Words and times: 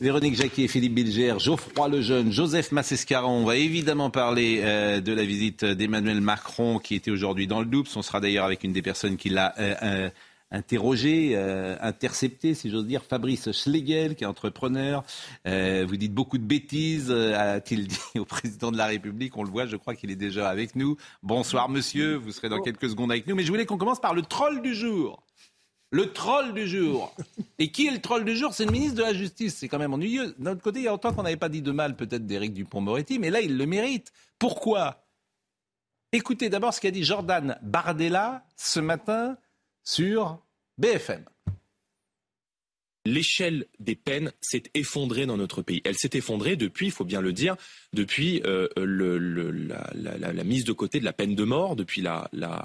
Véronique 0.00 0.36
Jacquier, 0.36 0.68
Philippe 0.68 0.94
Bilger, 0.94 1.34
Geoffroy 1.38 1.88
Lejeune, 1.88 2.30
Joseph 2.30 2.70
Massescaron. 2.72 3.30
On 3.30 3.44
va 3.44 3.56
évidemment 3.56 4.10
parler 4.10 4.60
euh, 4.62 5.00
de 5.00 5.12
la 5.12 5.24
visite 5.24 5.64
d'Emmanuel 5.64 6.20
Macron 6.20 6.78
qui 6.78 6.94
était 6.94 7.10
aujourd'hui 7.10 7.46
dans 7.46 7.60
le 7.60 7.66
Doubs. 7.66 7.86
On 7.96 8.02
sera 8.02 8.20
d'ailleurs 8.20 8.44
avec 8.44 8.64
une 8.64 8.72
des 8.72 8.82
personnes 8.82 9.16
qui 9.16 9.30
l'a... 9.30 9.54
Euh, 9.58 9.74
euh, 9.82 10.10
interrogé, 10.50 11.32
euh, 11.34 11.76
intercepté, 11.80 12.54
si 12.54 12.70
j'ose 12.70 12.86
dire, 12.86 13.02
Fabrice 13.02 13.50
Schlegel, 13.52 14.14
qui 14.14 14.24
est 14.24 14.26
entrepreneur. 14.26 15.04
Euh, 15.46 15.84
vous 15.88 15.96
dites 15.96 16.14
beaucoup 16.14 16.38
de 16.38 16.44
bêtises, 16.44 17.10
euh, 17.10 17.56
a-t-il 17.56 17.86
dit 17.88 18.18
au 18.18 18.24
président 18.24 18.70
de 18.70 18.76
la 18.76 18.86
République. 18.86 19.36
On 19.36 19.42
le 19.42 19.50
voit, 19.50 19.66
je 19.66 19.76
crois 19.76 19.94
qu'il 19.94 20.10
est 20.10 20.16
déjà 20.16 20.48
avec 20.48 20.76
nous. 20.76 20.96
Bonsoir, 21.22 21.68
monsieur. 21.68 22.14
Vous 22.16 22.32
serez 22.32 22.48
dans 22.48 22.60
quelques 22.60 22.88
secondes 22.88 23.10
avec 23.10 23.26
nous. 23.26 23.34
Mais 23.34 23.42
je 23.42 23.50
voulais 23.50 23.66
qu'on 23.66 23.78
commence 23.78 24.00
par 24.00 24.14
le 24.14 24.22
troll 24.22 24.62
du 24.62 24.74
jour. 24.74 25.22
Le 25.90 26.12
troll 26.12 26.52
du 26.52 26.66
jour. 26.66 27.14
Et 27.58 27.70
qui 27.70 27.86
est 27.86 27.90
le 27.90 28.00
troll 28.00 28.24
du 28.24 28.36
jour? 28.36 28.52
C'est 28.52 28.64
le 28.64 28.72
ministre 28.72 28.96
de 28.96 29.02
la 29.02 29.14
Justice. 29.14 29.56
C'est 29.56 29.68
quand 29.68 29.78
même 29.78 29.94
ennuyeux. 29.94 30.34
D'un 30.38 30.52
autre 30.52 30.62
côté, 30.62 30.80
il 30.80 30.84
y 30.84 30.88
a 30.88 30.90
longtemps 30.90 31.12
qu'on 31.12 31.22
n'avait 31.22 31.36
pas 31.36 31.48
dit 31.48 31.62
de 31.62 31.70
mal 31.70 31.96
peut-être 31.96 32.26
d'Éric 32.26 32.52
Dupont-Moretti, 32.52 33.18
mais 33.18 33.30
là, 33.30 33.40
il 33.40 33.56
le 33.56 33.66
mérite. 33.66 34.12
Pourquoi? 34.38 35.04
Écoutez 36.12 36.48
d'abord 36.48 36.72
ce 36.72 36.80
qu'a 36.80 36.90
dit 36.90 37.04
Jordan 37.04 37.58
Bardella 37.62 38.44
ce 38.56 38.80
matin 38.80 39.36
sur 39.82 40.40
BFM 40.78 41.24
l'échelle 43.06 43.66
des 43.78 43.94
peines 43.94 44.32
s'est 44.40 44.64
effondrée 44.74 45.26
dans 45.26 45.36
notre 45.36 45.62
pays. 45.62 45.80
Elle 45.84 45.96
s'est 45.96 46.10
effondrée 46.14 46.56
depuis, 46.56 46.86
il 46.86 46.92
faut 46.92 47.04
bien 47.04 47.20
le 47.20 47.32
dire, 47.32 47.56
depuis 47.96 48.42
euh, 48.44 48.68
le, 48.76 49.18
le, 49.18 49.50
la, 49.50 49.90
la, 49.94 50.32
la, 50.32 50.44
mise 50.44 50.64
de 50.64 50.72
côté 50.72 51.00
de 51.00 51.04
la 51.04 51.12
peine 51.12 51.34
de 51.34 51.42
mort, 51.42 51.74
depuis 51.74 52.00
la, 52.00 52.30
la, 52.32 52.62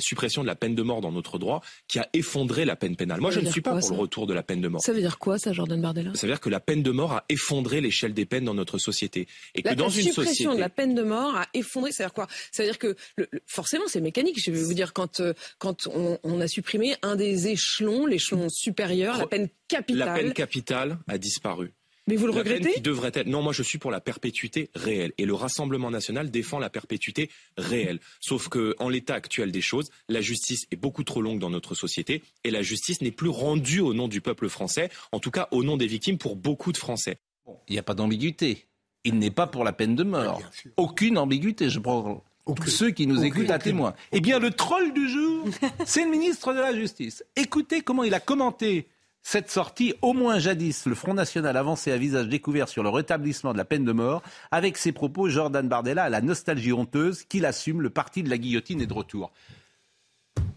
suppression 0.00 0.42
de 0.42 0.48
la 0.48 0.56
peine 0.56 0.74
de 0.74 0.82
mort 0.82 1.00
dans 1.00 1.12
notre 1.12 1.38
droit, 1.38 1.62
qui 1.86 2.00
a 2.00 2.08
effondré 2.12 2.64
la 2.64 2.74
peine 2.74 2.96
pénale. 2.96 3.20
Moi, 3.20 3.30
je 3.30 3.40
ne 3.40 3.48
suis 3.48 3.60
pas 3.60 3.78
pour 3.78 3.90
le 3.90 3.96
retour 3.96 4.26
de 4.26 4.34
la 4.34 4.42
peine 4.42 4.60
de 4.60 4.68
mort. 4.68 4.82
Ça 4.82 4.92
veut 4.92 5.00
dire 5.00 5.18
quoi, 5.18 5.38
ça, 5.38 5.52
Jordan 5.52 5.80
Bardella? 5.80 6.10
Ça 6.14 6.26
veut 6.26 6.32
dire 6.32 6.40
que 6.40 6.50
la 6.50 6.60
peine 6.60 6.82
de 6.82 6.90
mort 6.90 7.12
a 7.12 7.24
effondré 7.28 7.80
l'échelle 7.80 8.14
des 8.14 8.26
peines 8.26 8.44
dans 8.44 8.54
notre 8.54 8.78
société. 8.78 9.28
Et 9.54 9.62
que 9.62 9.74
dans 9.74 9.88
une 9.88 10.02
suppression 10.02 10.54
de 10.54 10.60
la 10.60 10.68
peine 10.70 10.94
de 10.94 11.02
mort 11.02 11.36
a 11.36 11.46
effondré, 11.54 11.92
ça 11.92 12.02
veut 12.02 12.08
dire 12.08 12.14
quoi? 12.14 12.26
Ça 12.50 12.62
veut 12.64 12.68
dire 12.68 12.78
que, 12.78 12.96
forcément, 13.46 13.84
c'est 13.86 14.00
mécanique. 14.00 14.40
Je 14.42 14.50
vais 14.50 14.62
vous 14.62 14.74
dire, 14.74 14.92
quand, 14.92 15.20
euh, 15.20 15.34
quand 15.58 15.86
on, 15.86 16.18
on 16.24 16.40
a 16.40 16.48
supprimé 16.48 16.96
un 17.02 17.16
des 17.16 17.48
échelons, 17.48 18.06
l'échelon 18.06 18.48
supérieur, 18.48 19.18
la 19.18 19.26
peine 19.26 19.48
la 19.88 20.14
peine 20.14 20.32
capitale 20.32 20.98
a 21.06 21.18
disparu. 21.18 21.72
Mais 22.06 22.16
vous 22.16 22.26
le 22.26 22.32
la 22.32 22.38
regrettez 22.40 22.64
peine 22.64 22.74
qui 22.74 22.80
devrait 22.80 23.12
être. 23.14 23.26
Non, 23.26 23.42
moi 23.42 23.52
je 23.52 23.62
suis 23.62 23.78
pour 23.78 23.90
la 23.90 24.00
perpétuité 24.00 24.70
réelle. 24.74 25.12
Et 25.18 25.24
le 25.24 25.34
Rassemblement 25.34 25.90
national 25.90 26.30
défend 26.30 26.58
la 26.58 26.70
perpétuité 26.70 27.30
réelle. 27.56 28.00
Sauf 28.20 28.48
que, 28.48 28.74
en 28.78 28.88
l'état 28.88 29.14
actuel 29.14 29.52
des 29.52 29.62
choses, 29.62 29.90
la 30.08 30.20
justice 30.20 30.66
est 30.70 30.76
beaucoup 30.76 31.04
trop 31.04 31.22
longue 31.22 31.38
dans 31.38 31.50
notre 31.50 31.74
société 31.74 32.22
et 32.44 32.50
la 32.50 32.62
justice 32.62 33.00
n'est 33.00 33.10
plus 33.10 33.30
rendue 33.30 33.80
au 33.80 33.94
nom 33.94 34.08
du 34.08 34.20
peuple 34.20 34.48
français, 34.48 34.90
en 35.12 35.20
tout 35.20 35.30
cas 35.30 35.48
au 35.50 35.64
nom 35.64 35.76
des 35.76 35.86
victimes 35.86 36.18
pour 36.18 36.36
beaucoup 36.36 36.72
de 36.72 36.76
Français. 36.76 37.18
il 37.68 37.72
n'y 37.72 37.78
a 37.78 37.82
pas 37.82 37.94
d'ambiguïté. 37.94 38.66
Il 39.04 39.18
n'est 39.18 39.30
pas 39.30 39.46
pour 39.46 39.64
la 39.64 39.72
peine 39.72 39.94
de 39.94 40.02
mort. 40.02 40.40
Aucune 40.76 41.18
ambiguïté. 41.18 41.68
Je 41.68 41.78
prends 41.78 42.24
ceux 42.66 42.90
qui 42.90 43.06
nous 43.06 43.24
écoutent 43.24 43.50
à 43.50 43.58
témoin. 43.58 43.94
Eh 44.12 44.20
bien, 44.20 44.38
le 44.38 44.50
troll 44.50 44.92
du 44.92 45.08
jour, 45.08 45.48
c'est 45.86 46.04
le 46.04 46.10
ministre 46.10 46.52
de 46.52 46.60
la 46.60 46.74
Justice. 46.74 47.24
Écoutez 47.36 47.80
comment 47.80 48.04
il 48.04 48.14
a 48.14 48.20
commenté 48.20 48.88
cette 49.26 49.50
sortie, 49.50 49.94
au 50.02 50.12
moins 50.12 50.38
jadis, 50.38 50.84
le 50.84 50.94
Front 50.94 51.14
National 51.14 51.56
avançait 51.56 51.90
à 51.90 51.96
visage 51.96 52.28
découvert 52.28 52.68
sur 52.68 52.82
le 52.82 52.90
rétablissement 52.90 53.54
de 53.54 53.58
la 53.58 53.64
peine 53.64 53.82
de 53.82 53.90
mort. 53.90 54.22
Avec 54.50 54.76
ses 54.76 54.92
propos, 54.92 55.30
Jordan 55.30 55.66
Bardella 55.66 56.04
a 56.04 56.08
la 56.10 56.20
nostalgie 56.20 56.74
honteuse 56.74 57.24
qu'il 57.24 57.46
assume, 57.46 57.80
le 57.80 57.88
parti 57.88 58.22
de 58.22 58.28
la 58.28 58.36
guillotine 58.36 58.82
est 58.82 58.86
de 58.86 58.92
retour. 58.92 59.32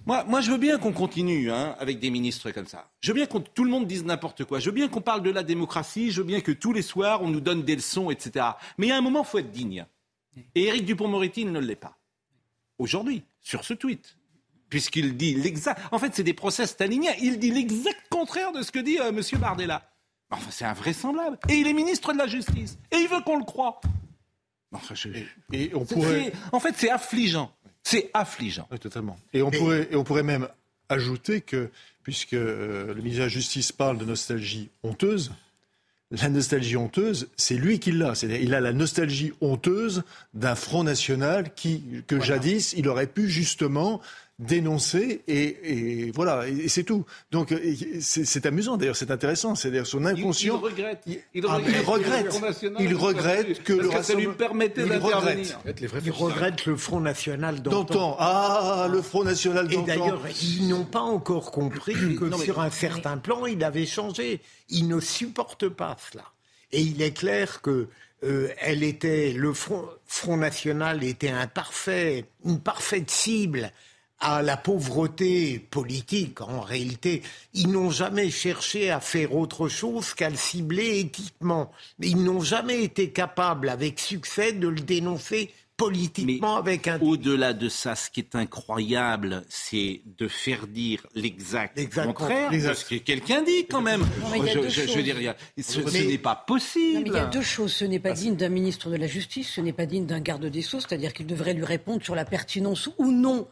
Moi, 0.05 0.41
je 0.41 0.51
veux 0.51 0.57
bien 0.57 0.77
qu'on 0.79 0.91
continue 0.91 1.49
hein, 1.49 1.77
avec 1.79 1.99
des 1.99 2.09
ministres 2.09 2.51
comme 2.51 2.67
ça. 2.67 2.91
Je 2.99 3.11
veux 3.11 3.15
bien 3.15 3.25
que 3.25 3.37
tout 3.37 3.63
le 3.63 3.71
monde 3.71 3.87
dise 3.87 4.03
n'importe 4.03 4.43
quoi. 4.43 4.59
Je 4.59 4.65
veux 4.65 4.75
bien 4.75 4.89
qu'on 4.89 5.01
parle 5.01 5.23
de 5.23 5.31
la 5.31 5.43
démocratie. 5.43 6.11
Je 6.11 6.19
veux 6.19 6.27
bien 6.27 6.41
que 6.41 6.51
tous 6.51 6.73
les 6.73 6.81
soirs, 6.81 7.21
on 7.23 7.29
nous 7.29 7.41
donne 7.41 7.63
des 7.63 7.75
leçons, 7.75 8.11
etc. 8.11 8.47
Mais 8.77 8.91
a 8.91 8.97
un 8.97 9.01
moment, 9.01 9.23
il 9.23 9.27
faut 9.27 9.37
être 9.37 9.51
digne. 9.51 9.85
Et 10.55 10.65
Éric 10.65 10.83
Dupont-Moretti 10.83 11.45
ne 11.45 11.59
l'est 11.59 11.75
pas. 11.75 11.97
Aujourd'hui, 12.79 13.23
sur 13.41 13.63
ce 13.63 13.73
tweet 13.73 14.17
puisqu'il 14.69 15.17
dit 15.17 15.33
l'exact. 15.35 15.79
En 15.91 15.99
fait, 15.99 16.13
c'est 16.15 16.23
des 16.23 16.33
procès 16.33 16.67
staliniens. 16.67 17.13
Il 17.21 17.39
dit 17.39 17.51
l'exact 17.51 18.07
contraire 18.09 18.51
de 18.51 18.61
ce 18.61 18.71
que 18.71 18.79
dit 18.79 18.99
euh, 18.99 19.09
M. 19.09 19.21
Bardella. 19.39 19.89
Enfin, 20.29 20.49
c'est 20.51 20.65
invraisemblable. 20.65 21.37
Et 21.49 21.55
il 21.55 21.67
est 21.67 21.73
ministre 21.73 22.13
de 22.13 22.17
la 22.17 22.27
Justice. 22.27 22.77
Et 22.91 22.97
il 22.97 23.07
veut 23.07 23.21
qu'on 23.21 23.37
le 23.37 23.45
croie. 23.45 23.79
Enfin, 24.73 24.95
et, 25.53 25.71
on 25.73 25.85
pourrait... 25.85 26.33
En 26.51 26.59
fait, 26.59 26.75
c'est 26.75 26.89
affligeant. 26.89 27.51
C'est 27.83 28.11
affligeant. 28.13 28.67
Oui, 28.69 28.79
totalement. 28.79 29.17
Et 29.33 29.41
on, 29.41 29.49
Pourrait, 29.49 29.87
et 29.89 29.95
on 29.95 30.03
pourrait 30.03 30.23
même 30.23 30.49
ajouter 30.89 31.39
que, 31.39 31.69
puisque 32.03 32.33
euh, 32.33 32.87
le 32.87 32.95
ministre 32.95 33.19
de 33.19 33.23
la 33.23 33.29
Justice 33.29 33.71
parle 33.71 33.97
de 33.97 34.03
nostalgie 34.03 34.69
honteuse, 34.83 35.31
la 36.11 36.29
nostalgie 36.29 36.77
honteuse, 36.77 37.29
c'est 37.35 37.55
lui 37.55 37.79
qui 37.79 37.91
l'a. 37.91 38.15
C'est-à-dire, 38.15 38.41
il 38.41 38.53
a 38.53 38.61
la 38.61 38.73
nostalgie 38.73 39.33
honteuse 39.41 40.03
d'un 40.33 40.55
Front 40.55 40.83
National 40.83 41.53
qui, 41.53 41.83
que 42.07 42.19
jadis, 42.21 42.73
il 42.77 42.87
aurait 42.87 43.07
pu 43.07 43.29
justement 43.29 44.01
dénoncer 44.39 45.23
et, 45.27 46.11
voilà 46.13 46.47
et, 46.47 46.67
c'est 46.67 46.83
tout. 46.83 47.05
Donc 47.31 47.53
c'est 48.01 48.45
amusant 48.45 48.77
d'ailleurs, 48.77 48.95
c'est 48.95 49.11
intéressant. 49.11 49.55
C'est-à-dire 49.55 49.87
son 49.87 50.05
inconscient. 50.05 50.59
Il, 50.59 50.65
regrette. 50.65 51.03
Il, 51.33 51.45
ah, 51.47 51.55
regrette. 51.85 52.41
Il 52.79 52.95
regrette 52.95 53.63
que 53.63 53.73
le 53.73 53.89
ça 54.03 54.13
lui 54.13 54.27
permettait 54.27 54.85
d'intervenir. 54.85 55.59
Il 55.81 56.11
regrette 56.11 56.65
le 56.65 56.75
Front 56.75 56.99
National 56.99 57.61
d'antan. 57.61 58.15
Ah, 58.19 58.87
le 58.91 59.01
Front 59.01 59.23
National 59.23 59.67
d'antan. 59.67 59.83
Et 59.83 59.85
d'ailleurs, 59.85 60.21
ils 60.41 60.67
n'ont 60.67 60.85
pas 60.85 61.01
encore 61.01 61.51
compris 61.51 62.15
que 62.15 62.35
sur 62.37 62.59
un 62.59 62.69
certain 62.69 63.17
plan, 63.17 63.45
il 63.45 63.63
avait 63.63 63.85
changé. 63.85 64.41
Ils 64.69 64.87
ne 64.87 64.99
supportent 64.99 65.69
pas 65.69 65.97
cela. 66.11 66.23
Et 66.71 66.81
il 66.81 67.01
est 67.01 67.17
clair 67.17 67.61
que 67.61 67.87
euh, 68.23 68.49
elle 68.59 68.83
était, 68.83 69.31
le 69.31 69.53
Front, 69.53 69.87
Front 70.05 70.37
National 70.37 71.03
était 71.03 71.29
un 71.29 71.47
parfait, 71.47 72.25
une 72.43 72.59
parfaite 72.59 73.09
cible 73.09 73.71
à 74.19 74.41
la 74.41 74.57
pauvreté 74.57 75.59
politique. 75.59 76.41
En 76.41 76.61
réalité, 76.61 77.21
ils 77.53 77.69
n'ont 77.71 77.91
jamais 77.91 78.29
cherché 78.29 78.89
à 78.89 78.99
faire 78.99 79.35
autre 79.35 79.67
chose 79.67 80.13
qu'à 80.13 80.29
le 80.29 80.35
cibler 80.35 80.99
éthiquement. 80.99 81.71
Ils 81.99 82.23
n'ont 82.23 82.41
jamais 82.41 82.83
été 82.83 83.09
capables, 83.09 83.69
avec 83.69 83.99
succès, 83.99 84.53
de 84.53 84.67
le 84.67 84.79
dénoncer 84.79 85.51
politiquement 85.77 86.57
avec 86.57 86.87
un... 86.87 86.99
Au-delà 86.99 87.53
de 87.53 87.69
ça, 87.69 87.95
ce 87.95 88.09
qui 88.09 88.21
est 88.21 88.35
incroyable, 88.35 89.43
c'est 89.47 90.01
de 90.17 90.27
faire 90.27 90.65
dire 90.65 91.05
l'exact 91.13 91.79
contraire 91.93 92.49
de 92.49 92.73
ce 92.73 92.83
que 92.83 92.95
quelqu'un 92.95 93.43
dit 93.43 93.67
quand 93.69 93.81
même. 93.81 94.03
je, 94.33 94.97
veux 94.97 95.03
dire, 95.03 95.35
ce, 95.61 95.79
n'est 95.79 96.17
pas 96.17 96.35
possible. 96.35 97.03
il 97.05 97.13
y 97.13 97.17
a 97.17 97.25
deux 97.25 97.43
choses. 97.43 97.73
Ce 97.73 97.85
n'est 97.85 97.99
pas 97.99 98.13
digne 98.13 98.35
d'un 98.35 98.49
ministre 98.49 98.89
de 98.89 98.95
la 98.95 99.05
Justice, 99.05 99.51
ce 99.51 99.61
n'est 99.61 99.73
pas 99.73 99.85
digne 99.85 100.07
d'un 100.07 100.19
garde 100.19 100.47
des 100.47 100.63
Sceaux, 100.63 100.79
c'est-à-dire 100.79 101.13
qu'il 101.13 101.27
devrait 101.27 101.53
lui 101.53 101.65
répondre 101.65 102.03
sur 102.03 102.15
la 102.15 102.25
pertinence 102.25 102.89
ou 102.97 103.11
non 103.11 103.47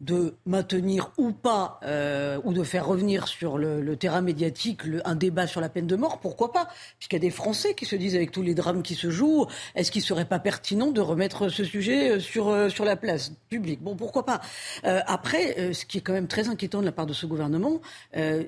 de 0.00 0.34
maintenir 0.46 1.12
ou 1.18 1.32
pas, 1.32 1.78
euh, 1.84 2.40
ou 2.44 2.52
de 2.54 2.62
faire 2.62 2.86
revenir 2.86 3.28
sur 3.28 3.58
le, 3.58 3.96
terrain 3.96 4.22
médiatique 4.22 4.82
un 5.04 5.14
débat 5.14 5.46
sur 5.46 5.60
la 5.60 5.68
peine 5.68 5.86
de 5.86 5.96
mort, 5.96 6.20
pourquoi 6.20 6.52
pas 6.52 6.68
Puisqu'il 6.98 7.16
y 7.16 7.18
a 7.18 7.20
des 7.20 7.30
Français 7.30 7.74
qui 7.74 7.84
se 7.84 7.96
disent, 7.96 8.14
avec 8.14 8.30
tous 8.30 8.42
les 8.42 8.54
drames 8.54 8.82
qui 8.82 8.94
se 8.94 9.10
jouent, 9.10 9.46
est-ce 9.74 9.90
qu'il 9.90 10.00
ne 10.00 10.06
serait 10.06 10.24
pas 10.24 10.38
pertinent 10.38 10.90
de 10.90 11.00
remettre 11.00 11.48
ce 11.48 11.64
sujet 11.64 12.12
euh, 12.12 12.20
sur, 12.20 12.48
euh, 12.48 12.70
sur 12.70 12.86
la 12.86 12.96
place 12.96 13.32
publique? 13.50 13.82
Bon, 13.82 13.94
pourquoi 13.94 14.24
pas 14.24 14.40
Après, 14.82 15.72
ce 15.72 15.84
qui 15.84 15.98
est 15.98 16.00
quand 16.00 16.12
même 16.12 16.28
très 16.28 16.48
inquiétant 16.48 16.80
de 16.80 16.86
la 16.86 16.92
part 16.92 17.06
de 17.06 17.12
ce 17.12 17.26
gouvernement, 17.26 17.80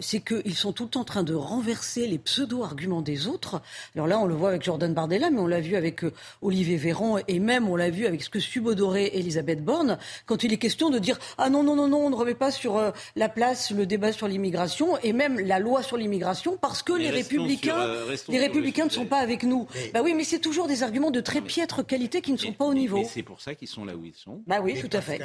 c'est 0.00 0.20
qu'ils 0.20 0.54
sont 0.54 0.72
tout 0.72 0.84
le 0.84 0.90
temps 0.90 1.00
en 1.00 1.04
train 1.04 1.22
de 1.22 1.34
renverser 1.34 2.06
les 2.06 2.18
pseudo-arguments 2.18 3.02
des 3.02 3.26
autres. 3.26 3.60
Alors 3.94 4.06
là, 4.06 4.18
on 4.18 4.26
le 4.26 4.34
voit 4.34 4.50
avec 4.50 4.62
Jordan 4.62 4.94
Bardella, 4.94 5.30
mais 5.30 5.40
on 5.40 5.46
l'a 5.46 5.60
vu 5.60 5.76
avec 5.76 6.02
Olivier 6.40 6.76
Véran, 6.76 7.18
et 7.28 7.38
même 7.38 7.68
on 7.68 7.76
l'a 7.76 7.90
vu 7.90 8.06
avec 8.06 8.22
ce 8.22 8.30
que 8.30 8.40
subodoré 8.40 9.10
Elisabeth 9.14 9.64
Borne, 9.64 9.98
quand 10.26 10.44
il 10.44 10.52
est 10.52 10.58
question 10.58 10.90
de 10.90 10.98
dire 10.98 11.18
non, 11.50 11.62
non, 11.62 11.76
non, 11.76 11.88
non, 11.88 12.06
on 12.06 12.10
ne 12.10 12.14
remet 12.14 12.34
pas 12.34 12.50
sur 12.50 12.76
euh, 12.76 12.90
la 13.16 13.28
place 13.28 13.70
le 13.70 13.86
débat 13.86 14.12
sur 14.12 14.28
l'immigration 14.28 14.98
et 15.02 15.12
même 15.12 15.38
la 15.38 15.58
loi 15.58 15.82
sur 15.82 15.96
l'immigration 15.96 16.56
parce 16.60 16.82
que 16.82 16.92
les 16.92 17.10
républicains, 17.10 17.78
euh, 17.78 18.16
les 18.28 18.38
républicains 18.38 18.84
ne 18.84 18.90
sont 18.90 19.06
pas 19.06 19.18
avec 19.18 19.42
nous. 19.42 19.66
Bah 19.94 20.00
oui, 20.02 20.14
mais 20.14 20.24
c'est 20.24 20.38
toujours 20.38 20.66
des 20.66 20.82
arguments 20.82 21.10
de 21.10 21.20
très 21.20 21.40
piètre 21.40 21.84
qualité 21.86 22.20
qui 22.20 22.32
ne 22.32 22.36
sont 22.36 22.52
pas 22.52 22.64
au 22.64 22.74
niveau. 22.74 22.98
Et 22.98 23.04
c'est 23.04 23.22
pour 23.22 23.40
ça 23.40 23.54
qu'ils 23.54 23.68
sont 23.68 23.84
là 23.84 23.94
où 23.94 24.04
ils 24.04 24.14
sont. 24.14 24.42
Bah 24.46 24.60
oui, 24.62 24.74
tout 24.80 24.94
à 24.96 25.00
fait. 25.00 25.20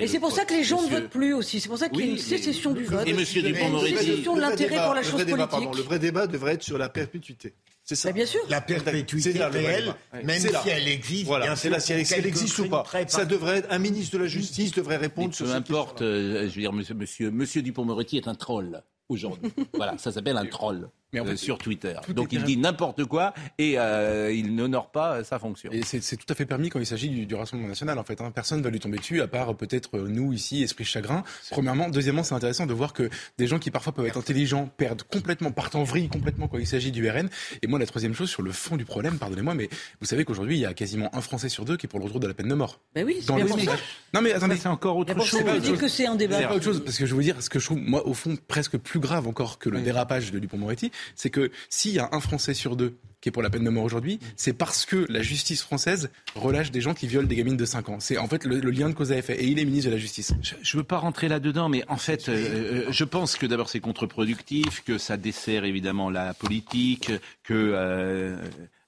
et 0.00 0.06
c'est 0.06 0.20
pour 0.20 0.32
ça 0.32 0.44
que 0.44 0.54
les 0.54 0.64
gens 0.64 0.82
ne 0.82 0.88
votent 0.88 1.10
plus 1.10 1.34
aussi. 1.34 1.60
C'est 1.60 1.68
pour 1.68 1.78
ça 1.78 1.88
qu'il 1.88 2.04
y 2.04 2.08
a 2.08 2.12
une 2.12 2.18
sécession 2.18 2.72
du 2.72 2.84
vote. 2.84 3.06
Et 3.06 3.12
Monsieur 3.12 3.42
Dupond-Moretti, 3.42 3.96
sécession 3.96 4.36
de 4.36 4.40
l'intérêt 4.40 4.84
pour 4.84 4.94
la 4.94 5.02
chose 5.02 5.24
politique. 5.24 5.74
Le 5.76 5.82
vrai 5.82 5.98
débat 5.98 6.26
devrait 6.26 6.54
être 6.54 6.62
sur 6.62 6.78
la 6.78 6.88
perpétuité. 6.88 7.54
C'est 7.84 7.96
ça. 7.96 8.12
bien 8.12 8.24
sûr. 8.24 8.40
La 8.48 8.62
perpétuité 8.62 9.32
réelle, 9.32 9.94
même 10.24 10.40
si 10.40 10.68
elle 10.68 10.88
existe. 10.88 11.26
Voilà, 11.26 11.54
c'est 11.54 11.78
si 11.80 11.92
elle, 11.92 12.26
existe 12.26 12.58
ou 12.60 12.68
pas. 12.68 12.84
Ça 13.08 13.24
devrait 13.24 13.58
être, 13.58 13.70
un 13.70 13.78
ministre 13.78 14.16
de 14.16 14.22
la 14.22 14.28
Justice 14.28 14.72
devrait 14.72 14.96
répondre 14.96 15.34
sur 15.34 15.46
Peu 15.46 15.52
importe, 15.52 16.02
euh, 16.02 16.48
je 16.48 16.54
veux 16.54 16.62
dire, 16.62 16.72
monsieur, 16.72 16.94
monsieur, 16.94 17.30
monsieur 17.30 17.62
Dupont-Moretti 17.62 18.16
est 18.16 18.28
un 18.28 18.34
troll 18.34 18.82
aujourd'hui. 19.08 19.52
voilà, 19.74 19.98
ça 19.98 20.12
s'appelle 20.12 20.38
un 20.38 20.46
troll. 20.46 20.88
Euh, 21.22 21.36
sur 21.36 21.58
Twitter. 21.58 21.94
Donc 22.08 22.32
il 22.32 22.42
dit 22.44 22.56
n'importe 22.56 23.04
quoi 23.04 23.34
et 23.58 23.78
euh, 23.78 24.32
il 24.32 24.54
n'honore 24.54 24.90
pas 24.90 25.24
sa 25.24 25.38
fonction. 25.38 25.70
Et 25.72 25.82
c'est 25.82 26.16
tout 26.16 26.26
à 26.28 26.34
fait 26.34 26.46
permis 26.46 26.68
quand 26.68 26.78
il 26.78 26.86
s'agit 26.86 27.08
du, 27.08 27.34
Rassemblement 27.34 27.68
national. 27.68 27.98
En 27.98 28.04
fait, 28.04 28.20
hein. 28.20 28.30
personne 28.32 28.58
ne 28.58 28.64
va 28.64 28.70
lui 28.70 28.78
tomber 28.78 28.98
dessus, 28.98 29.20
à 29.20 29.26
part 29.26 29.56
peut-être 29.56 29.98
euh, 29.98 30.08
nous 30.08 30.32
ici, 30.32 30.62
esprit 30.62 30.84
chagrin. 30.84 31.24
Premièrement, 31.50 31.88
deuxièmement, 31.88 32.22
c'est 32.22 32.34
intéressant 32.34 32.66
de 32.66 32.72
voir 32.72 32.92
que 32.92 33.10
des 33.38 33.46
gens 33.46 33.58
qui 33.58 33.70
parfois 33.70 33.92
peuvent 33.92 34.06
être 34.06 34.18
intelligents 34.18 34.70
perdent 34.76 35.02
complètement, 35.02 35.50
partent 35.50 35.74
en 35.74 35.82
vrille 35.82 36.08
complètement 36.08 36.46
quand 36.46 36.58
il 36.58 36.66
s'agit 36.66 36.92
du 36.92 37.08
RN. 37.08 37.28
Et 37.62 37.66
moi, 37.66 37.78
la 37.78 37.86
troisième 37.86 38.14
chose 38.14 38.30
sur 38.30 38.42
le 38.42 38.52
fond 38.52 38.76
du 38.76 38.84
problème, 38.84 39.18
pardonnez-moi, 39.18 39.54
mais 39.54 39.68
vous 40.00 40.06
savez 40.06 40.24
qu'aujourd'hui, 40.24 40.56
il 40.56 40.60
y 40.60 40.66
a 40.66 40.74
quasiment 40.74 41.14
un 41.14 41.20
Français 41.20 41.48
sur 41.48 41.64
deux 41.64 41.76
qui 41.76 41.86
est 41.86 41.88
pour 41.88 41.98
le 41.98 42.04
retour 42.04 42.20
de 42.20 42.28
la 42.28 42.34
peine 42.34 42.48
de 42.48 42.54
mort. 42.54 42.80
Ben 42.94 43.04
oui, 43.04 43.20
pour 43.26 43.60
ça. 43.60 43.76
Non 44.12 44.20
mais 44.20 44.32
attendez, 44.32 44.56
c'est 44.56 44.68
encore 44.68 44.96
autre 44.96 45.20
chose. 45.24 45.42
Vous 45.42 45.58
dites 45.58 45.78
que 45.78 45.88
c'est 45.88 46.06
un 46.06 46.14
débat. 46.14 46.38
C'est 46.38 46.46
autre 46.46 46.64
chose 46.64 46.82
parce 46.84 46.98
que 46.98 47.06
je 47.06 47.10
veux 47.10 47.16
vous 47.16 47.22
dire 47.22 47.42
ce 47.42 47.50
que 47.50 47.58
je 47.58 47.66
trouve 47.66 47.78
moi 47.78 48.06
au 48.06 48.14
fond 48.14 48.36
presque 48.48 48.78
plus 48.78 49.00
grave 49.00 49.26
encore 49.26 49.58
que 49.58 49.68
le 49.68 49.80
dérapage 49.80 50.30
de 50.30 50.38
Dupond-Moretti, 50.38 50.92
c'est 51.14 51.30
que 51.30 51.50
s'il 51.68 51.92
y 51.92 51.98
a 51.98 52.08
un 52.12 52.20
Français 52.20 52.54
sur 52.54 52.76
deux 52.76 52.98
qui 53.24 53.30
est 53.30 53.32
pour 53.32 53.42
la 53.42 53.48
peine 53.48 53.64
de 53.64 53.70
mort 53.70 53.84
aujourd'hui, 53.84 54.20
c'est 54.36 54.52
parce 54.52 54.84
que 54.84 55.06
la 55.08 55.22
justice 55.22 55.62
française 55.62 56.10
relâche 56.34 56.70
des 56.70 56.82
gens 56.82 56.92
qui 56.92 57.06
violent 57.06 57.26
des 57.26 57.36
gamines 57.36 57.56
de 57.56 57.64
5 57.64 57.88
ans. 57.88 57.96
C'est 57.98 58.18
en 58.18 58.28
fait 58.28 58.44
le, 58.44 58.58
lien 58.70 58.90
de 58.90 58.94
cause 58.94 59.12
à 59.12 59.16
effet. 59.16 59.42
Et 59.42 59.46
il 59.46 59.58
est 59.58 59.64
ministre 59.64 59.88
de 59.88 59.94
la 59.94 59.98
Justice. 59.98 60.34
Je 60.42 60.76
ne 60.76 60.80
veux 60.82 60.86
pas 60.86 60.98
rentrer 60.98 61.28
là-dedans, 61.28 61.70
mais 61.70 61.84
en 61.88 61.96
fait, 61.96 62.28
euh, 62.28 62.34
euh, 62.34 62.86
je 62.90 63.04
pense 63.04 63.36
que 63.36 63.46
d'abord 63.46 63.70
c'est 63.70 63.80
contre-productif, 63.80 64.84
que 64.84 64.98
ça 64.98 65.16
dessert 65.16 65.64
évidemment 65.64 66.10
la 66.10 66.34
politique, 66.34 67.12
que... 67.42 67.54
Euh, 67.54 68.36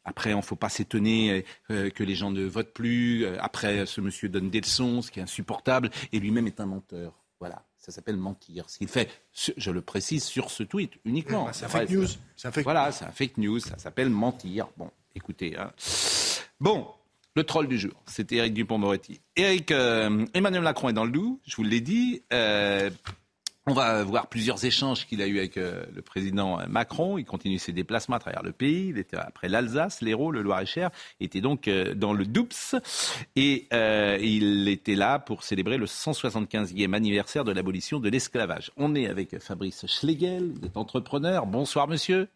après, 0.05 0.33
il 0.33 0.37
ne 0.37 0.43
faut 0.43 0.55
pas 0.55 0.69
s'étonner 0.69 1.45
que 1.69 2.05
les 2.05 2.15
gens 2.15 2.31
ne 2.31 2.45
votent 2.45 2.73
plus. 2.73 3.27
Après, 3.41 3.87
ce 3.87 4.01
monsieur 4.01 4.29
donne 4.29 4.51
des 4.51 4.61
leçons, 4.61 5.03
ce 5.03 5.11
qui 5.11 5.19
est 5.19 5.25
insupportable, 5.25 5.91
et 6.13 6.21
lui-même 6.21 6.47
est 6.47 6.61
un 6.61 6.67
menteur. 6.67 7.13
Ça 7.87 7.93
s'appelle 7.93 8.17
mentir. 8.17 8.69
Ce 8.69 8.79
qu'il 8.79 8.89
fait, 8.89 9.09
je 9.33 9.71
le 9.71 9.81
précise, 9.81 10.25
sur 10.25 10.51
ce 10.51 10.65
tweet 10.65 10.95
uniquement. 11.05 11.49
c'est 11.53 11.67
un 11.67 11.69
fake 11.69 11.91
news. 11.91 12.07
voilà, 12.65 12.91
c'est 12.91 13.05
un 13.05 13.13
fake 13.13 13.39
news. 13.39 13.61
Ça 13.61 13.79
s'appelle 13.79 14.11
mentir. 14.11 14.67
Bon, 14.77 14.91
écoutez. 15.15 15.57
Hein. 15.57 15.71
Bon, 16.59 16.89
le 17.37 17.45
troll 17.45 17.69
du 17.69 17.79
jour, 17.79 17.93
c'était 18.07 18.37
Eric 18.39 18.55
Dupont-Moretti. 18.55 19.21
Eric, 19.37 19.71
euh, 19.71 20.27
Emmanuel 20.35 20.63
Macron 20.63 20.89
est 20.89 20.95
dans 20.95 21.05
le 21.05 21.13
loup, 21.13 21.41
je 21.47 21.55
vous 21.55 21.63
l'ai 21.63 21.81
dit. 21.81 22.25
Euh, 22.33 22.91
on 23.69 23.73
va 23.73 24.05
voir 24.05 24.29
plusieurs 24.29 24.65
échanges 24.65 25.07
qu'il 25.07 25.21
a 25.21 25.27
eu 25.27 25.39
avec 25.39 25.57
euh, 25.57 25.85
le 25.93 26.01
président 26.01 26.61
Macron. 26.69 27.19
Il 27.19 27.25
continue 27.25 27.59
ses 27.59 27.73
déplacements 27.73 28.17
à 28.17 28.21
travers 28.21 28.45
le 28.45 28.53
pays. 28.53 28.89
Il 28.91 28.99
était 28.99 29.17
après 29.17 29.49
l'Alsace, 29.49 30.03
l'Hérault, 30.03 30.31
le 30.31 30.43
Loir-et-Cher. 30.43 30.91
Il 31.19 31.27
était 31.27 31.41
donc 31.41 31.67
euh, 31.67 31.95
dans 31.95 32.13
le 32.13 32.25
Doups 32.25 32.77
et 33.35 33.67
euh, 33.73 34.19
il 34.21 34.69
était 34.69 34.95
là 34.95 35.19
pour 35.19 35.43
célébrer 35.43 35.79
le 35.79 35.87
175e 35.87 36.95
anniversaire 36.95 37.43
de 37.43 37.51
l'abolition 37.51 37.99
de 37.99 38.09
l'esclavage. 38.09 38.71
On 38.77 38.95
est 38.95 39.09
avec 39.09 39.37
Fabrice 39.41 39.85
Schlegel, 39.89 40.53
vous 40.53 40.65
êtes 40.65 40.77
entrepreneur. 40.77 41.47
Bonsoir 41.47 41.89
monsieur. 41.89 42.29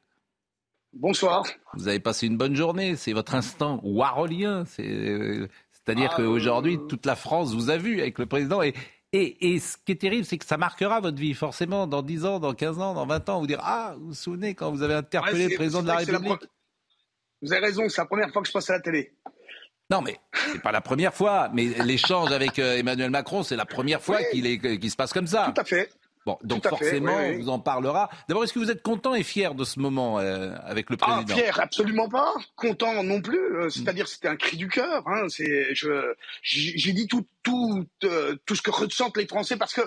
Bonsoir. 0.93 1.45
Vous 1.75 1.87
avez 1.87 2.01
passé 2.01 2.27
une 2.27 2.37
bonne 2.37 2.57
journée. 2.57 2.97
C'est 2.97 3.13
votre 3.13 3.37
instant 3.37 3.79
warolien. 3.85 4.65
C'est-à-dire 4.67 6.11
ah, 6.13 6.17
qu'aujourd'hui, 6.17 6.81
toute 6.89 7.07
la 7.07 7.15
France 7.15 7.55
vous 7.55 7.71
a 7.71 7.77
vu 7.77 8.01
avec 8.01 8.19
le 8.19 8.27
président 8.27 8.61
et 8.63 8.75
et, 9.13 9.59
ce 9.59 9.77
qui 9.85 9.93
est 9.93 10.01
terrible, 10.01 10.25
c'est 10.25 10.39
que 10.39 10.45
ça 10.45 10.57
marquera 10.57 11.01
votre 11.01 11.19
vie, 11.19 11.35
forcément, 11.35 11.87
dans 11.89 12.03
10 12.03 12.25
ans, 12.27 12.39
dans 12.39 12.55
15 12.55 12.79
ans, 12.79 12.95
dans 12.95 13.07
20 13.07 13.29
ans. 13.29 13.41
Vous 13.41 13.47
dire 13.47 13.61
Ah, 13.63 13.95
vous 13.99 14.09
vous 14.09 14.15
souvenez 14.15 14.55
quand 14.55 14.71
vous 14.71 14.83
avez 14.83 14.95
interpellé 14.95 15.49
le 15.49 15.57
président 15.57 15.83
de 15.83 15.89
la 15.89 15.97
République 15.97 16.45
Vous 17.43 17.53
avez 17.53 17.67
raison, 17.67 17.89
c'est 17.89 18.01
la 18.01 18.07
première 18.07 18.31
fois 18.31 18.43
que 18.43 18.49
je 18.49 18.53
passe 18.53 18.71
à 18.71 18.75
la 18.75 18.81
télé. 18.81 19.13
Non, 19.91 20.01
mais 20.01 20.21
c'est 20.53 20.63
pas 20.63 20.71
la 20.71 20.81
première 20.81 21.13
fois. 21.13 21.51
Mais 21.53 21.65
l'échange 21.85 22.31
avec 22.31 22.61
euh, 22.61 22.77
Emmanuel 22.77 23.11
Macron, 23.11 23.43
c'est 23.43 23.57
la 23.57 23.67
première 23.67 24.01
fois 24.01 24.23
qu'il 24.23 24.91
se 24.91 24.97
passe 24.97 25.13
comme 25.13 25.27
ça. 25.27 25.53
Tout 25.53 25.61
à 25.61 25.65
fait. 25.65 25.91
Bon, 26.27 26.39
donc 26.45 26.69
forcément, 26.69 27.17
on 27.17 27.33
vous 27.39 27.49
en 27.49 27.59
parlera. 27.59 28.11
D'abord, 28.29 28.45
est-ce 28.45 28.53
que 28.53 28.59
vous 28.59 28.71
êtes 28.71 28.83
content 28.83 29.15
et 29.15 29.23
fier 29.23 29.55
de 29.55 29.65
ce 29.65 29.81
moment 29.81 30.19
euh, 30.19 30.55
avec 30.65 30.91
le 30.91 30.97
ah, 31.01 31.07
président? 31.07 31.35
ah, 31.35 31.43
Fier, 31.43 31.61
absolument 31.61 32.09
pas. 32.11 32.35
Content 32.57 33.03
non 33.03 33.23
plus. 33.23 33.39
Euh, 33.39 33.71
c'est-à-dire, 33.71 34.07
c'était 34.07 34.29
un 34.29 34.37
cri 34.37 34.59
du 34.59 34.69
cœur. 34.69 35.03
Hein. 35.09 35.29
C'est, 35.29 35.75
je, 35.75 36.13
j'ai 36.43 36.93
dit 36.93 37.07
tout, 37.07 37.27
tout, 37.43 37.87
euh, 38.05 38.37
tout 38.45 38.55
ce 38.55 38.61
que 38.61 38.71
ressentent 38.71 39.17
les 39.17 39.27
Français 39.27 39.57
parce 39.57 39.73
que 39.73 39.81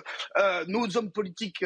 nos 0.68 0.98
hommes 0.98 1.12
politiques 1.12 1.64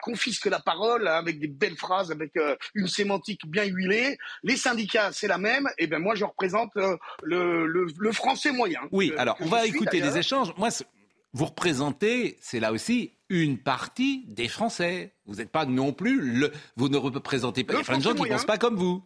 confisquent 0.00 0.46
la 0.46 0.60
parole 0.60 1.06
hein, 1.06 1.14
avec 1.14 1.38
des 1.38 1.48
belles 1.48 1.76
phrases, 1.76 2.10
avec 2.10 2.32
une 2.74 2.88
sémantique 2.88 3.46
bien 3.46 3.64
huilée. 3.64 4.18
Les 4.42 4.56
syndicats, 4.56 5.12
c'est 5.12 5.28
la 5.28 5.38
même. 5.38 5.68
Et 5.78 5.86
ben 5.86 6.00
moi, 6.00 6.16
je 6.16 6.24
représente 6.24 6.70
le, 6.74 6.98
le, 7.22 7.86
le, 7.96 8.12
français 8.12 8.50
moyen. 8.50 8.80
Oui. 8.90 9.12
alors, 9.16 9.36
on 9.40 9.46
va 9.46 9.64
écouter 9.64 10.00
des 10.00 10.18
échanges. 10.18 10.52
Moi, 10.56 10.70
vous 11.32 11.46
représentez, 11.46 12.36
c'est 12.40 12.60
là 12.60 12.72
aussi 12.72 13.12
une 13.28 13.58
partie 13.58 14.24
des 14.28 14.48
Français. 14.48 15.14
Vous 15.26 15.36
n'êtes 15.36 15.50
pas 15.50 15.66
non 15.66 15.92
plus 15.92 16.20
le. 16.20 16.52
Vous 16.76 16.88
ne 16.88 16.96
représentez 16.96 17.64
pas. 17.64 17.74
Il 17.74 17.76
y 17.76 17.80
a 17.80 17.84
plein 17.84 17.98
de 17.98 18.02
gens 18.02 18.14
qui 18.14 18.22
ne 18.22 18.28
pensent 18.28 18.46
pas 18.46 18.58
comme 18.58 18.76
vous. 18.76 19.02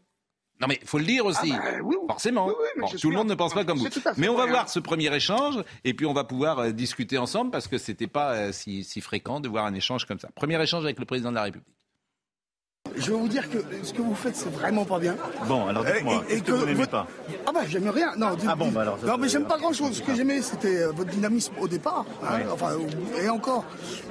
Non 0.61 0.69
mais 0.69 0.79
il 0.81 0.87
faut 0.87 0.99
le 0.99 1.05
dire 1.05 1.27
aussi, 1.27 1.53
ah 1.53 1.81
bah 1.83 1.89
forcément. 2.07 2.49
tout 3.01 3.11
le 3.11 3.17
monde 3.17 3.29
ne 3.29 3.35
pense 3.35 3.53
pas 3.53 3.65
comme 3.65 3.79
vous. 3.79 3.89
Mais 4.17 4.29
on 4.29 4.37
va 4.37 4.47
voir 4.47 4.69
ce 4.69 4.79
premier 4.79 5.13
échange 5.13 5.57
et 5.83 5.93
puis 5.93 6.07
on 6.07 6.13
va 6.13 6.23
pouvoir 6.23 6.61
euh, 6.61 6.71
discuter 6.71 7.19
ensemble 7.19 7.51
parce 7.51 7.67
que 7.67 7.79
c'était 7.79 8.07
pas 8.07 8.35
euh, 8.35 8.53
si, 8.53 8.85
si 8.85 9.01
fréquent 9.01 9.41
de 9.41 9.49
voir 9.49 9.67
un 9.67 9.75
échange 9.75 10.05
comme 10.05 10.21
ça. 10.21 10.29
Premier 10.37 10.63
échange 10.63 10.85
avec 10.85 11.01
le 11.01 11.05
président 11.05 11.31
de 11.31 11.35
la 11.35 11.43
République. 11.43 11.75
Je 13.03 13.11
vais 13.11 13.17
vous 13.17 13.29
dire 13.29 13.49
que 13.51 13.59
ce 13.83 13.93
que 13.93 14.03
vous 14.03 14.15
faites, 14.15 14.37
c'est 14.37 14.53
vraiment 14.53 14.85
pas 14.85 14.99
bien. 14.99 15.17
Bon, 15.47 15.67
alors 15.67 15.85
dites-moi, 15.85 16.25
et, 16.29 16.41
que, 16.41 16.53
vous 16.53 16.67
n'aimez 16.67 16.87
pas 16.87 17.07
Ah 17.47 17.53
bah 17.53 17.61
j'aime 17.67 17.89
rien. 17.89 18.13
Non, 18.17 18.37
ah 18.47 18.55
bon, 18.55 18.71
bah 18.71 18.83
alors. 18.83 18.99
Non, 19.05 19.17
mais 19.19 19.29
j'aime 19.29 19.47
pas 19.47 19.59
grand-chose. 19.59 19.97
Ce 19.97 20.03
que 20.03 20.15
j'aimais, 20.15 20.43
c'était 20.43 20.83
euh, 20.83 20.93
votre 20.93 21.11
dynamisme 21.11 21.53
au 21.61 21.69
départ. 21.69 22.05
Hein, 22.23 22.41
enfin, 22.53 22.73
et 23.21 23.29
encore. 23.29 23.65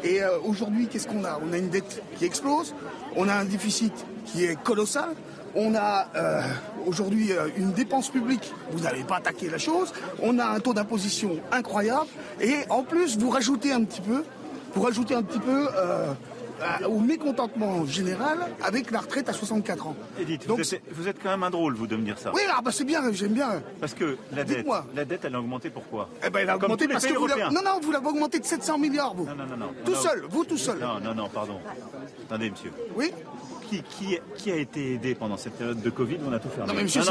Et 0.04 0.22
euh, 0.22 0.40
aujourd'hui, 0.44 0.88
qu'est-ce 0.88 1.08
qu'on 1.08 1.24
a? 1.24 1.40
On 1.48 1.54
a 1.54 1.58
une 1.58 1.70
dette 1.70 2.02
qui 2.18 2.26
explose. 2.26 2.74
On 3.16 3.30
a 3.30 3.34
un 3.34 3.46
déficit 3.46 3.94
qui 4.26 4.46
est 4.46 4.62
colossal. 4.62 5.10
On 5.54 5.76
a 5.76 6.08
euh, 6.16 6.42
aujourd'hui 6.86 7.32
une 7.58 7.74
dépense 7.74 8.10
publique, 8.10 8.54
vous 8.72 8.80
n'avez 8.80 9.04
pas 9.04 9.18
attaqué 9.18 9.50
la 9.50 9.58
chose. 9.58 9.92
On 10.22 10.40
a 10.40 10.46
un 10.46 10.60
taux 10.60 10.74
d'imposition 10.74 11.38
incroyable. 11.52 12.08
Et 12.40 12.56
en 12.70 12.84
plus, 12.84 13.18
vous 13.18 13.30
rajoutez 13.30 13.74
un 13.74 13.84
petit 13.84 14.02
peu, 14.02 14.24
vous 14.74 14.82
rajoutez 14.82 15.14
un 15.14 15.24
petit 15.24 15.40
peu 15.40 15.68
euh, 15.76 16.14
au 16.88 17.00
mécontentement 17.00 17.86
général 17.86 18.40
avec 18.64 18.92
la 18.92 19.00
retraite 19.00 19.30
à 19.30 19.34
64 19.34 19.88
ans. 19.88 19.96
Edith, 20.20 20.48
Donc, 20.48 20.60
vous, 20.92 21.08
êtes, 21.08 21.18
quand 21.22 21.30
même 21.30 21.44
un 21.44 21.50
drôle, 21.50 21.76
vous, 21.76 21.88
de 21.88 21.96
me 21.96 22.04
dire 22.04 22.18
ça. 22.18 22.32
Oui, 22.34 22.42
ah 22.54 22.62
bah 22.64 22.72
c'est 22.72 22.84
bien, 22.84 23.02
j'aime 23.12 23.34
bien. 23.34 23.62
Parce 23.80 23.94
que 23.94 24.18
la 24.34 24.44
dette, 24.44 24.66
la 24.96 25.06
dette, 25.06 25.26
elle 25.26 25.36
a 25.36 25.40
augmenté 25.40 25.70
pourquoi? 25.70 26.10
Eh 26.26 26.30
ben, 26.30 26.40
elle 26.42 26.50
a 26.50 26.56
augmenté 26.56 26.88
parce 26.88 27.06
que 27.06 27.14
vous 27.14 27.28
Non, 27.28 27.62
non, 27.64 27.80
vous 27.82 27.92
l'avez 27.92 28.08
augmenté 28.08 28.40
de 28.40 28.46
700 28.46 28.78
milliards, 28.78 29.14
vous. 29.14 29.26
Non, 29.26 29.36
non, 29.36 29.46
non. 29.46 29.58
non. 29.58 29.74
Tout 29.86 29.96
seul, 29.96 30.26
vous 30.30 30.46
tout 30.46 30.58
seul. 30.58 30.80
Non, 30.80 31.00
non, 31.00 31.14
non, 31.16 31.30
pardon. 31.30 31.60
Attendez, 32.28 32.50
monsieur. 32.50 32.72
Oui? 32.96 33.12
Qui, 33.80 34.52
a 34.52 34.56
été 34.56 34.94
aidé 34.94 35.16
pendant 35.16 35.38
cette 35.38 35.54
période 35.54 35.82
de 35.82 35.90
Covid 35.90 36.18
On 36.28 36.34
a 36.34 36.40
tout 36.40 36.50
fermé. 36.50 36.68
Non, 36.68 36.74
mais 36.76 36.84
monsieur, 36.84 37.02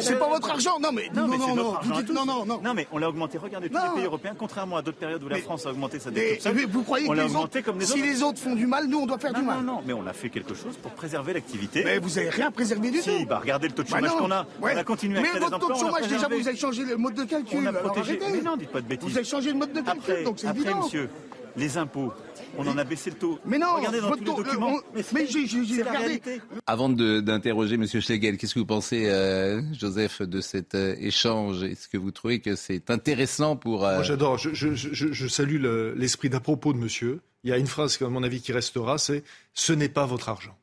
c'est 0.00 0.18
pas 0.18 0.28
votre 0.28 0.50
argent. 0.50 0.78
Non, 0.80 0.90
mais 0.92 1.10
non, 1.14 1.28
non, 1.28 1.38
non, 1.38 1.54
non, 1.54 2.26
non, 2.26 2.46
non. 2.46 2.60
Non, 2.62 2.74
mais 2.74 2.86
on 2.92 2.98
l'a 2.98 3.08
augmenté. 3.08 3.38
Regardez, 3.38 3.68
tous 3.68 3.76
les 3.76 3.94
pays 3.96 4.04
européens, 4.04 4.34
contrairement 4.38 4.76
à 4.76 4.82
d'autres 4.82 4.98
périodes 4.98 5.22
où 5.22 5.28
la 5.28 5.38
France 5.38 5.66
a 5.66 5.70
augmenté 5.70 5.98
sa 5.98 6.10
dette. 6.10 6.46
Vous 6.68 6.82
croyez 6.82 7.08
que 7.08 7.12
les 7.12 7.36
autres, 7.36 7.58
si 7.80 8.02
les 8.02 8.22
autres 8.22 8.38
font 8.38 8.54
du 8.54 8.66
mal, 8.66 8.86
nous, 8.86 9.00
on 9.00 9.06
doit 9.06 9.18
faire 9.18 9.34
du 9.34 9.42
mal 9.42 9.58
Non, 9.58 9.74
non, 9.74 9.82
mais 9.86 9.92
on 9.92 10.06
a 10.06 10.12
fait 10.12 10.30
quelque 10.30 10.54
chose 10.54 10.76
pour 10.76 10.92
préserver 10.92 11.32
l'activité. 11.34 11.82
Mais 11.84 11.98
vous 11.98 12.18
avez 12.18 12.30
rien 12.30 12.50
préservé 12.50 12.90
du 12.90 12.98
tout. 12.98 13.04
Si, 13.04 13.24
bah 13.24 13.38
regardez 13.40 13.68
le 13.68 13.74
taux 13.74 13.82
de 13.82 13.90
bah 13.90 13.98
chômage 13.98 14.16
qu'on 14.16 14.30
a. 14.30 14.46
On 14.62 14.66
a 14.66 14.84
continué 14.84 15.18
à 15.18 15.22
Mais 15.22 15.38
votre 15.38 15.58
taux 15.58 15.72
de 15.72 15.78
chômage, 15.78 16.08
déjà, 16.08 16.28
vous 16.28 16.48
avez 16.48 16.56
changé 16.56 16.84
le 16.84 16.96
mode 16.96 17.14
de 17.14 17.24
calcul. 17.24 17.58
On 17.62 17.66
a 17.66 17.72
protégé. 17.72 18.18
Mais 18.32 18.42
non, 18.42 18.56
dites 18.56 18.70
pas 18.70 18.80
de 18.80 18.86
bêtises. 18.86 19.08
Vous 19.08 19.16
avez 19.16 19.26
changé 19.26 19.50
le 19.50 19.58
mode 19.58 19.72
de 19.72 19.80
calcul, 19.80 20.24
donc 20.24 20.38
c'est 20.38 20.48
évident. 20.48 20.70
Après, 20.70 20.84
monsieur, 20.84 21.10
les 21.56 21.78
impôts, 21.78 22.12
on 22.58 22.66
en 22.66 22.78
a 22.78 22.84
baissé 22.84 23.10
le 23.10 23.16
taux. 23.16 23.38
Mais 23.44 23.58
non, 23.58 23.76
Regardez 23.76 24.00
dans 24.00 24.10
tous 24.12 24.18
les 24.18 24.24
documents. 24.24 24.78
mais, 25.12 25.26
j'ai 25.26 25.82
regardé. 25.82 26.20
Avant 26.66 26.88
d'interroger 26.88 27.74
M. 27.74 27.86
Schlegel, 27.86 28.36
qu'est-ce 28.36 28.54
que 28.54 28.60
vous 28.60 28.66
pensez, 28.66 29.08
euh, 29.08 29.62
Joseph, 29.72 30.22
de 30.22 30.40
cet 30.40 30.74
euh, 30.74 30.94
échange? 30.98 31.62
Est-ce 31.62 31.88
que 31.88 31.96
vous 31.96 32.10
trouvez 32.10 32.40
que 32.40 32.56
c'est 32.56 32.90
intéressant 32.90 33.56
pour... 33.56 33.86
Euh, 33.86 33.94
Moi 33.94 34.02
j'adore, 34.02 34.38
je, 34.38 35.28
salue 35.28 35.62
l'esprit 35.96 36.30
d'à 36.30 36.40
propos 36.40 36.72
de 36.72 36.78
monsieur. 36.78 37.20
Il 37.44 37.50
y 37.50 37.52
a 37.52 37.58
une 37.58 37.66
phrase, 37.66 38.00
à 38.00 38.08
mon 38.08 38.22
avis, 38.22 38.40
qui 38.40 38.52
restera, 38.52 38.98
c'est 38.98 39.22
«ce 39.54 39.72
n'est 39.72 39.88
pas 39.88 40.06
votre 40.06 40.28
argent». 40.28 40.56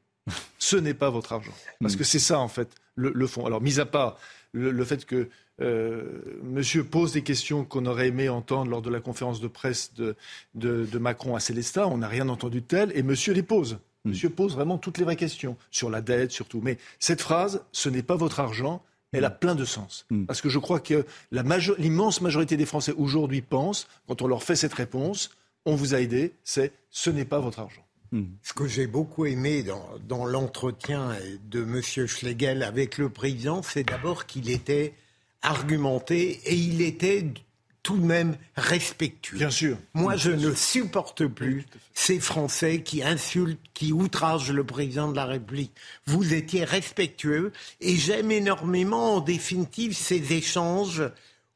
Ce 0.59 0.75
n'est 0.75 0.93
pas 0.93 1.09
votre 1.09 1.33
argent. 1.33 1.53
Parce 1.81 1.95
que 1.95 2.03
c'est 2.03 2.19
ça, 2.19 2.39
en 2.39 2.47
fait, 2.47 2.69
le, 2.95 3.27
fond. 3.27 3.45
Alors, 3.45 3.61
mis 3.61 3.79
à 3.79 3.85
part 3.85 4.17
le, 4.53 4.85
fait 4.85 5.05
que 5.05 5.29
Monsieur 6.43 6.83
pose 6.83 7.13
des 7.13 7.23
questions 7.23 7.65
qu'on 7.65 7.85
aurait 7.85 8.07
aimé 8.07 8.29
entendre 8.29 8.69
lors 8.71 8.81
de 8.81 8.89
la 8.89 8.99
conférence 8.99 9.41
de 9.41 9.47
presse 9.47 9.93
de, 9.93 10.15
de, 10.55 10.97
Macron 10.97 11.35
à 11.35 11.39
Célestat. 11.39 11.87
On 11.87 11.97
n'a 11.97 12.07
rien 12.07 12.29
entendu 12.29 12.61
de 12.61 12.65
tel, 12.65 12.91
et 12.95 13.03
Monsieur 13.03 13.33
les 13.33 13.43
pose. 13.43 13.79
Hmm. 14.05 14.09
Monsieur 14.09 14.29
pose 14.29 14.53
vraiment 14.53 14.77
toutes 14.77 14.97
les 14.97 15.05
vraies 15.05 15.15
questions 15.15 15.57
sur 15.71 15.89
la 15.89 16.01
dette, 16.01 16.31
surtout. 16.31 16.61
Mais 16.61 16.77
cette 16.99 17.21
phrase, 17.21 17.63
ce 17.71 17.89
n'est 17.89 18.03
pas 18.03 18.15
votre 18.15 18.39
argent. 18.39 18.83
Elle 19.11 19.25
a 19.25 19.29
hmm. 19.29 19.39
plein 19.39 19.55
de 19.55 19.65
sens. 19.65 20.05
Hmm. 20.09 20.25
Parce 20.25 20.41
que 20.41 20.49
je 20.49 20.59
crois 20.59 20.79
que 20.79 21.05
l'immense 21.31 22.21
majorité 22.21 22.57
des 22.57 22.65
Français 22.65 22.93
aujourd'hui 22.97 23.41
pensent, 23.41 23.87
quand 24.07 24.21
on 24.21 24.27
leur 24.27 24.43
fait 24.43 24.55
cette 24.55 24.73
réponse, 24.73 25.31
on 25.65 25.75
vous 25.75 25.95
a 25.95 26.01
aidé, 26.01 26.33
c'est 26.43 26.73
ce 26.89 27.09
n'est 27.09 27.25
pas 27.25 27.39
votre 27.39 27.59
argent. 27.59 27.85
Ce 28.43 28.53
que 28.53 28.67
j'ai 28.67 28.87
beaucoup 28.87 29.25
aimé 29.25 29.63
dans, 29.63 29.89
dans 30.07 30.25
l'entretien 30.25 31.15
de 31.49 31.63
M. 31.63 31.81
Schlegel 32.07 32.63
avec 32.63 32.97
le 32.97 33.09
président, 33.09 33.63
c'est 33.63 33.83
d'abord 33.83 34.25
qu'il 34.25 34.49
était 34.49 34.93
argumenté 35.41 36.39
et 36.45 36.55
il 36.55 36.81
était 36.81 37.25
tout 37.83 37.97
de 37.97 38.05
même 38.05 38.37
respectueux. 38.55 39.37
Bien 39.37 39.49
sûr. 39.49 39.77
Moi, 39.93 40.15
je 40.15 40.31
ne 40.31 40.55
supporte 40.55 41.27
plus 41.27 41.65
ces 41.93 42.19
Français 42.19 42.81
qui 42.81 43.03
insultent, 43.03 43.59
qui 43.73 43.91
outragent 43.91 44.51
le 44.51 44.63
président 44.63 45.11
de 45.11 45.17
la 45.17 45.25
République. 45.25 45.73
Vous 46.07 46.33
étiez 46.33 46.63
respectueux 46.63 47.51
et 47.81 47.97
j'aime 47.97 48.31
énormément, 48.31 49.17
en 49.17 49.19
définitive, 49.19 49.95
ces 49.95 50.31
échanges 50.33 51.03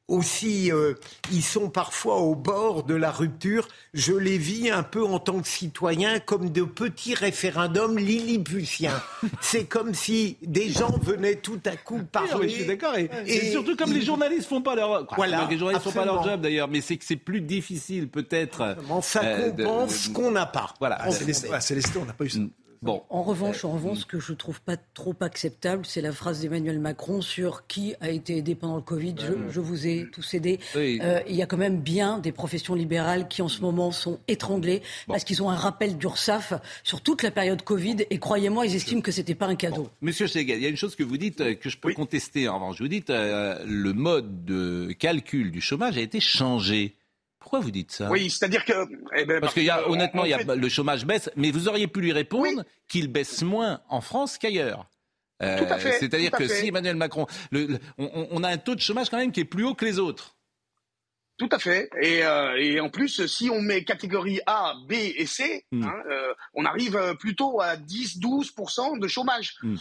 aussi, 0.08 0.72
euh, 0.72 0.94
ils 1.32 1.44
sont 1.44 1.70
parfois 1.70 2.18
au 2.18 2.36
bord 2.36 2.84
de 2.84 2.96
la 2.96 3.12
rupture. 3.12 3.68
Je 3.94 4.14
les 4.14 4.38
vis 4.38 4.70
un 4.70 4.84
peu 4.84 5.04
en 5.04 5.20
tant 5.20 5.42
que 5.42 5.48
citoyen 5.48 6.20
comme 6.20 6.50
de 6.50 6.64
petits 6.64 7.14
référendums 7.14 7.98
lilliputiens. 7.98 9.02
C'est 9.42 9.66
comme 9.66 9.94
si 9.94 10.38
des 10.42 10.70
gens 10.70 10.98
venaient 11.02 11.36
tout 11.36 11.60
à 11.66 11.76
coup 11.76 12.02
parler. 12.10 12.50
je 12.50 12.56
suis 12.56 12.66
d'accord. 12.66 12.96
Et, 12.98 13.52
surtout 13.52 13.76
comme 13.76 13.94
les 13.94 14.02
journalistes 14.02 14.48
font 14.48 14.62
pas 14.62 14.76
leur, 14.76 15.08
voilà, 15.16 15.48
les 15.50 15.58
journalistes 15.58 15.84
font 15.84 15.92
pas 15.92 16.06
leur 16.06 16.24
job 16.24 16.42
d'ailleurs, 16.42 16.68
mais 16.68 16.82
c'est 16.82 16.98
que 16.98 17.06
c'est 17.06 17.16
plus 17.18 17.42
difficile 17.42 18.10
peut-être. 18.10 18.78
Ça 19.02 19.24
euh, 19.24 19.52
compense 19.52 19.96
ce 19.96 20.10
qu'on 20.10 20.32
n'a 20.32 20.46
pas. 20.46 20.74
Voilà. 20.80 21.10
C'est 21.12 21.98
on 21.98 22.06
n'a 22.06 22.14
pas 22.14 22.26
eu 22.26 22.30
ça. 22.30 22.40
En 22.86 23.24
revanche, 23.24 23.66
en 23.66 23.72
revanche, 23.72 24.00
ce 24.00 24.06
que 24.06 24.20
je 24.20 24.34
trouve 24.34 24.62
pas 24.62 24.78
trop 24.94 25.16
acceptable, 25.22 25.86
c'est 25.86 26.02
la 26.02 26.12
phrase 26.12 26.42
d'Emmanuel 26.42 26.80
Macron 26.80 27.22
sur 27.22 27.68
qui 27.68 27.96
a 28.02 28.10
été 28.10 28.38
aidé 28.38 28.56
pendant 28.56 28.76
le 28.76 28.82
Covid. 28.82 29.16
Je, 29.50 29.60
vous 29.60 29.88
ai 29.88 30.08
tous 30.12 30.34
aidés. 30.34 30.60
Euh, 30.76 31.22
il 31.28 31.36
y 31.36 31.42
a 31.42 31.46
quand 31.46 31.58
même 31.58 31.80
bien 31.80 32.20
des 32.20 32.32
professions 32.32 32.76
libérales 32.76 33.28
qui 33.28 33.42
en 33.42 33.48
ce 33.48 33.62
moment 33.62 33.92
sont 33.92 34.20
étranglées 34.28 34.82
parce 35.08 35.24
qu'ils 35.24 35.42
ont 35.44 35.50
un 35.50 35.56
rappel 35.56 35.98
d'URSAF 35.98 36.54
sur 36.84 37.02
toute 37.02 37.24
la 37.24 37.32
période 37.32 37.62
Covid 37.64 37.98
et 38.10 38.18
croyez-moi, 38.20 38.66
ils 38.66 38.76
estiment 38.76 39.02
que 39.02 39.12
c'était 39.12 39.36
pas 39.36 39.48
un 39.48 39.56
cadeau. 39.56 39.90
Monsieur 40.02 40.28
Segal, 40.28 40.58
il 40.58 40.64
y 40.64 40.66
a 40.66 40.70
une 40.70 40.78
chose 40.78 40.96
que 40.96 41.04
vous 41.04 41.18
dites 41.18 41.42
euh, 41.42 41.56
que 41.56 41.70
je 41.70 41.78
peux 41.78 41.94
contester. 41.94 42.48
En 42.48 42.56
revanche, 42.56 42.80
vous 42.80 42.88
dites 42.88 43.10
euh, 43.10 43.64
le 43.66 43.94
mode 43.94 44.46
de 44.46 44.92
calcul 44.98 45.52
du 45.52 45.62
chômage 45.62 45.98
a 45.98 46.02
été 46.02 46.20
changé. 46.20 46.97
Pourquoi 47.48 47.62
vous 47.62 47.72
dites 47.72 47.94
ça? 47.94 48.10
Oui, 48.12 48.30
c'est-à-dire 48.30 48.66
que. 48.66 48.74
Eh 49.16 49.24
ben, 49.24 49.40
parce, 49.40 49.54
qu'il 49.54 49.64
y 49.64 49.70
a, 49.70 49.88
honnêtement, 49.88 50.26
il 50.26 50.32
y 50.32 50.34
a, 50.34 50.44
le 50.44 50.68
chômage 50.68 51.06
baisse, 51.06 51.30
mais 51.38 51.50
vous 51.50 51.70
auriez 51.70 51.88
pu 51.88 52.02
lui 52.02 52.12
répondre 52.12 52.66
qu'il 52.90 53.08
baisse 53.08 53.42
moins 53.42 53.80
en 53.88 54.02
France 54.02 54.38
qu'ailleurs. 54.38 54.86
Euh, 55.42 55.58
tout 55.58 55.74
à 55.74 55.78
fait. 55.78 55.94
C'est-à-dire 55.94 56.32
que 56.32 56.46
si 56.46 56.68
Emmanuel 56.68 56.98
Macron. 56.98 57.26
on, 57.98 58.44
a 58.44 58.50
un 58.50 58.58
taux 58.58 58.76
de 58.76 58.82
chômage 58.82 59.10
quand 59.10 59.18
même 59.18 59.32
qui 59.32 59.40
est 59.40 59.46
plus 59.46 59.64
haut 59.64 59.76
que 59.76 59.86
les 59.86 59.98
autres. 59.98 60.36
Tout 61.38 61.50
à 61.52 61.60
fait. 61.60 61.90
Et, 62.02 62.24
euh, 62.24 62.56
et, 62.58 62.80
en 62.80 62.90
plus, 62.90 63.28
si 63.28 63.52
on 63.52 63.62
met 63.62 63.84
catégorie 63.84 64.40
A, 64.48 64.74
B 64.90 64.94
et 64.94 65.28
C, 65.28 65.66
hmm. 65.72 65.84
hein, 65.84 65.94
euh, 66.10 66.34
on 66.56 66.66
arrive 66.66 66.96
euh, 66.96 67.14
plutôt 67.14 67.62
à 67.62 67.76
10-12% 67.76 69.00
de 69.00 69.08
chômage. 69.08 69.56
Hmm. 69.62 69.76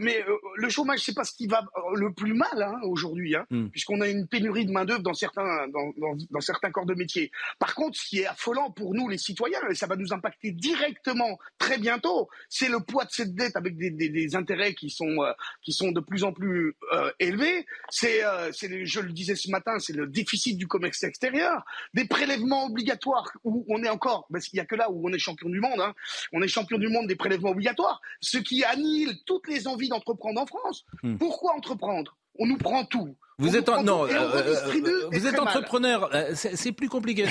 Mais, 0.00 0.24
euh, 0.28 0.36
le 0.56 0.68
chômage, 0.68 1.00
c'est 1.00 1.14
pas 1.14 1.22
ce 1.22 1.32
qui 1.32 1.46
va 1.46 1.64
le 1.94 2.12
plus 2.12 2.34
mal 2.34 2.60
hein, 2.60 2.74
aujourd'hui, 2.82 3.36
hein, 3.36 3.46
hmm. 3.50 3.68
puisqu'on 3.68 4.00
a 4.00 4.08
une 4.08 4.26
pénurie 4.26 4.66
de 4.66 4.72
main 4.72 4.84
d'œuvre 4.84 5.02
dans 5.02 5.14
certains 5.14 5.68
dans, 5.68 5.92
dans, 5.96 6.16
dans, 6.28 6.40
certains 6.40 6.72
corps 6.72 6.86
de 6.86 6.94
métier. 6.94 7.30
Par 7.60 7.76
contre, 7.76 7.96
ce 7.96 8.08
qui 8.08 8.20
est 8.20 8.26
affolant 8.26 8.72
pour 8.72 8.92
nous, 8.92 9.08
les 9.08 9.18
citoyens, 9.18 9.60
et 9.70 9.76
ça 9.76 9.86
va 9.86 9.94
nous 9.94 10.12
impacter 10.12 10.50
directement 10.50 11.38
très 11.58 11.78
bientôt, 11.78 12.28
c'est 12.48 12.68
le 12.68 12.80
poids 12.80 13.04
de 13.04 13.12
cette 13.12 13.36
dette 13.36 13.54
avec 13.54 13.76
des, 13.76 13.90
des, 13.90 14.08
des 14.08 14.34
intérêts 14.34 14.74
qui 14.74 14.90
sont 14.90 15.18
qui 15.62 15.72
sont 15.72 15.92
de 15.92 16.00
plus 16.00 16.24
en 16.24 16.32
plus 16.32 16.74
élevés. 17.20 17.64
C'est, 17.90 18.22
c'est, 18.52 18.84
je 18.84 19.00
le 19.00 19.12
disais 19.12 19.36
ce 19.36 19.50
matin, 19.50 19.78
c'est 19.78 19.92
le 19.92 20.08
déficit 20.08 20.58
du 20.58 20.66
commerce 20.66 20.95
extérieur, 21.04 21.64
des 21.94 22.04
prélèvements 22.06 22.66
obligatoires 22.66 23.30
où 23.44 23.64
on 23.68 23.82
est 23.82 23.88
encore, 23.88 24.26
parce 24.32 24.46
qu'il 24.46 24.56
n'y 24.56 24.62
a 24.62 24.66
que 24.66 24.76
là 24.76 24.90
où 24.90 25.08
on 25.08 25.12
est 25.12 25.18
champion 25.18 25.48
du 25.48 25.60
monde, 25.60 25.80
hein, 25.80 25.94
on 26.32 26.42
est 26.42 26.48
champion 26.48 26.78
du 26.78 26.88
monde 26.88 27.06
des 27.06 27.16
prélèvements 27.16 27.50
obligatoires, 27.50 28.00
ce 28.20 28.38
qui 28.38 28.64
annihile 28.64 29.16
toutes 29.26 29.48
les 29.48 29.68
envies 29.68 29.88
d'entreprendre 29.88 30.40
en 30.40 30.46
France. 30.46 30.84
Hmm. 31.02 31.16
Pourquoi 31.16 31.54
entreprendre? 31.54 32.16
On 32.38 32.46
nous 32.46 32.58
prend 32.58 32.84
tout. 32.84 33.16
Vous 33.38 33.54
êtes, 33.54 33.68
non, 33.68 34.06
euh, 34.06 34.08
euh, 34.10 35.08
vous 35.12 35.26
êtes 35.26 35.38
entrepreneur, 35.38 36.08
euh, 36.14 36.32
c'est 36.34 36.72
plus 36.72 36.88
compliqué. 36.88 37.26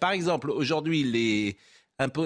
par 0.00 0.12
exemple, 0.12 0.48
aujourd'hui, 0.50 1.02
les, 1.02 1.56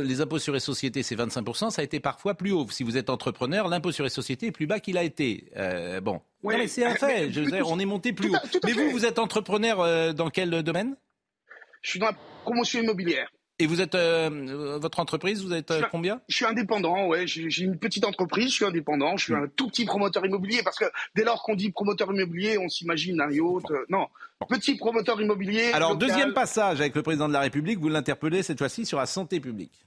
les 0.02 0.20
impôts 0.20 0.38
sur 0.38 0.52
les 0.52 0.60
sociétés, 0.60 1.02
c'est 1.02 1.16
25%, 1.16 1.70
ça 1.70 1.80
a 1.80 1.84
été 1.84 2.00
parfois 2.00 2.34
plus 2.34 2.52
haut. 2.52 2.66
Si 2.70 2.84
vous 2.84 2.96
êtes 2.96 3.10
entrepreneur, 3.10 3.68
l'impôt 3.68 3.92
sur 3.92 4.04
les 4.04 4.10
sociétés 4.10 4.46
est 4.46 4.52
plus 4.52 4.66
bas 4.66 4.80
qu'il 4.80 4.98
a 4.98 5.02
été. 5.02 5.50
Euh, 5.56 6.00
bon, 6.00 6.20
c'est 6.66 6.84
un 6.84 6.94
fait. 6.94 7.30
on 7.64 7.78
est 7.78 7.84
monté 7.84 8.12
plus 8.12 8.30
haut. 8.30 8.38
mais 8.64 8.72
vous, 8.72 8.90
vous 8.90 9.06
êtes 9.06 9.18
entrepreneur 9.18 9.80
euh, 9.80 10.12
dans 10.12 10.30
quel 10.30 10.62
domaine? 10.62 10.96
Je 11.82 11.90
suis 11.90 11.98
dans 11.98 12.06
la 12.06 12.16
promotion 12.42 12.82
immobilière. 12.82 13.30
Et 13.60 13.66
vous 13.68 13.80
êtes 13.80 13.94
euh, 13.94 14.78
votre 14.80 14.98
entreprise, 14.98 15.44
vous 15.44 15.52
êtes 15.52 15.70
euh, 15.70 15.82
combien? 15.88 16.20
Je 16.28 16.34
suis 16.34 16.44
indépendant, 16.44 17.06
ouais. 17.06 17.26
J'ai 17.28 17.62
une 17.62 17.78
petite 17.78 18.04
entreprise, 18.04 18.48
je 18.48 18.54
suis 18.54 18.64
indépendant, 18.64 19.16
je 19.16 19.24
suis 19.24 19.34
un 19.34 19.46
tout 19.46 19.68
petit 19.68 19.84
promoteur 19.84 20.26
immobilier 20.26 20.62
parce 20.64 20.76
que 20.76 20.86
dès 21.14 21.22
lors 21.22 21.40
qu'on 21.44 21.54
dit 21.54 21.70
promoteur 21.70 22.12
immobilier, 22.12 22.58
on 22.58 22.68
s'imagine 22.68 23.20
un 23.20 23.30
yacht. 23.30 23.70
Euh, 23.70 23.84
non, 23.88 24.08
petit 24.48 24.74
promoteur 24.76 25.20
immobilier. 25.20 25.70
Alors 25.72 25.96
deuxième 25.96 26.32
passage 26.32 26.80
avec 26.80 26.96
le 26.96 27.02
président 27.02 27.28
de 27.28 27.32
la 27.32 27.40
République, 27.40 27.78
vous 27.78 27.88
l'interpellez 27.88 28.42
cette 28.42 28.58
fois-ci 28.58 28.86
sur 28.86 28.98
la 28.98 29.06
santé 29.06 29.38
publique. 29.38 29.86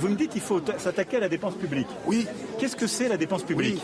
Vous 0.00 0.08
me 0.08 0.16
dites 0.16 0.32
qu'il 0.32 0.42
faut 0.42 0.60
s'attaquer 0.76 1.16
à 1.16 1.20
la 1.20 1.28
dépense 1.30 1.54
publique. 1.54 1.88
Oui. 2.06 2.26
Qu'est-ce 2.58 2.76
que 2.76 2.86
c'est 2.86 3.08
la 3.08 3.16
dépense 3.16 3.42
publique? 3.42 3.80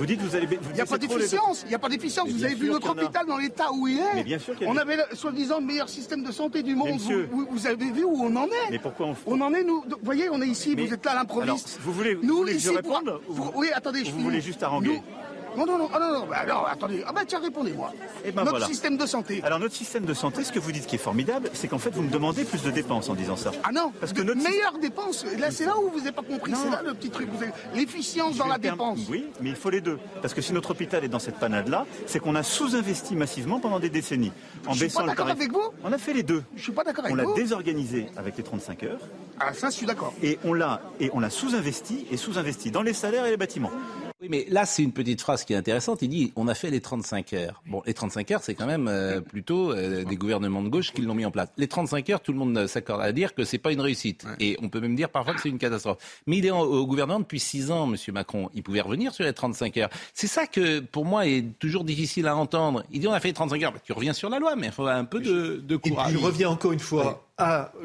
Vous 0.00 0.06
dites 0.06 0.22
vous 0.22 0.34
allez. 0.34 0.48
Il 0.70 0.74
n'y 0.74 0.80
a 0.80 0.86
pas 0.86 0.96
d'efficience. 0.96 1.62
Il 1.66 1.68
n'y 1.68 1.74
a 1.74 1.78
pas 1.78 1.90
d'efficience. 1.90 2.28
Vous 2.30 2.42
avez 2.42 2.54
vu 2.54 2.70
notre 2.70 2.90
hôpital 2.90 3.26
dans 3.26 3.36
l'état 3.36 3.70
où 3.70 3.86
il 3.86 3.98
est. 3.98 4.14
Mais 4.14 4.24
bien 4.24 4.38
sûr 4.38 4.54
on 4.66 4.76
avait 4.78 4.96
soi-disant 5.12 5.60
le 5.60 5.66
meilleur 5.66 5.90
système 5.90 6.22
de 6.22 6.32
santé 6.32 6.62
du 6.62 6.74
monde. 6.74 6.98
Vous, 7.30 7.66
avez 7.66 7.90
vu 7.90 8.04
où 8.04 8.16
on 8.24 8.34
en 8.34 8.46
est 8.46 8.70
Mais 8.70 8.78
pourquoi 8.78 9.08
on 9.08 9.16
On 9.26 9.40
en 9.42 9.52
est 9.52 9.62
nous. 9.62 9.82
Vous 9.82 9.96
voyez, 10.02 10.30
on 10.30 10.40
est 10.40 10.48
ici. 10.48 10.74
vous 10.74 10.94
êtes 10.94 11.04
là 11.04 11.12
à 11.12 11.14
l'improviste. 11.16 11.78
Vous 11.82 11.92
voulez, 11.92 12.14
vous 12.14 12.36
voulez 12.38 12.54
que 12.54 12.58
je 12.60 12.70
réponde 12.70 13.20
Oui, 13.54 13.68
attendez. 13.74 14.02
Vous 14.04 14.20
voulez 14.20 14.40
juste 14.40 14.62
haranguer 14.62 15.02
non, 15.56 15.66
non, 15.66 15.78
non, 15.78 15.88
ah, 15.92 15.98
non, 15.98 16.12
non, 16.20 16.26
bah, 16.26 16.44
non, 16.46 16.64
attendez. 16.64 17.02
Ah 17.06 17.12
bah 17.12 17.22
tiens, 17.26 17.40
répondez-moi. 17.40 17.92
Eh 18.24 18.32
ben, 18.32 18.44
notre 18.44 18.66
système 18.66 18.96
de 18.96 19.06
santé. 19.06 19.40
Alors 19.44 19.58
notre 19.58 19.74
système 19.74 20.04
de 20.04 20.14
santé, 20.14 20.44
ce 20.44 20.52
que 20.52 20.58
vous 20.58 20.72
dites 20.72 20.86
qui 20.86 20.96
est 20.96 20.98
formidable, 20.98 21.50
c'est 21.52 21.68
qu'en 21.68 21.78
fait 21.78 21.90
vous 21.90 22.02
me 22.02 22.10
demandez 22.10 22.44
plus 22.44 22.62
de 22.62 22.70
dépenses 22.70 23.08
en 23.08 23.14
disant 23.14 23.36
ça. 23.36 23.52
Ah 23.64 23.72
non, 23.72 23.92
parce 24.00 24.12
que 24.12 24.22
notre 24.22 24.42
meilleure 24.42 24.78
dépense. 24.80 25.24
Là, 25.38 25.50
c'est 25.50 25.66
là 25.66 25.78
où 25.78 25.90
vous 25.90 25.98
n'avez 25.98 26.12
pas 26.12 26.22
compris. 26.22 26.52
C'est 26.54 26.70
là 26.70 26.82
le 26.84 26.94
petit 26.94 27.10
truc. 27.10 27.28
L'efficience 27.74 28.36
dans 28.36 28.46
la 28.46 28.58
dépense. 28.58 29.00
Oui, 29.08 29.26
mais 29.40 29.50
il 29.50 29.56
faut 29.56 29.70
les 29.70 29.80
deux. 29.80 29.98
Parce 30.22 30.34
que 30.34 30.40
si 30.40 30.52
notre 30.52 30.70
hôpital 30.72 31.04
est 31.04 31.08
dans 31.08 31.18
cette 31.18 31.36
panade-là, 31.36 31.86
c'est 32.06 32.20
qu'on 32.20 32.34
a 32.34 32.42
sous-investi 32.42 33.16
massivement 33.16 33.60
pendant 33.60 33.80
des 33.80 33.90
décennies. 33.90 34.32
En 34.66 34.72
je 34.72 34.80
baissant 34.80 35.00
suis 35.00 35.06
pas 35.08 35.12
d'accord 35.14 35.30
avec 35.30 35.52
vous. 35.52 35.70
On 35.84 35.92
a 35.92 35.98
fait 35.98 36.12
les 36.12 36.22
deux. 36.22 36.42
Je 36.56 36.62
suis 36.62 36.72
pas 36.72 36.84
d'accord 36.84 37.04
avec 37.04 37.16
vous. 37.16 37.22
On 37.22 37.28
l'a 37.28 37.34
désorganisé 37.34 38.08
avec 38.16 38.36
les 38.36 38.42
35 38.42 38.82
heures. 38.84 39.00
Ah 39.38 39.52
ça, 39.52 39.70
je 39.70 39.76
suis 39.76 39.86
d'accord. 39.86 40.12
Et 40.22 40.38
on 40.44 40.52
l'a 40.52 40.82
et 41.00 41.10
on 41.14 41.22
a 41.22 41.30
sous-investi 41.30 42.06
et 42.10 42.16
sous-investi 42.16 42.70
dans 42.70 42.82
les 42.82 42.92
salaires 42.92 43.26
et 43.26 43.30
les 43.30 43.36
bâtiments. 43.36 43.70
Oui, 44.20 44.28
mais 44.30 44.46
là, 44.50 44.66
c'est 44.66 44.82
une 44.82 44.92
petite 44.92 45.22
phrase 45.22 45.44
qui 45.44 45.54
est 45.54 45.56
intéressante. 45.56 46.02
Il 46.02 46.08
dit 46.08 46.32
on 46.36 46.46
a 46.46 46.54
fait 46.54 46.70
les 46.70 46.80
35 46.80 47.32
heures. 47.32 47.62
Bon, 47.66 47.82
les 47.86 47.94
35 47.94 48.30
heures, 48.32 48.42
c'est 48.42 48.54
quand 48.54 48.66
même 48.66 48.86
euh, 48.86 49.22
plutôt 49.22 49.72
euh, 49.72 50.04
des 50.04 50.16
gouvernements 50.16 50.62
de 50.62 50.68
gauche 50.68 50.92
qui 50.92 51.00
l'ont 51.00 51.14
mis 51.14 51.24
en 51.24 51.30
place. 51.30 51.48
Les 51.56 51.68
35 51.68 52.10
heures, 52.10 52.20
tout 52.20 52.32
le 52.32 52.38
monde 52.38 52.66
s'accorde 52.66 53.00
à 53.00 53.12
dire 53.12 53.34
que 53.34 53.44
c'est 53.44 53.56
pas 53.58 53.72
une 53.72 53.80
réussite. 53.80 54.26
Et 54.38 54.58
on 54.60 54.68
peut 54.68 54.80
même 54.80 54.94
dire 54.94 55.08
parfois 55.08 55.32
que 55.32 55.40
c'est 55.40 55.48
une 55.48 55.58
catastrophe. 55.58 56.22
Mais 56.26 56.36
il 56.36 56.44
est 56.46 56.50
au 56.50 56.86
gouvernement 56.86 57.20
depuis 57.20 57.40
6 57.40 57.70
ans, 57.70 57.86
Monsieur 57.86 58.12
Macron. 58.12 58.50
Il 58.52 58.62
pouvait 58.62 58.82
revenir 58.82 59.14
sur 59.14 59.24
les 59.24 59.32
35 59.32 59.76
heures. 59.78 59.90
C'est 60.12 60.26
ça 60.26 60.46
que, 60.46 60.80
pour 60.80 61.06
moi, 61.06 61.26
est 61.26 61.58
toujours 61.58 61.84
difficile 61.84 62.26
à 62.26 62.36
entendre. 62.36 62.84
Il 62.90 63.00
dit 63.00 63.08
on 63.08 63.12
a 63.12 63.20
fait 63.20 63.28
les 63.28 63.34
35 63.34 63.62
heures. 63.62 63.72
Bah, 63.72 63.80
tu 63.82 63.92
reviens 63.92 64.12
sur 64.12 64.28
la 64.28 64.38
loi, 64.38 64.54
mais 64.54 64.66
il 64.66 64.72
faut 64.72 64.86
un 64.86 65.04
peu 65.06 65.20
de, 65.20 65.62
de 65.66 65.76
courage. 65.76 66.12
il 66.12 66.18
revient 66.18 66.46
encore 66.46 66.72
une 66.72 66.78
fois 66.78 67.26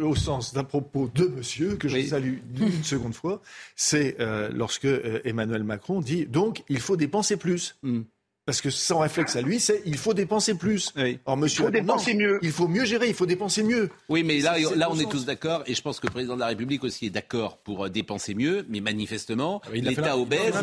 au 0.01 0.15
sens 0.15 0.53
d'un 0.53 0.63
propos 0.63 1.09
de 1.13 1.25
monsieur, 1.25 1.75
que 1.75 1.87
je 1.87 2.01
salue 2.01 2.37
une 2.59 2.83
seconde 2.83 3.13
fois, 3.13 3.41
c'est 3.75 4.17
euh, 4.19 4.49
lorsque 4.53 4.85
euh, 4.85 5.21
Emmanuel 5.23 5.63
Macron 5.63 6.01
dit 6.01 6.25
donc 6.25 6.63
il 6.69 6.79
faut 6.79 6.97
dépenser 6.97 7.37
plus. 7.37 7.77
Hmm. 7.83 8.01
Parce 8.45 8.61
que 8.61 8.69
son 8.69 8.99
réflexe 8.99 9.35
à 9.35 9.41
lui, 9.41 9.59
c'est 9.59 9.81
il 9.85 9.97
faut 9.97 10.13
dépenser 10.13 10.53
plus. 10.53 10.93
Or, 11.25 11.35
monsieur, 11.35 11.63
il 11.63 11.65
faut 11.65 11.71
dépenser 11.71 12.13
mieux. 12.13 12.39
Il 12.43 12.51
faut 12.51 12.67
mieux 12.67 12.85
gérer, 12.85 13.07
il 13.07 13.15
faut 13.15 13.25
dépenser 13.25 13.63
mieux. 13.63 13.89
Oui, 14.07 14.23
mais 14.23 14.39
là, 14.39 14.55
là, 14.75 14.87
on 14.91 14.99
est 14.99 15.09
tous 15.09 15.25
d'accord, 15.25 15.63
et 15.65 15.73
je 15.73 15.81
pense 15.81 15.99
que 15.99 16.05
le 16.05 16.11
président 16.11 16.35
de 16.35 16.41
la 16.41 16.47
République 16.47 16.83
aussi 16.83 17.07
est 17.07 17.09
d'accord 17.09 17.57
pour 17.57 17.85
euh, 17.85 17.89
dépenser 17.89 18.35
mieux, 18.35 18.63
mais 18.69 18.81
manifestement, 18.81 19.61
ah 19.65 19.69
l'État 19.73 20.17
obèse, 20.17 20.53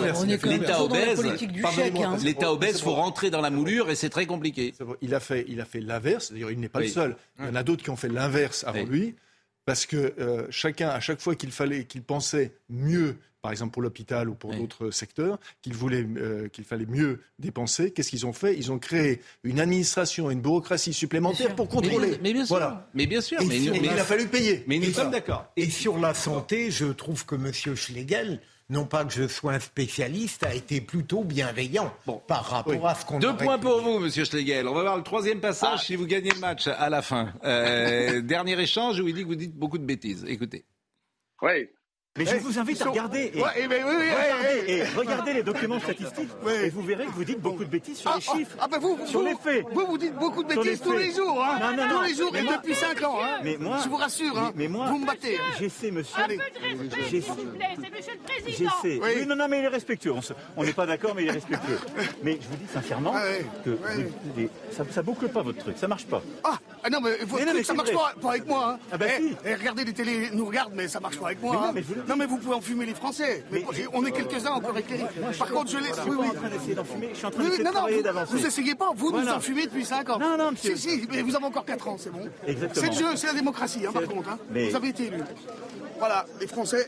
l'État 0.45 0.83
obèse, 0.83 1.25
l'État 2.23 2.53
obèse, 2.53 2.81
faut 2.81 2.95
rentrer 2.95 3.31
dans 3.31 3.41
la 3.41 3.51
moulure, 3.51 3.91
et 3.91 3.97
c'est 3.97 4.11
très 4.11 4.27
compliqué. 4.27 4.75
Il 5.01 5.15
a 5.15 5.21
fait, 5.21 5.45
il 5.49 5.61
a 5.61 5.65
fait 5.65 5.81
l'inverse. 5.81 6.31
D'ailleurs, 6.31 6.53
il 6.53 6.61
n'est 6.61 6.69
pas 6.69 6.81
le 6.81 6.89
seul. 6.89 7.17
Il 7.41 7.47
y 7.47 7.49
en 7.49 7.55
a 7.57 7.65
d'autres 7.65 7.83
qui 7.83 7.91
ont 7.91 7.97
fait 7.97 8.09
l'inverse 8.09 8.65
avant 8.65 8.85
lui, 8.85 9.17
parce 9.65 9.87
que 9.87 10.15
euh, 10.19 10.47
chacun, 10.51 10.89
à 10.89 11.01
chaque 11.01 11.21
fois 11.21 11.35
qu'il 11.35 11.53
fallait, 11.53 11.85
qu'il 11.85 12.03
pensait 12.03 12.55
mieux 12.69 13.17
par 13.43 13.51
exemple 13.51 13.73
pour 13.73 13.83
l'hôpital 13.83 14.29
ou 14.29 14.35
pour 14.35 14.55
d'autres 14.55 14.93
secteurs, 14.93 15.39
qu'il 15.63 15.75
voulait, 15.75 16.07
euh, 16.17 16.49
qu'il 16.49 16.65
fallait 16.65 16.87
mieux 16.87 17.21
dépenser. 17.41 17.91
Qu'est-ce 17.91 18.11
qu'ils 18.11 18.25
ont 18.25 18.33
fait? 18.33 18.57
Ils 18.57 18.71
ont 18.71 18.79
créé 18.79 19.21
une 19.43 19.59
administration, 19.59 20.31
une 20.31 20.41
bureaucratie 20.41 20.93
supplémentaire 20.93 21.57
pour 21.57 21.69
contrôler. 21.69 22.19
Mais, 22.23 22.33
bien 22.33 22.47
sûr. 22.47 22.57
Voilà. 22.57 22.89
Mais 22.95 23.07
bien 23.07 23.21
sûr. 23.21 23.41
Et 23.41 23.47
mais, 23.47 23.59
il 23.59 23.89
a 23.89 24.05
fallu 24.05 24.29
payer. 24.29 24.63
Mais 24.69 24.79
nous 24.79 24.91
Et 24.91 24.93
sommes 24.93 25.11
d'accord. 25.11 25.47
Et 25.57 25.69
sur 25.69 25.99
la 25.99 26.15
santé, 26.15 26.71
je 26.71 26.87
trouve 26.87 27.27
que 27.27 27.35
M. 27.35 27.53
Schlegel, 27.53 28.41
non 28.71 28.87
pas 28.87 29.05
que 29.05 29.13
je 29.13 29.29
sois 29.29 29.53
un 29.53 29.61
spécialiste, 29.61 30.45
a 30.45 30.55
été 30.55 30.81
plutôt 30.81 31.25
bienveillant 31.25 31.95
par 32.27 32.45
rapport 32.45 32.89
à 32.89 32.95
ce 32.95 33.05
qu'on 33.05 33.19
Deux 33.19 33.37
points 33.37 33.59
pu 33.59 33.65
pour 33.65 33.81
vous, 33.83 33.99
Monsieur 33.99 34.25
Schlegel. 34.25 34.67
On 34.67 34.75
va 34.75 34.83
voir 34.83 34.97
le 34.97 35.03
troisième 35.03 35.41
passage 35.41 35.87
si 35.87 35.97
vous 35.97 36.07
gagnez 36.07 36.31
le 36.31 36.41
match 36.41 36.69
à 36.69 36.89
la 36.89 37.03
fin. 37.03 37.33
Euh, 37.45 38.21
dernier 38.23 38.59
échange 38.61 39.01
où 39.01 39.09
il 39.09 39.15
dit 39.15 39.23
que 39.23 39.29
vous 39.29 39.35
dites 39.35 39.55
beaucoup 39.55 39.79
de 39.79 39.85
bêtises. 39.85 40.25
Écoutez. 40.27 40.65
Oui. 41.43 41.69
Mais 42.19 42.27
je 42.27 42.35
Eh, 42.37 42.39
vous 42.41 42.59
invite 42.59 42.83
à 42.83 42.91
regarder. 42.91 43.33
Et, 43.35 43.41
Ouais, 43.41 43.49
oui, 43.57 43.67
oui, 43.71 44.11
regardez, 44.11 44.65
eh, 44.67 44.71
eh, 44.71 44.77
et 44.81 44.85
regardez 44.85 45.33
les 45.33 45.43
documents 45.43 45.81
statistiques 45.81 46.29
et 46.63 46.69
vous 46.69 46.83
verrez 46.83 47.07
que 47.07 47.13
vous 47.13 47.25
dites 47.25 47.41
beaucoup 47.41 47.65
de 47.65 47.71
bêtises 47.71 47.97
sur 47.97 48.11
Ah, 48.11 48.19
les 48.19 48.25
ah, 48.29 48.37
chiffres. 48.37 48.57
ah, 48.61 48.69
ben 48.69 48.79
vous, 48.81 48.99
sur 49.07 49.21
vous, 49.21 49.27
les 49.27 49.35
faits. 49.35 49.65
Vous, 49.73 49.87
vous 49.87 49.97
dites 49.97 50.15
beaucoup 50.17 50.45
de 50.45 50.49
bêtises 50.55 50.83
tous 50.83 50.93
les 50.93 51.11
jours, 51.11 51.43
hein. 51.43 51.59
Non, 51.59 51.75
non, 51.75 51.89
non. 51.89 51.97
Tous 52.01 52.03
les 52.09 52.15
jours 52.15 52.29
Mais 52.35 52.41
et 52.41 52.43
moi- 52.43 52.57
depuis 52.59 52.75
5 52.75 53.03
ans, 53.03 53.17
hein. 53.23 53.39
Mais 53.43 53.57
moi, 53.59 53.79
Je 53.83 53.89
vous 53.89 53.97
rassure, 53.97 54.39
hein. 54.39 54.53
Mais, 54.55 54.65
mais 54.65 54.69
moi, 54.69 54.89
Vous 54.91 54.99
me 54.99 55.07
battez. 55.07 55.39
J'essaie, 55.59 55.91
monsieur. 55.91 56.23
Allez. 56.23 56.39
J'essaie. 57.11 57.33
J'essaie. 58.47 59.01
Oui. 59.03 59.11
Oui, 59.17 59.27
non, 59.27 59.35
non, 59.35 59.49
mais 59.49 59.61
il 59.61 59.65
est 59.65 59.69
respectueux. 59.69 60.13
On 60.59 60.65
n'est 60.65 60.73
pas 60.75 60.85
d'accord, 60.85 61.15
mais 61.15 61.23
il 61.23 61.29
est 61.29 61.33
respectueux. 61.33 61.79
Mais 62.23 62.39
je 62.43 62.47
vous 62.47 62.57
dis 62.57 62.71
sincèrement 62.73 63.15
Ah 63.17 63.23
que 63.65 63.71
vous- 63.71 64.49
ça, 64.71 64.85
ça 64.91 65.03
boucle 65.03 65.29
pas 65.31 65.41
votre 65.43 65.59
truc, 65.61 65.79
ça 65.79 65.89
marche 65.89 66.05
pas. 66.07 66.23
Ah, 66.45 66.59
non, 66.91 67.01
mais, 67.01 67.17
votre 67.25 67.45
truc, 67.47 67.65
ça 67.65 67.73
c'est 67.73 67.75
marche 67.75 67.93
pas, 67.93 68.29
avec 68.29 68.47
moi. 68.47 68.79
Ah 68.93 68.99
bah 68.99 69.07
Eh, 69.09 69.23
si. 69.23 69.37
eh, 69.47 69.55
regardez 69.55 69.85
les 69.85 69.93
télés 69.95 70.29
nous 70.33 70.45
regardent, 70.45 70.75
mais 70.75 70.89
ça 70.89 71.01
marche 71.01 71.17
pas 71.19 71.27
avec 71.27 71.41
moi. 71.41 71.73
Non, 72.09 72.17
mais 72.17 72.25
je 72.25 72.31
vous 72.31 72.39
pouvez 72.39 72.55
enfumer 72.55 72.87
les 72.87 72.95
Français. 72.95 73.45
Mais, 73.51 73.65
Mais- 73.73 73.87
on 73.93 74.05
est 74.05 74.13
quelques-uns 74.13 74.53
encore 74.53 74.77
éclairés. 74.77 75.05
Par 75.39 75.49
contre, 75.51 75.71
je 75.71 75.79
laisse. 75.79 75.97
Je 75.97 76.01
suis 76.03 76.11
Oui, 76.11 76.17
oui. 76.21 76.29
en 76.29 76.35
train 76.35 76.49
d'essayer 76.49 76.75
d'enfumer, 76.75 77.09
je 77.13 77.17
suis 77.17 77.27
en 77.27 77.31
train 77.31 77.43
de 77.45 77.63
travailler 77.71 78.03
d'avancer. 78.03 78.33
vous 78.37 78.47
essayez 78.47 78.75
pas, 78.75 78.91
vous 78.95 79.11
nous 79.13 79.29
en 79.29 79.41
fumez 79.41 79.65
depuis 79.67 79.85
5 79.85 80.09
ans. 80.11 80.19
Non, 80.19 80.37
non, 80.37 80.51
monsieur. 80.53 80.77
Si, 80.77 81.01
si, 81.01 81.09
mais 81.11 81.23
vous 81.23 81.35
avez 81.37 81.45
encore 81.45 81.65
4 81.65 81.89
ans, 81.89 81.97
c'est 81.99 82.11
bon. 82.11 82.29
Exactement. 82.47 82.87
C'est 82.87 82.93
le 83.03 83.07
jeu, 83.11 83.17
c'est 83.17 83.27
la 83.29 83.35
démocratie, 83.35 83.87
hein, 83.87 83.93
par 83.93 84.05
contre. 84.05 84.29
Hein. 84.31 84.39
Mais- 84.51 84.69
Vous 84.71 84.77
avez 84.77 84.89
été 84.89 85.07
élu. 85.07 85.19
Voilà, 85.99 86.27
les 86.41 86.47
Français, 86.49 86.87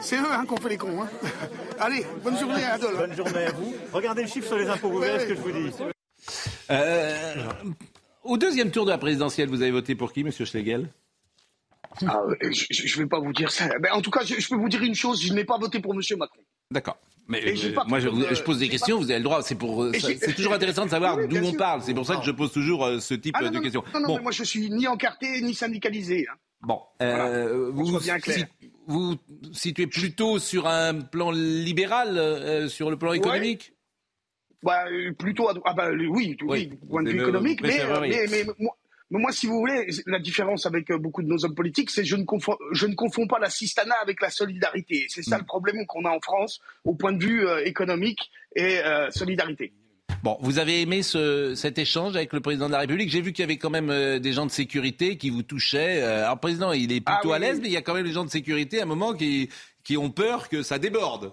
c'est 0.00 0.16
eux 0.16 0.30
hein, 0.30 0.44
qui 0.46 0.52
ont 0.52 0.56
fait 0.56 0.68
les 0.68 0.76
cons. 0.76 1.02
Hein. 1.02 1.08
Allez, 1.80 2.06
bonne 2.22 2.38
journée 2.38 2.62
à 2.64 2.74
Adol. 2.74 2.96
Bonne 2.96 3.16
journée 3.16 3.44
à 3.46 3.52
vous. 3.52 3.74
Regardez 3.92 4.22
le 4.22 4.28
chiffre 4.28 4.46
sur 4.46 4.56
les 4.56 4.68
impôts, 4.68 4.88
vous 4.90 4.98
verrez 5.00 5.20
ce 5.20 5.26
que 5.26 5.34
je 5.34 5.40
vous 5.40 5.50
dis. 5.50 5.70
Euh, 6.70 7.34
au 8.22 8.36
deuxième 8.38 8.70
tour 8.70 8.84
de 8.84 8.90
la 8.90 8.98
présidentielle, 8.98 9.48
vous 9.48 9.62
avez 9.62 9.72
voté 9.72 9.94
pour 9.96 10.12
qui, 10.12 10.22
Monsieur 10.24 10.44
Schlegel? 10.44 10.88
Ah, 12.06 12.22
je 12.40 12.98
ne 12.98 13.02
vais 13.02 13.06
pas 13.08 13.20
vous 13.20 13.32
dire 13.32 13.50
ça. 13.50 13.68
En 13.92 14.00
tout 14.02 14.10
cas, 14.10 14.24
je, 14.24 14.34
je 14.40 14.48
peux 14.48 14.56
vous 14.56 14.68
dire 14.68 14.82
une 14.82 14.94
chose, 14.94 15.22
je 15.22 15.32
n'ai 15.32 15.44
pas 15.44 15.58
voté 15.58 15.80
pour 15.80 15.94
M. 15.94 16.00
Macron. 16.18 16.40
D'accord. 16.70 16.96
Mais 17.28 17.40
euh, 17.46 17.74
moi, 17.86 18.00
je, 18.00 18.42
pose 18.42 18.58
des 18.58 18.68
questions, 18.68 18.96
pas- 18.98 19.04
vous 19.04 19.10
avez 19.10 19.18
le 19.20 19.24
droit. 19.24 19.42
C'est 19.42 19.54
pour, 19.54 19.84
euh, 19.84 19.92
c'est 19.94 20.34
toujours 20.34 20.54
intéressant 20.54 20.84
de 20.84 20.90
savoir 20.90 21.16
Oui, 21.18 21.28
d'où 21.28 21.36
on 21.46 21.52
parle. 21.54 21.82
C'est 21.82 21.94
pour 21.94 22.04
ça 22.04 22.16
que 22.16 22.24
je 22.24 22.30
pose 22.32 22.52
toujours 22.52 22.84
euh, 22.84 22.98
ce 22.98 23.14
type 23.14 23.34
Ah, 23.38 23.42
non, 23.44 23.50
de 23.50 23.54
non, 23.56 23.62
questions. 23.62 23.84
non, 23.94 24.00
non, 24.00 24.06
bon, 24.08 24.16
mais 24.16 24.22
moi 24.22 24.32
je 24.32 24.42
suis 24.44 24.68
ni 24.70 24.86
encarté 24.88 25.40
ni 25.40 25.54
syndicalisé. 25.54 26.26
hein. 26.30 26.34
bon, 26.62 26.80
euh, 27.00 27.70
vous, 27.72 27.86
soit 27.86 28.00
bien 28.00 28.18
clair. 28.18 28.46
si- 28.60 28.70
vous 28.88 29.16
situez 29.52 29.86
plutôt 29.86 30.38
sur 30.40 30.66
un 30.66 31.00
plan 31.00 31.30
libéral, 31.30 32.68
sur 32.68 32.90
le 32.90 32.96
plan 32.96 33.12
économique? 33.12 33.72
Bah, 34.62 34.84
plutôt 35.18 35.48
à 35.48 35.54
ah 35.64 35.74
bah, 35.74 35.90
oui, 35.92 36.06
oui, 36.08 36.36
Oui. 36.42 36.66
du 36.68 36.76
point 36.76 37.02
de 37.02 37.10
vue 37.10 37.20
économique, 37.20 37.60
mais, 37.62 37.80
mais 38.30 38.44
moi, 38.58 38.76
mais 39.12 39.20
moi, 39.20 39.30
si 39.30 39.46
vous 39.46 39.58
voulez, 39.58 39.86
la 40.06 40.18
différence 40.18 40.66
avec 40.66 40.90
euh, 40.90 40.98
beaucoup 40.98 41.22
de 41.22 41.28
nos 41.28 41.44
hommes 41.44 41.54
politiques, 41.54 41.90
c'est 41.90 42.02
que 42.02 42.08
je 42.08 42.16
ne 42.16 42.24
confonds, 42.24 42.56
je 42.72 42.86
ne 42.86 42.94
confonds 42.94 43.26
pas 43.28 43.38
la 43.38 43.50
cistana 43.50 43.94
avec 44.02 44.20
la 44.20 44.30
solidarité. 44.30 45.06
C'est 45.08 45.20
Mm. 45.20 45.30
ça 45.30 45.38
le 45.38 45.44
problème 45.44 45.86
qu'on 45.86 46.04
a 46.04 46.10
en 46.10 46.20
France 46.20 46.60
au 46.84 46.94
point 46.94 47.12
de 47.12 47.22
vue 47.22 47.46
euh, 47.46 47.64
économique 47.64 48.30
et 48.56 48.78
euh, 48.80 49.10
solidarité. 49.10 49.72
Bon, 50.22 50.38
vous 50.40 50.58
avez 50.58 50.80
aimé 50.82 51.02
ce, 51.02 51.54
cet 51.54 51.78
échange 51.78 52.16
avec 52.16 52.32
le 52.32 52.40
président 52.40 52.66
de 52.68 52.72
la 52.72 52.78
République. 52.78 53.10
J'ai 53.10 53.20
vu 53.20 53.32
qu'il 53.32 53.42
y 53.42 53.44
avait 53.44 53.56
quand 53.58 53.70
même 53.70 53.90
euh, 53.90 54.18
des 54.18 54.32
gens 54.32 54.46
de 54.46 54.50
sécurité 54.52 55.16
qui 55.18 55.30
vous 55.30 55.42
touchaient. 55.42 56.00
Alors, 56.02 56.34
le 56.34 56.40
président, 56.40 56.72
il 56.72 56.92
est 56.92 57.00
plutôt 57.00 57.12
Ah 57.12 57.26
oui, 57.28 57.32
à 57.34 57.38
l'aise, 57.38 57.56
oui. 57.56 57.62
mais 57.62 57.68
il 57.68 57.72
y 57.72 57.76
a 57.76 57.82
quand 57.82 57.94
même 57.94 58.06
des 58.06 58.12
gens 58.12 58.24
de 58.24 58.30
sécurité 58.30 58.80
à 58.80 58.84
un 58.84 58.86
moment 58.86 59.14
qui, 59.14 59.48
qui 59.84 59.96
ont 59.96 60.10
peur 60.10 60.48
que 60.48 60.62
ça 60.62 60.78
déborde. 60.78 61.32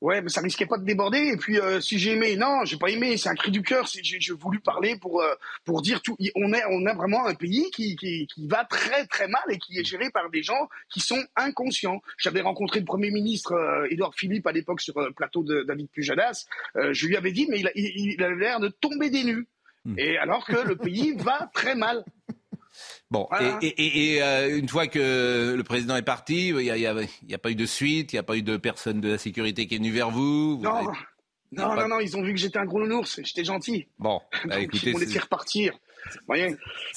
Ouais, 0.00 0.22
mais 0.22 0.30
ça 0.30 0.40
risquait 0.40 0.64
pas 0.64 0.78
de 0.78 0.84
déborder. 0.84 1.18
Et 1.18 1.36
puis, 1.36 1.58
euh, 1.60 1.78
si 1.80 1.98
j'ai 1.98 2.12
aimé, 2.12 2.34
non, 2.36 2.64
j'ai 2.64 2.78
pas 2.78 2.88
aimé. 2.88 3.18
C'est 3.18 3.28
un 3.28 3.34
cri 3.34 3.50
du 3.50 3.60
cœur. 3.62 3.86
J'ai 4.02 4.32
voulu 4.32 4.58
parler 4.58 4.96
pour 4.98 5.20
euh, 5.20 5.34
pour 5.66 5.82
dire 5.82 6.00
tout. 6.00 6.16
On 6.36 6.52
est 6.54 6.62
on 6.70 6.86
a 6.86 6.94
vraiment 6.94 7.26
un 7.26 7.34
pays 7.34 7.70
qui, 7.70 7.96
qui 7.96 8.26
qui 8.26 8.46
va 8.48 8.64
très 8.64 9.06
très 9.06 9.28
mal 9.28 9.42
et 9.50 9.58
qui 9.58 9.78
est 9.78 9.84
géré 9.84 10.08
par 10.10 10.30
des 10.30 10.42
gens 10.42 10.68
qui 10.88 11.00
sont 11.00 11.22
inconscients. 11.36 12.00
J'avais 12.16 12.40
rencontré 12.40 12.78
le 12.80 12.86
premier 12.86 13.10
ministre 13.10 13.52
euh, 13.52 13.86
Édouard 13.90 14.14
Philippe 14.14 14.46
à 14.46 14.52
l'époque 14.52 14.80
sur 14.80 14.98
le 14.98 15.12
plateau 15.12 15.42
de 15.42 15.64
David 15.64 15.88
Pujadas. 15.90 16.46
Euh, 16.76 16.94
je 16.94 17.06
lui 17.06 17.16
avais 17.16 17.32
dit, 17.32 17.46
mais 17.50 17.60
il, 17.60 17.66
a- 17.66 17.72
il, 17.74 18.12
il 18.14 18.22
avait 18.22 18.36
l'air 18.36 18.58
de 18.60 18.68
tomber 18.68 19.10
des 19.10 19.24
nues. 19.24 19.46
Hmm. 19.84 19.98
Et 19.98 20.16
alors 20.16 20.46
que 20.46 20.56
le 20.66 20.76
pays 20.76 21.12
va 21.18 21.50
très 21.52 21.74
mal. 21.74 22.04
Bon, 23.10 23.26
Voilà. 23.30 23.58
et, 23.62 23.66
et- 23.66 23.86
et- 23.86 24.14
et, 24.14 24.22
euh, 24.22 24.58
une 24.58 24.68
fois 24.68 24.86
que 24.86 25.54
le 25.56 25.62
président 25.64 25.96
est 25.96 26.02
parti, 26.02 26.48
il 26.48 26.56
n'y 26.56 26.86
a, 27.34 27.38
pas 27.38 27.50
eu 27.50 27.54
de 27.54 27.66
suite, 27.66 28.12
il 28.12 28.16
n'y 28.16 28.20
a 28.20 28.22
pas 28.22 28.36
eu 28.36 28.42
de 28.42 28.56
personne 28.56 29.00
de 29.00 29.08
la 29.10 29.18
sécurité 29.18 29.66
qui 29.66 29.74
est 29.74 29.78
venue 29.78 29.90
vers 29.92 30.10
vous. 30.10 30.58
vous 30.58 30.62
Non, 30.64 30.74
avez- 30.76 30.86
non, 31.52 31.74
pas- 31.74 31.88
non, 31.88 31.98
ils 32.00 32.16
ont 32.16 32.22
vu 32.22 32.32
que 32.32 32.38
j'étais 32.38 32.58
un 32.58 32.64
gros 32.64 32.78
nounours. 32.80 33.20
J'étais 33.24 33.44
gentil. 33.44 33.88
Bon, 33.98 34.20
bah, 34.44 34.54
Donc, 34.56 34.64
écoutez, 34.64 34.90
ils 34.90 34.92
m'ont 34.92 34.98
laissé 34.98 35.18
repartir. 35.18 35.72
Vous 36.28 36.34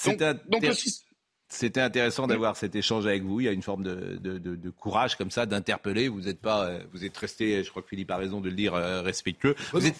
c'était 0.05 1.81
intér- 1.81 1.83
intéressant 1.85 2.25
d'avoir 2.27 2.55
cet 2.55 2.75
échange 2.75 3.05
avec 3.05 3.21
vous. 3.23 3.39
Il 3.41 3.43
y 3.43 3.47
a 3.47 3.51
une 3.51 3.61
forme 3.61 3.83
de, 3.83 4.17
de- 4.21 4.37
de- 4.39 4.55
de 4.55 4.69
courage 4.69 5.15
comme 5.17 5.29
ça, 5.31 5.45
d'interpeller. 5.45 6.07
Vous 6.07 6.27
êtes 6.27 6.39
pas, 6.39 6.65
euh, 6.65 6.79
vous 6.93 7.03
êtes 7.05 7.15
resté, 7.17 7.63
je 7.63 7.69
crois 7.69 7.81
que 7.83 7.89
Philippe 7.89 8.09
a 8.11 8.17
raison 8.17 8.41
de 8.41 8.49
le 8.49 8.55
dire, 8.55 8.73
euh, 8.73 9.01
respectueux. 9.01 9.55
vous 9.71 9.85
êtes, 9.85 9.95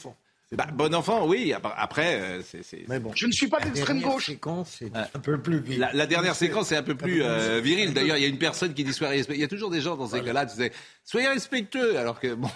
Bah, 0.56 0.68
bon 0.74 0.94
enfant, 0.94 1.26
oui. 1.28 1.54
Après, 1.78 2.20
euh, 2.22 2.42
c'est- 2.44 2.86
bon. 3.00 3.12
je 3.16 3.28
ne 3.28 3.32
suis 3.32 3.48
pas 3.48 3.60
La 3.60 3.66
d'extrême 3.66 3.98
dernière 4.00 4.16
gauche. 4.16 4.26
séquence, 4.28 4.76
c'est 4.80 4.92
un 4.96 5.20
peu 5.20 5.42
plus 5.42 5.60
vite. 5.60 5.80
La, 5.80 5.92
la 5.94 6.06
dernière 6.06 6.36
séquence 6.36 6.72
est 6.72 6.76
un 6.78 6.84
peu 6.84 6.96
plus 6.96 7.24
euh, 7.24 7.60
virile. 7.62 7.94
D'ailleurs, 7.94 8.18
il 8.18 8.22
y 8.24 8.26
a 8.26 8.30
une 8.30 8.38
personne 8.38 8.74
qui 8.74 8.84
dit 8.84 8.94
soyez 8.94 9.14
respectueux. 9.18 9.38
Il 9.38 9.42
y 9.42 9.46
a 9.46 9.48
toujours 9.48 9.70
des 9.70 9.82
gens 9.82 9.96
dans 9.98 10.08
ces 10.08 10.22
cas-là, 10.22 10.46
tu 10.46 10.56
sais, 10.58 10.72
soyez 11.04 11.28
respectueux. 11.28 11.98
Alors 11.98 12.20
que 12.20 12.34
bon, 12.36 12.50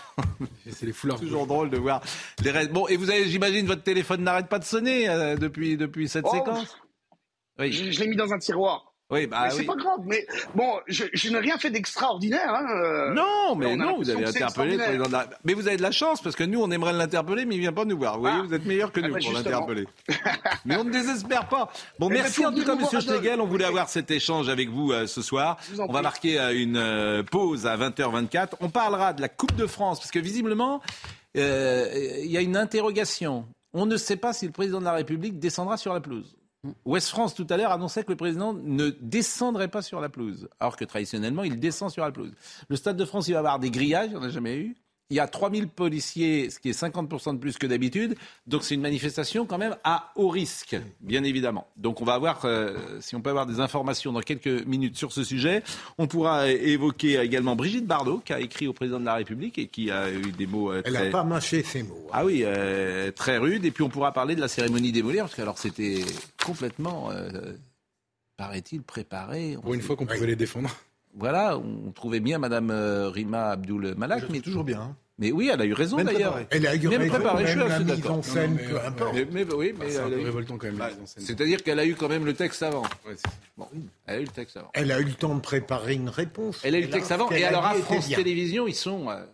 C'est 0.69 0.85
les 0.85 0.93
foulards. 0.93 1.19
toujours 1.21 1.47
drôle 1.47 1.69
de 1.69 1.77
voir 1.77 2.01
les 2.43 2.51
restes. 2.51 2.71
Bon, 2.71 2.87
et 2.87 2.97
vous 2.97 3.09
avez, 3.09 3.27
j'imagine, 3.27 3.65
votre 3.67 3.83
téléphone 3.83 4.21
n'arrête 4.23 4.47
pas 4.47 4.59
de 4.59 4.65
sonner 4.65 5.09
euh, 5.09 5.35
depuis 5.35 5.77
depuis 5.77 6.07
cette 6.07 6.25
Oh, 6.27 6.31
séquence? 6.35 6.77
Oui, 7.59 7.71
Je, 7.71 7.89
je 7.91 7.99
l'ai 7.99 8.07
mis 8.07 8.15
dans 8.15 8.31
un 8.33 8.37
tiroir. 8.39 8.93
Oui, 9.09 9.25
bah 9.25 9.43
mais 9.45 9.51
c'est 9.51 9.63
pas 9.63 9.75
grave. 9.75 9.99
Mais 10.05 10.27
bon, 10.53 10.79
je, 10.87 11.05
je 11.13 11.29
n'ai 11.29 11.39
rien 11.39 11.57
fait 11.57 11.69
d'extraordinaire. 11.69 12.53
Hein, 12.53 12.65
euh. 12.83 13.13
Non, 13.13 13.55
mais 13.55 13.75
non, 13.75 13.97
vous 13.97 14.09
avez 14.09 14.25
interpellé 14.25 14.75
le 14.75 14.83
président 14.83 15.05
de 15.07 15.11
la... 15.11 15.29
Mais 15.45 15.53
vous 15.53 15.67
avez 15.67 15.77
de 15.77 15.81
la 15.81 15.91
chance, 15.91 16.21
parce 16.21 16.35
que 16.35 16.43
nous, 16.43 16.61
on 16.61 16.69
aimerait 16.71 16.93
l'interpeller, 16.93 17.45
mais 17.45 17.55
il 17.55 17.61
vient 17.61 17.71
pas 17.73 17.85
nous 17.85 17.97
voir. 17.97 18.15
Vous 18.15 18.21
voyez, 18.21 18.37
Ah. 18.39 18.43
vous 18.45 18.53
êtes 18.53 18.65
meilleur 18.65 18.91
que 18.91 18.99
Ah 19.01 19.07
nous 19.07 19.13
bah, 19.13 19.19
pour 19.23 19.33
l'interpeller. 19.33 19.87
mais 20.65 20.75
on 20.75 20.83
ne 20.83 20.91
désespère 20.91 21.47
pas. 21.47 21.71
Bon, 21.99 22.07
Eh 22.09 22.15
ben, 22.15 22.21
merci 22.23 22.45
en 22.45 22.53
tout 22.53 22.63
cas, 22.63 22.75
Monsieur. 22.75 22.99
Schlegel. 22.99 23.39
On 23.41 23.47
voulait 23.47 23.65
avoir 23.65 23.89
cet 23.89 24.11
échange 24.11 24.49
avec 24.49 24.69
vous 24.69 24.91
euh, 24.91 25.07
ce 25.07 25.21
soir. 25.21 25.57
Vous 25.71 25.81
On 25.81 25.91
va 25.93 26.01
marquer 26.01 26.39
euh, 26.39 26.53
une 26.53 26.77
euh, 26.77 27.23
pause 27.23 27.65
à 27.65 27.77
20h24. 27.77 28.53
On 28.59 28.69
parlera 28.69 29.13
de 29.13 29.21
la 29.21 29.29
Coupe 29.29 29.55
de 29.55 29.67
France, 29.67 29.99
parce 29.99 30.11
que 30.11 30.19
visiblement, 30.19 30.81
euh, 31.37 31.87
il 32.23 32.31
y 32.31 32.37
a 32.37 32.41
une 32.41 32.57
interrogation. 32.57 33.45
On 33.73 33.85
ne 33.85 33.97
sait 33.97 34.15
pas 34.15 34.33
si 34.33 34.45
le 34.45 34.51
président 34.51 34.79
de 34.79 34.85
la 34.85 34.93
République 34.93 35.39
descendra 35.39 35.77
sur 35.77 35.93
la 35.93 35.99
pelouse. 36.01 36.36
Ouest 36.85 37.09
France 37.09 37.35
tout 37.35 37.47
à 37.49 37.57
l'heure 37.57 37.71
annonçait 37.71 38.03
que 38.03 38.11
le 38.11 38.17
président 38.17 38.53
ne 38.53 38.89
descendrait 38.89 39.67
pas 39.67 39.81
sur 39.81 40.01
la 40.01 40.09
pelouse, 40.09 40.49
alors 40.59 40.75
que 40.75 40.85
traditionnellement 40.85 41.43
il 41.43 41.59
descend 41.59 41.91
sur 41.91 42.03
la 42.03 42.11
pelouse. 42.11 42.33
Le 42.67 42.75
Stade 42.75 42.97
de 42.97 43.05
France 43.05 43.27
il 43.27 43.33
va 43.33 43.39
avoir 43.39 43.59
des 43.59 43.71
grillages, 43.71 44.13
en 44.13 44.23
a 44.23 44.29
jamais 44.29 44.57
eu. 44.57 44.75
Il 45.09 45.15
y 45.15 45.21
a 45.21 45.27
3000 45.27 45.69
policiers, 45.69 46.49
ce 46.49 46.59
qui 46.59 46.69
est 46.69 46.77
50% 46.77 47.33
de 47.35 47.39
plus 47.39 47.57
que 47.57 47.65
d'habitude. 47.65 48.15
Donc 48.45 48.63
c'est 48.63 48.75
une 48.75 48.81
manifestation 48.81 49.45
quand 49.45 49.57
même 49.57 49.77
à 49.85 50.11
haut 50.17 50.27
risque, 50.27 50.75
bien 50.99 51.23
évidemment. 51.23 51.67
Donc 51.77 52.01
on 52.01 52.05
va 52.05 52.13
avoir, 52.13 52.43
euh, 52.43 52.99
si 52.99 53.15
on 53.15 53.21
peut 53.21 53.29
avoir 53.29 53.45
des 53.45 53.61
informations 53.61 54.11
dans 54.11 54.19
quelques 54.19 54.65
minutes 54.65 54.97
sur 54.97 55.13
ce 55.13 55.23
sujet. 55.23 55.63
On 55.97 56.07
pourra 56.07 56.49
évoquer 56.49 57.19
également 57.21 57.55
Brigitte 57.55 57.85
Bardot, 57.87 58.19
qui 58.19 58.33
a 58.33 58.41
écrit 58.41 58.67
au 58.67 58.73
président 58.73 58.99
de 58.99 59.05
la 59.05 59.15
République 59.15 59.57
et 59.57 59.67
qui 59.67 59.91
a 59.91 60.11
eu 60.11 60.31
des 60.33 60.45
mots 60.45 60.71
euh, 60.73 60.81
Elle 60.83 60.93
très... 60.93 61.05
n'a 61.05 61.11
pas 61.11 61.23
mâché 61.23 61.63
ses 61.63 61.83
mots. 61.83 62.07
hein. 62.07 62.11
Ah 62.13 62.25
oui, 62.25 62.41
euh, 62.43 63.11
très 63.11 63.37
rude. 63.37 63.63
Et 63.63 63.71
puis 63.71 63.83
on 63.83 63.89
pourra 63.89 64.11
parler 64.11 64.35
de 64.35 64.41
la 64.41 64.49
cérémonie 64.49 64.91
des 64.91 65.03
Molières, 65.03 65.23
parce 65.25 65.35
que 65.35 65.41
alors 65.41 65.57
c'était 65.57 66.03
complètement, 66.45 67.11
euh, 67.11 67.53
paraît-il, 68.35 68.81
préparé. 68.81 69.57
Pour 69.61 69.73
une 69.73 69.81
fois 69.81 69.95
qu'on 69.95 70.05
pouvait 70.05 70.27
les 70.27 70.35
défendre. 70.35 70.69
Voilà, 71.17 71.57
on 71.57 71.91
trouvait 71.91 72.19
bien 72.19 72.37
Madame 72.37 72.69
euh, 72.71 73.09
Rima 73.09 73.49
Abdul 73.51 73.95
Malak, 73.97 74.29
mais 74.29 74.39
toujours 74.39 74.63
bien. 74.63 74.79
hein. 74.81 74.95
Mais 75.19 75.31
oui, 75.31 75.49
elle 75.51 75.59
a 75.59 75.65
eu 75.65 75.73
raison 75.73 75.97
d'ailleurs. 75.97 76.37
Elle 76.51 76.67
a 76.67 76.75
eu 76.75 76.87
Même 76.89 77.01
raison, 77.01 77.13
préparé, 77.15 77.47
je 77.47 77.51
suis 77.53 77.61
assez 77.61 77.83
mise 77.83 77.87
d'accord. 77.95 78.21
mais, 78.35 78.67
euh, 78.67 78.87
importe. 78.87 79.15
Mais, 79.15 79.25
mais 79.31 79.53
oui, 79.55 79.73
mais 79.79 79.89
C'est 79.89 79.97
un 79.97 80.05
elle 80.05 80.13
a 80.13 80.15
peu 80.17 80.21
eu- 80.21 80.25
révoltant 80.25 80.57
quand 80.59 80.67
même. 80.67 80.75
bah, 80.75 80.89
c'est-à-dire 81.05 81.63
qu'elle 81.63 81.79
a 81.79 81.85
eu 81.87 81.95
quand 81.95 82.07
même 82.07 82.23
le 82.23 82.35
texte 82.35 82.61
avant. 82.61 82.83
Bon, 83.57 83.67
elle 84.05 84.15
a 84.15 84.19
eu 84.19 84.25
le 84.25 84.27
texte 84.31 84.57
avant. 84.57 84.69
Elle 84.75 84.91
a 84.91 84.99
eu 84.99 85.05
le 85.05 85.13
temps 85.13 85.33
de 85.33 85.39
préparer 85.41 85.95
une 85.95 86.09
réponse. 86.09 86.59
Elle 86.63 86.75
a 86.75 86.77
eu 86.77 86.83
le 86.83 86.89
texte 86.91 87.11
avant. 87.11 87.31
Et 87.31 87.43
alors 87.45 87.65
à 87.65 87.73
France. 87.73 88.07
Télévisions, 88.09 88.67
ils 88.67 88.75
sont. 88.75 89.09
euh, 89.09 89.25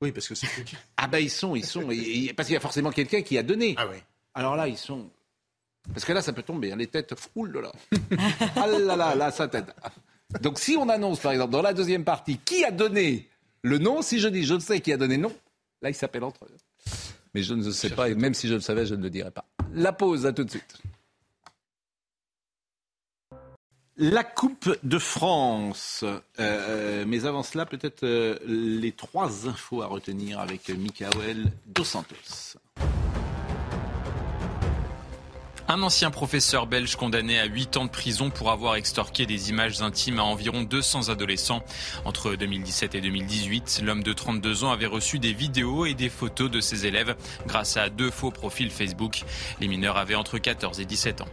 Oui, 0.00 0.10
parce 0.10 0.26
que 0.26 0.34
c'est 0.34 0.48
petit. 0.48 0.76
Ah 0.96 1.06
bah 1.06 1.20
ils 1.20 1.30
sont, 1.30 1.54
ils 1.54 1.64
sont. 1.64 1.88
et- 1.92 2.24
et- 2.26 2.32
parce 2.32 2.48
qu'il 2.48 2.54
y 2.54 2.56
a 2.56 2.60
forcément 2.60 2.90
quelqu'un 2.90 3.22
qui 3.22 3.38
a 3.38 3.44
donné. 3.44 3.76
Ah 3.78 3.86
oui. 3.88 3.98
Alors 4.34 4.56
là, 4.56 4.66
ils 4.66 4.76
sont. 4.76 5.08
Parce 5.92 6.04
que 6.04 6.12
là, 6.12 6.20
ça 6.20 6.32
peut 6.32 6.42
tomber. 6.42 6.72
hein, 6.72 6.76
les 6.76 6.88
têtes. 6.88 7.14
Ouh 7.36 7.44
là 7.44 7.60
là. 7.60 7.72
Ah 8.56 8.66
là 8.66 8.96
là, 8.96 9.14
là, 9.14 9.30
ça 9.30 9.46
tête. 9.46 9.72
Donc 10.40 10.58
si 10.58 10.76
on 10.76 10.88
annonce, 10.88 11.20
par 11.20 11.32
exemple, 11.32 11.52
dans 11.52 11.62
la 11.62 11.74
deuxième 11.74 12.04
partie, 12.04 12.38
qui 12.38 12.64
a 12.64 12.70
donné 12.70 13.28
le 13.62 13.78
nom. 13.78 14.02
Si 14.02 14.18
je 14.18 14.28
dis 14.28 14.44
je 14.44 14.58
sais 14.58 14.80
qui 14.80 14.92
a 14.92 14.96
donné 14.96 15.16
le 15.16 15.22
nom, 15.22 15.32
là, 15.80 15.90
il 15.90 15.94
s'appelle 15.94 16.24
entre 16.24 16.44
eux. 16.44 16.56
Mais 17.34 17.42
je 17.42 17.54
ne 17.54 17.70
sais 17.70 17.90
pas, 17.90 18.10
et 18.10 18.14
même 18.14 18.34
si 18.34 18.48
je 18.48 18.54
le 18.54 18.60
savais, 18.60 18.84
je 18.84 18.94
ne 18.94 19.02
le 19.02 19.10
dirais 19.10 19.30
pas. 19.30 19.46
La 19.72 19.92
pause, 19.92 20.26
à 20.26 20.32
tout 20.32 20.44
de 20.44 20.50
suite. 20.50 20.78
La 23.96 24.24
Coupe 24.24 24.70
de 24.82 24.98
France. 24.98 26.04
Euh, 26.40 27.04
mais 27.06 27.24
avant 27.24 27.42
cela, 27.42 27.64
peut-être 27.66 28.04
euh, 28.04 28.38
les 28.46 28.92
trois 28.92 29.48
infos 29.48 29.82
à 29.82 29.86
retenir 29.86 30.40
avec 30.40 30.68
Michael 30.70 31.52
Dos 31.66 31.84
Santos. 31.84 32.58
Un 35.68 35.80
ancien 35.82 36.10
professeur 36.10 36.66
belge 36.66 36.96
condamné 36.96 37.38
à 37.38 37.44
8 37.44 37.76
ans 37.76 37.84
de 37.84 37.90
prison 37.90 38.30
pour 38.30 38.50
avoir 38.50 38.74
extorqué 38.74 39.26
des 39.26 39.50
images 39.50 39.80
intimes 39.80 40.18
à 40.18 40.24
environ 40.24 40.62
200 40.62 41.08
adolescents. 41.08 41.62
Entre 42.04 42.34
2017 42.34 42.96
et 42.96 43.00
2018, 43.00 43.82
l'homme 43.84 44.02
de 44.02 44.12
32 44.12 44.64
ans 44.64 44.72
avait 44.72 44.86
reçu 44.86 45.20
des 45.20 45.32
vidéos 45.32 45.86
et 45.86 45.94
des 45.94 46.08
photos 46.08 46.50
de 46.50 46.60
ses 46.60 46.84
élèves 46.86 47.14
grâce 47.46 47.76
à 47.76 47.90
deux 47.90 48.10
faux 48.10 48.32
profils 48.32 48.70
Facebook. 48.70 49.22
Les 49.60 49.68
mineurs 49.68 49.98
avaient 49.98 50.16
entre 50.16 50.38
14 50.38 50.80
et 50.80 50.84
17 50.84 51.20
ans. 51.20 51.28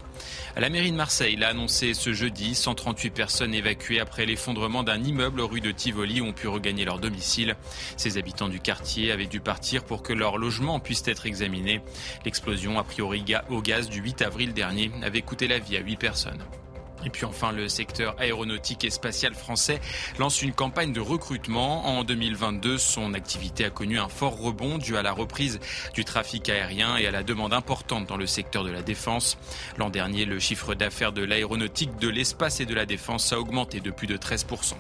La 0.56 0.70
mairie 0.70 0.92
de 0.92 0.98
Marseille 0.98 1.36
l'a 1.36 1.50
annoncé 1.50 1.96
ce 1.96 2.14
jeudi. 2.14 2.54
138 2.54 3.10
personnes 3.10 3.54
évacuées 3.56 4.00
après 4.00 4.26
l'effondrement 4.26 4.84
d'un 4.84 5.04
immeuble 5.04 5.42
rue 5.42 5.62
de 5.62 5.72
Tivoli 5.72 6.22
ont 6.22 6.34
pu 6.34 6.48
regagner 6.48 6.86
leur 6.86 7.00
domicile. 7.00 7.56
Ces 7.98 8.18
habitants 8.18 8.50
du 8.50 8.60
quartier 8.60 9.12
avaient 9.12 9.26
dû 9.26 9.40
partir 9.40 9.84
pour 9.84 10.04
que 10.04 10.14
leur 10.14 10.38
logement 10.38 10.80
puisse 10.80 11.08
être 11.08 11.26
examiné. 11.26 11.82
L'explosion, 12.26 12.78
a 12.78 12.84
priori 12.84 13.24
au 13.50 13.62
gaz 13.62 13.90
du 13.90 14.02
8 14.02 14.19
avril 14.22 14.54
dernier, 14.54 14.92
avait 15.02 15.22
coûté 15.22 15.48
la 15.48 15.60
vie 15.60 15.78
à 15.78 15.82
8 15.82 15.98
personnes. 15.98 16.44
Et 17.06 17.10
puis 17.10 17.26
enfin, 17.26 17.52
le 17.52 17.70
secteur 17.70 18.16
aéronautique 18.20 18.84
et 18.84 18.90
spatial 18.90 19.34
français 19.34 19.80
lance 20.18 20.42
une 20.42 20.54
campagne 20.54 20.92
de 20.92 21.00
recrutement. 21.00 21.88
En 21.88 22.04
2022, 22.04 22.78
son 22.78 23.14
activité 23.14 23.66
a 23.66 23.70
connu 23.70 24.00
un 24.00 24.10
fort 24.10 24.38
rebond 24.38 24.78
dû 24.78 24.98
à 24.98 25.02
la 25.02 25.12
reprise 25.12 25.60
du 25.94 26.04
trafic 26.04 26.50
aérien 26.50 26.98
et 26.98 27.08
à 27.08 27.12
la 27.12 27.24
demande 27.24 27.54
importante 27.54 28.08
dans 28.08 28.18
le 28.18 28.28
secteur 28.28 28.64
de 28.64 28.72
la 28.72 28.82
défense. 28.82 29.38
L'an 29.78 29.90
dernier, 29.90 30.26
le 30.26 30.40
chiffre 30.40 30.76
d'affaires 30.76 31.14
de 31.14 31.24
l'aéronautique, 31.24 31.98
de 32.00 32.10
l'espace 32.10 32.60
et 32.60 32.66
de 32.66 32.76
la 32.76 32.86
défense 32.86 33.32
a 33.32 33.40
augmenté 33.40 33.80
de 33.80 33.92
plus 33.92 34.08
de 34.08 34.18
13%. 34.18 34.74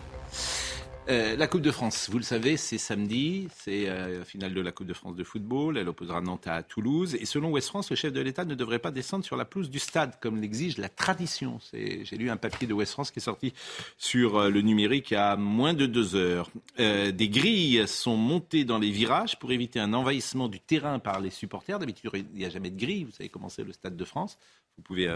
Euh, 1.09 1.35
la 1.35 1.47
Coupe 1.47 1.61
de 1.61 1.71
France, 1.71 2.07
vous 2.11 2.19
le 2.19 2.23
savez, 2.23 2.55
c'est 2.55 2.77
samedi, 2.77 3.47
c'est 3.55 3.89
euh, 3.89 4.19
la 4.19 4.25
finale 4.25 4.53
de 4.53 4.61
la 4.61 4.71
Coupe 4.71 4.85
de 4.85 4.93
France 4.93 5.15
de 5.15 5.23
football. 5.23 5.79
Elle 5.79 5.89
opposera 5.89 6.21
Nantes 6.21 6.45
à 6.45 6.61
Toulouse. 6.61 7.15
Et 7.19 7.25
selon 7.25 7.49
Ouest 7.49 7.67
France, 7.67 7.89
le 7.89 7.95
chef 7.95 8.13
de 8.13 8.21
l'État 8.21 8.45
ne 8.45 8.53
devrait 8.53 8.77
pas 8.77 8.91
descendre 8.91 9.25
sur 9.25 9.35
la 9.35 9.43
pelouse 9.43 9.71
du 9.71 9.79
stade, 9.79 10.19
comme 10.19 10.39
l'exige 10.39 10.77
la 10.77 10.87
tradition. 10.87 11.57
J'ai 11.73 12.15
lu 12.15 12.29
un 12.29 12.37
papier 12.37 12.67
de 12.67 12.73
Ouest 12.75 12.91
France 12.91 13.09
qui 13.09 13.17
est 13.17 13.23
sorti 13.23 13.55
sur 13.97 14.37
euh, 14.37 14.49
le 14.51 14.61
numérique 14.61 15.11
a 15.11 15.35
moins 15.35 15.73
de 15.73 15.87
deux 15.87 16.15
heures. 16.15 16.51
des 16.77 17.29
grilles 17.29 17.87
sont 17.87 18.15
montées 18.15 18.63
dans 18.63 18.77
les 18.77 18.91
virages 18.91 19.39
pour 19.39 19.51
éviter 19.51 19.79
un 19.79 19.93
envahissement 19.93 20.47
du 20.47 20.59
terrain 20.59 20.99
par 20.99 21.21
les 21.21 21.31
supporters. 21.31 21.79
D'habitude, 21.79 22.11
il 22.13 22.37
n'y 22.37 22.45
a 22.45 22.49
jamais 22.49 22.69
de 22.69 22.79
grilles. 22.79 23.05
Vous 23.05 23.11
savez 23.11 23.29
comment 23.29 23.49
c'est 23.49 23.63
le 23.63 23.73
stade 23.73 23.97
de 23.97 24.05
France. 24.05 24.37
Vous 24.77 24.83
pouvez 24.83 25.07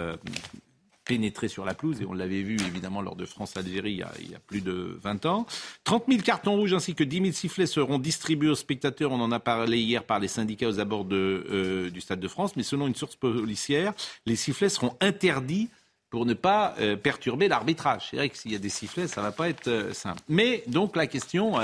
pénétrer 1.06 1.48
sur 1.48 1.66
la 1.66 1.74
pelouse, 1.74 2.02
et 2.02 2.06
on 2.06 2.14
l'avait 2.14 2.42
vu 2.42 2.58
évidemment 2.66 3.02
lors 3.02 3.16
de 3.16 3.26
France-Algérie 3.26 4.02
il, 4.20 4.32
y 4.32 4.36
a 4.36 4.40
plus 4.40 4.62
de 4.62 4.98
20 5.02 5.26
ans. 5.26 5.46
30 5.84 6.06
000 6.08 6.22
cartons 6.22 6.56
rouges 6.56 6.74
ainsi 6.74 6.96
que 6.96 7.04
10 7.04 7.18
000 7.22 7.32
sifflets 7.32 7.66
seront 7.66 8.00
distribués 8.00 8.50
aux 8.50 8.56
spectateurs. 8.56 9.12
On 9.12 9.20
en 9.20 9.32
a 9.32 9.40
parlé 9.40 9.80
hier 9.80 10.04
par 10.04 10.20
les 10.20 10.28
syndicats 10.28 10.68
aux 10.68 10.80
abords 10.80 11.06
euh, 11.12 11.90
du 11.90 12.02
Stade 12.02 12.20
de 12.20 12.28
France, 12.28 12.56
mais 12.56 12.64
selon 12.64 12.88
une 12.88 12.96
source 12.96 13.16
policière, 13.16 13.94
les 14.26 14.36
sifflets 14.36 14.70
seront 14.70 14.96
interdits 15.02 15.70
pour 16.10 16.26
ne 16.26 16.34
pas 16.34 16.76
euh, 16.80 16.96
perturber 16.96 17.48
l'arbitrage. 17.48 18.08
C'est 18.12 18.18
vrai 18.18 18.30
que 18.30 18.38
s'il 18.38 18.52
y 18.52 18.56
a 18.56 18.60
des 18.60 18.70
sifflets, 18.70 19.08
ça 19.08 19.22
ne 19.22 19.26
va 19.26 19.32
pas 19.32 19.50
être 19.50 19.68
euh, 19.68 19.94
simple. 19.94 20.22
Mais 20.30 20.64
donc 20.68 20.96
la 20.96 21.08
question... 21.08 21.56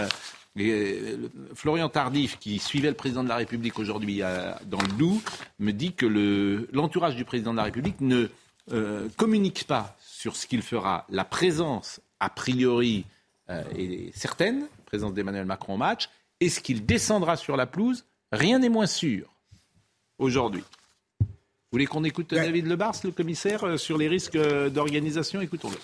Florian 1.54 1.88
Tardif, 1.88 2.38
qui 2.38 2.60
suivait 2.60 2.90
le 2.90 2.96
président 2.96 3.24
de 3.24 3.30
la 3.30 3.38
République 3.38 3.80
aujourd'hui 3.80 4.22
dans 4.66 4.82
le 4.82 4.98
Doubs, 4.98 5.22
me 5.60 5.72
dit 5.72 5.94
que 5.94 6.68
l'entourage 6.74 7.16
du 7.16 7.24
président 7.24 7.52
de 7.52 7.58
la 7.58 7.64
République 7.64 8.02
ne 8.02 8.28
euh, 8.72 9.10
communique 9.18 9.66
pas 9.66 9.96
sur 10.00 10.36
ce 10.36 10.48
qu'il 10.48 10.62
fera, 10.62 11.06
la 11.10 11.26
présence 11.26 12.02
a 12.20 12.30
priori 12.30 13.06
euh, 13.50 13.64
est 13.76 14.16
certaine, 14.18 14.68
présence 14.86 15.14
d'Emmanuel 15.14 15.46
Macron 15.46 15.76
au 15.76 15.78
match, 15.78 16.10
est-ce 16.40 16.60
qu'il 16.60 16.86
descendra 16.86 17.38
sur 17.38 17.58
la 17.58 17.66
pelouse 17.66 18.06
Rien 18.32 18.60
n'est 18.60 18.70
moins 18.70 18.86
sûr 18.86 19.28
aujourd'hui. 20.18 20.64
Vous 21.20 21.28
voulez 21.74 21.86
qu'on 21.86 22.04
écoute 22.04 22.34
David 22.34 22.68
Lebars, 22.68 22.96
le 23.04 23.12
commissaire, 23.12 23.64
euh, 23.64 23.78
sur 23.78 23.98
les 23.98 24.08
risques 24.08 24.38
d'organisation? 24.38 25.42
Écoutons-le. 25.42 25.78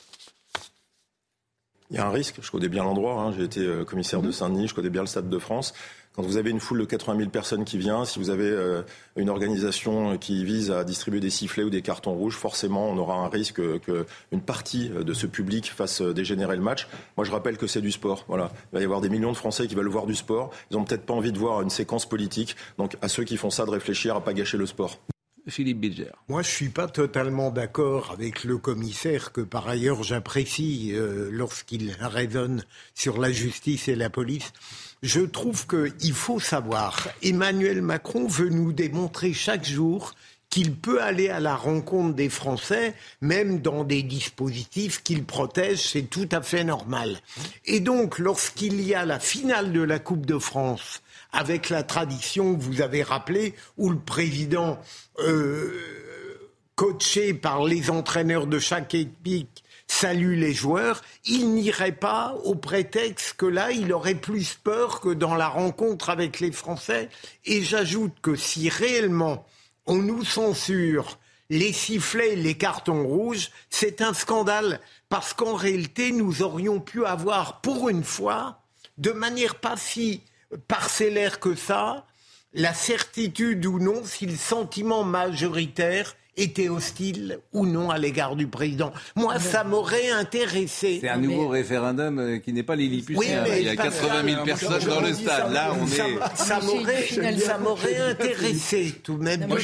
Il 1.92 1.98
y 1.98 2.00
a 2.00 2.08
un 2.08 2.12
risque, 2.12 2.38
je 2.42 2.50
connais 2.50 2.70
bien 2.70 2.84
l'endroit, 2.84 3.22
hein. 3.22 3.32
j'ai 3.32 3.44
été 3.44 3.84
commissaire 3.86 4.24
de 4.24 4.32
Saint-Denis, 4.32 4.68
je 4.68 4.74
connais 4.74 4.90
bien 4.90 5.02
le 5.02 5.08
Stade 5.08 5.30
de 5.30 5.38
France. 5.38 5.74
Quand 6.16 6.22
vous 6.22 6.38
avez 6.38 6.50
une 6.50 6.62
foule 6.62 6.80
de 6.80 6.86
80 6.86 7.18
000 7.18 7.30
personnes 7.30 7.66
qui 7.66 7.78
vient, 7.78 8.06
si 8.06 8.20
vous 8.20 8.30
avez 8.30 8.50
euh, 8.50 8.84
une 9.18 9.30
organisation 9.30 10.18
qui 10.18 10.46
vise 10.46 10.72
à 10.72 10.86
distribuer 10.86 11.20
des 11.20 11.30
sifflets 11.30 11.64
ou 11.64 11.70
des 11.70 11.82
cartons 11.82 12.14
rouges, 12.14 12.38
forcément, 12.38 12.90
on 12.90 12.98
aura 12.98 13.16
un 13.16 13.28
risque 13.28 13.62
qu'une 13.82 14.42
partie 14.42 14.88
de 14.90 15.14
ce 15.14 15.28
public 15.28 15.70
fasse 15.76 16.02
euh, 16.02 16.14
dégénérer 16.14 16.56
le 16.56 16.62
match. 16.62 16.88
Moi, 17.18 17.26
je 17.26 17.32
rappelle 17.32 17.58
que 17.58 17.68
c'est 17.68 17.82
du 17.82 17.92
sport. 17.92 18.24
Voilà. 18.30 18.50
Il 18.72 18.76
va 18.76 18.82
y 18.82 18.86
avoir 18.86 19.02
des 19.02 19.10
millions 19.10 19.32
de 19.34 19.38
Français 19.38 19.68
qui 19.68 19.76
veulent 19.76 19.90
voir 19.90 20.06
du 20.06 20.16
sport. 20.16 20.52
Ils 20.72 20.78
n'ont 20.78 20.86
peut-être 20.86 21.06
pas 21.06 21.14
envie 21.14 21.34
de 21.34 21.38
voir 21.38 21.62
une 21.62 21.70
séquence 21.70 22.08
politique. 22.08 22.56
Donc, 22.78 22.96
à 23.02 23.10
ceux 23.10 23.26
qui 23.26 23.36
font 23.36 23.50
ça, 23.50 23.66
de 23.66 23.72
réfléchir 23.72 24.16
à 24.16 24.22
pas 24.22 24.34
gâcher 24.34 24.58
le 24.58 24.68
sport. 24.68 24.98
Philippe. 25.48 25.86
Moi, 26.28 26.42
je 26.42 26.50
suis 26.50 26.70
pas 26.70 26.88
totalement 26.88 27.52
d'accord 27.52 28.12
avec 28.12 28.44
le 28.44 28.58
commissaire, 28.58 29.32
que 29.32 29.42
par 29.42 29.68
ailleurs 29.68 30.04
j'apprécie 30.04 30.92
euh, 30.94 31.30
lorsqu'il 31.32 31.96
raisonne 32.00 32.64
sur 32.94 33.20
la 33.20 33.32
justice 33.32 33.88
et 33.88 33.96
la 33.96 34.10
police 34.10 34.52
je 35.06 35.22
trouve 35.22 35.68
qu'il 35.68 36.14
faut 36.14 36.40
savoir, 36.40 37.08
Emmanuel 37.22 37.84
Macron 37.84 38.28
veut 38.28 38.50
nous 38.50 38.74
démontrer 38.74 39.34
chaque 39.34 39.66
jour 39.66 40.16
qu'il 40.50 40.74
peut 40.74 41.02
aller 41.02 41.30
à 41.30 41.40
la 41.40 41.56
rencontre 41.56 42.16
des 42.16 42.30
Français, 42.30 42.96
même 43.22 43.62
dans 43.62 43.84
des 43.84 44.02
dispositifs 44.02 45.04
qu'il 45.04 45.24
protège, 45.24 45.80
c'est 45.80 46.10
tout 46.10 46.30
à 46.32 46.42
fait 46.42 46.64
normal. 46.64 47.20
Et 47.66 47.82
donc, 47.82 48.18
lorsqu'il 48.18 48.82
y 48.82 48.96
a 48.96 49.06
la 49.06 49.20
finale 49.20 49.74
de 49.74 49.82
la 49.82 50.00
Coupe 50.00 50.26
de 50.26 50.40
France, 50.40 51.02
avec 51.36 51.70
la 51.70 51.84
tradition 51.84 52.56
que 52.56 52.62
vous 52.62 52.82
avez 52.82 53.04
rappelée, 53.04 53.54
où 53.78 53.90
le 53.90 54.00
président, 54.00 54.80
euh, 55.20 55.72
coaché 56.76 57.34
par 57.34 57.64
les 57.64 57.90
entraîneurs 57.90 58.48
de 58.48 58.58
chaque 58.58 58.96
équipe, 58.96 59.60
salue 59.88 60.40
les 60.40 60.54
joueurs, 60.54 61.02
il 61.26 61.54
n'irait 61.54 61.92
pas 61.92 62.36
au 62.44 62.56
prétexte 62.56 63.34
que 63.34 63.46
là, 63.46 63.72
il 63.72 63.94
aurait 63.94 64.16
plus 64.16 64.56
peur 64.56 65.00
que 65.00 65.10
dans 65.10 65.36
la 65.36 65.48
rencontre 65.48 66.10
avec 66.10 66.40
les 66.40 66.52
Français. 66.52 67.10
Et 67.46 67.62
j'ajoute 67.62 68.14
que 68.22 68.36
si 68.36 68.70
réellement 68.70 69.46
on 69.86 69.98
nous 69.98 70.26
censure 70.26 71.20
les 71.50 71.74
sifflets, 71.74 72.36
les 72.36 72.56
cartons 72.56 73.06
rouges, 73.06 73.52
c'est 73.70 74.02
un 74.02 74.14
scandale 74.14 74.80
parce 75.10 75.34
qu'en 75.34 75.54
réalité, 75.54 76.12
nous 76.12 76.42
aurions 76.42 76.80
pu 76.80 77.06
avoir 77.06 77.62
pour 77.62 77.90
une 77.90 78.04
fois, 78.04 78.62
de 78.98 79.12
manière 79.12 79.56
pas 79.56 79.78
si 79.78 80.24
parcellaire 80.56 81.40
que 81.40 81.56
ça, 81.56 82.06
la 82.54 82.74
certitude 82.74 83.66
ou 83.66 83.80
non 83.80 84.04
si 84.04 84.26
le 84.26 84.36
sentiment 84.36 85.04
majoritaire 85.04 86.16
était 86.38 86.70
hostile 86.70 87.40
ou 87.54 87.66
non 87.66 87.90
à 87.90 87.98
l'égard 87.98 88.36
du 88.36 88.48
président. 88.48 88.92
Moi, 89.16 89.40
ça 89.40 89.64
m'aurait 89.64 90.10
intéressé. 90.10 91.00
C'est 91.02 91.10
un 91.10 91.18
nouveau 91.18 91.48
référendum 91.48 92.20
euh, 92.20 92.38
qui 92.40 92.54
n'est 92.54 92.64
pas 92.64 92.76
l'Illiputien. 92.76 93.44
Oui, 93.46 93.52
il 93.58 93.64
y 93.64 93.70
a 93.70 93.76
80 93.76 94.24
000 94.24 94.44
personnes 94.44 94.84
dans 94.84 95.02
le 95.02 95.14
stade. 95.14 95.52
Là, 95.54 95.74
on 95.80 95.86
est. 95.88 96.36
Ça 96.36 97.58
m'aurait 97.58 97.98
intéressé 97.98 98.96
tout 99.04 99.18
de 99.18 99.24
même 99.24 99.42
Non, 99.48 99.56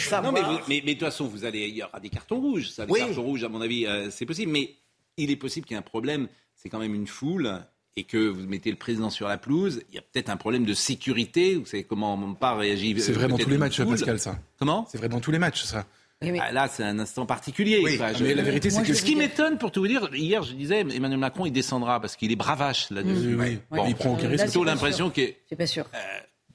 mais, 0.68 0.82
de 0.82 0.92
toute 0.92 1.00
façon, 1.00 1.28
vous 1.28 1.46
allez, 1.46 1.68
il 1.68 1.76
y 1.76 1.84
aura 1.84 2.00
des 2.00 2.10
cartons 2.10 2.40
rouges. 2.40 2.70
Ça, 2.70 2.86
les 2.86 2.94
cartons 2.94 3.24
rouges, 3.24 3.44
à 3.44 3.50
mon 3.50 3.62
avis, 3.62 3.86
euh, 3.86 4.10
c'est 4.10 4.26
possible. 4.26 4.52
Mais 4.52 4.76
il 5.18 5.32
est 5.32 5.36
possible 5.36 5.66
qu'il 5.66 5.76
y 5.76 5.78
ait 5.78 5.80
un 5.80 5.84
problème. 5.84 6.28
C'est 6.56 6.70
quand 6.70 6.80
même 6.80 6.94
une 6.94 7.08
foule 7.08 7.62
et 7.98 8.04
que 8.04 8.18
vous 8.18 8.48
mettez 8.48 8.72
le 8.72 8.78
président 8.78 9.10
sur 9.10 9.28
la 9.28 9.38
pelouse, 9.38 9.82
il 9.90 9.96
y 9.96 9.98
a 9.98 10.02
peut-être 10.02 10.30
un 10.30 10.38
problème 10.38 10.66
de 10.66 10.74
sécurité. 10.74 11.56
Vous 11.56 11.66
savez 11.66 11.84
comment 11.84 12.14
on 12.14 12.34
pas 12.34 12.56
réagit. 12.56 13.00
C'est 13.00 13.12
vrai 13.12 13.28
dans 13.28 13.38
tous 13.38 13.50
les 13.50 13.58
matchs, 13.58 13.82
Pascal, 13.82 14.20
ça. 14.20 14.40
Comment 14.58 14.88
C'est 14.90 14.98
vrai 14.98 15.10
dans 15.10 15.20
tous 15.20 15.32
les 15.32 15.40
matchs, 15.40 15.64
ça. 15.64 15.86
Ah, 16.40 16.52
là, 16.52 16.68
c'est 16.68 16.84
un 16.84 17.00
instant 17.00 17.26
particulier. 17.26 17.82
mais 18.22 18.36
la 18.36 18.44
vérité, 18.44 18.70
c'est 18.70 18.84
que 18.84 18.94
ce 18.94 19.04
qui 19.04 19.16
m'étonne, 19.16 19.58
pour 19.58 19.72
tout 19.72 19.82
vous 19.82 19.88
dire, 19.88 20.10
hier, 20.14 20.44
je 20.44 20.54
disais, 20.54 20.82
Emmanuel 20.82 21.20
Macron, 21.20 21.46
il 21.46 21.52
descendra 21.52 22.00
parce 22.00 22.16
qu'il 22.16 22.32
est 22.32 22.36
bravache 22.36 22.92
là-dessus. 22.92 23.36
Oui, 23.36 23.60
Bon, 23.72 23.88
il 23.88 23.96
prend 23.96 24.14
aucun 24.14 24.30
plutôt 24.30 24.64
l'impression 24.64 25.10
que. 25.10 25.22
C'est 25.50 25.56
pas 25.56 25.66
sûr. 25.66 25.90
Euh, 25.94 25.98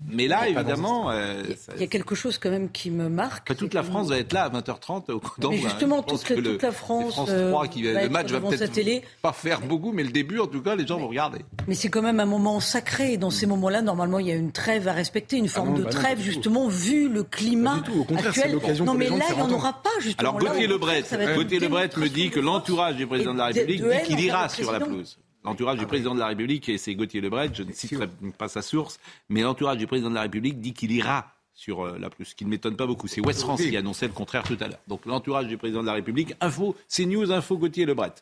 mais 0.09 0.29
là, 0.29 0.49
évidemment. 0.49 1.11
Euh, 1.11 1.43
il 1.75 1.81
y 1.81 1.85
a 1.85 1.87
quelque 1.87 2.15
chose 2.15 2.39
quand 2.39 2.51
même 2.51 2.71
qui 2.71 2.91
me 2.91 3.09
marque. 3.09 3.55
toute 3.57 3.75
la 3.75 3.83
France 3.83 4.09
va 4.09 4.19
être 4.19 4.33
là 4.33 4.45
à 4.45 4.51
20h30 4.51 5.11
au 5.11 5.51
Mais 5.51 5.59
justement, 5.59 6.03
toute, 6.03 6.29
la, 6.29 6.37
toute 6.37 6.63
la 6.63 6.73
France. 6.73 7.13
France 7.15 7.31
3 7.31 7.69
qui, 7.69 7.83
le 7.83 8.09
match 8.09 8.31
va 8.31 8.41
peut-être 8.41 9.03
pas 9.23 9.33
faire 9.33 9.61
beaucoup, 9.61 9.93
mais 9.93 10.03
le 10.03 10.11
début, 10.11 10.39
en 10.39 10.47
tout 10.47 10.63
cas, 10.63 10.75
les 10.75 10.87
gens 10.87 10.99
vont 10.99 11.09
regarder. 11.09 11.41
Mais 11.67 11.75
c'est 11.75 11.89
quand 11.89 12.03
même 12.03 12.21
un 12.21 12.27
moment 12.27 12.61
sacré. 12.61 13.17
Dans 13.17 13.31
ces 13.31 13.47
moments-là, 13.47 13.83
normalement, 13.83 14.19
il 14.19 14.27
y 14.27 14.33
a 14.33 14.35
une 14.35 14.53
trêve 14.53 14.89
à 14.89 14.93
respecter, 14.93 15.37
une 15.37 15.49
forme 15.49 15.75
ah 15.75 15.79
de 15.79 15.85
bah 15.85 15.91
trêve, 15.91 16.21
justement, 16.21 16.69
vu 16.69 17.09
le 17.09 17.23
climat 17.23 17.83
actuel. 18.25 18.59
Non, 18.85 18.95
mais 18.95 19.09
là, 19.09 19.27
il 19.31 19.37
n'y 19.37 19.43
en 19.43 19.51
aura 19.51 19.73
pas, 19.73 19.91
justement. 20.01 20.37
Alors, 20.37 20.41
Gauthier 20.41 20.67
Lebret, 20.67 21.05
Gauthier 21.35 21.59
Lebret 21.59 21.91
me 21.97 22.09
dit 22.09 22.31
que 22.31 22.41
l'entourage 22.41 22.97
du 22.97 23.07
président 23.07 23.33
de 23.33 23.39
la 23.39 23.47
République 23.47 23.83
dit 23.83 24.03
qu'il 24.07 24.21
ira 24.21 24.49
sur 24.49 24.71
la 24.73 24.81
pelouse. 24.81 25.19
L'entourage 25.47 25.79
du 25.79 25.85
Ah 25.85 25.89
président 25.89 26.13
de 26.13 26.19
la 26.19 26.27
République, 26.27 26.69
et 26.69 26.77
c'est 26.77 26.95
Gauthier 26.97 27.21
Lebret, 27.21 27.51
je 27.53 27.63
ne 27.63 27.73
citerai 27.73 28.09
pas 28.37 28.49
sa 28.49 28.63
source, 28.63 28.99
mais 29.29 29.43
l'entourage 29.43 29.79
du 29.79 29.87
président 29.87 30.11
de 30.11 30.17
la 30.17 30.23
République 30.23 30.61
dit 30.61 30.73
qu'il 30.73 30.91
ira 30.91 31.33
sur 31.55 31.87
euh, 31.87 31.99
la 31.99 32.11
plus, 32.11 32.27
ce 32.27 32.35
qui 32.35 32.45
ne 32.45 32.51
m'étonne 32.51 32.77
pas 32.77 32.87
beaucoup. 32.87 33.07
C'est 33.07 33.21
West 33.21 33.43
France 33.43 33.63
qui 33.63 33.77
annonçait 33.77 34.09
le 34.09 34.13
contraire 34.13 34.43
tout 34.43 34.59
à 34.61 34.67
l'heure. 34.67 34.81
Donc 34.89 35.07
l'entourage 35.07 35.47
du 35.47 35.57
président 35.57 35.83
de 35.83 35.87
la 35.87 35.93
République, 35.93 36.35
info, 36.41 36.75
c'est 36.89 37.07
News 37.07 37.31
Info 37.31 37.57
Gauthier 37.57 37.87
Lebret. 37.87 38.13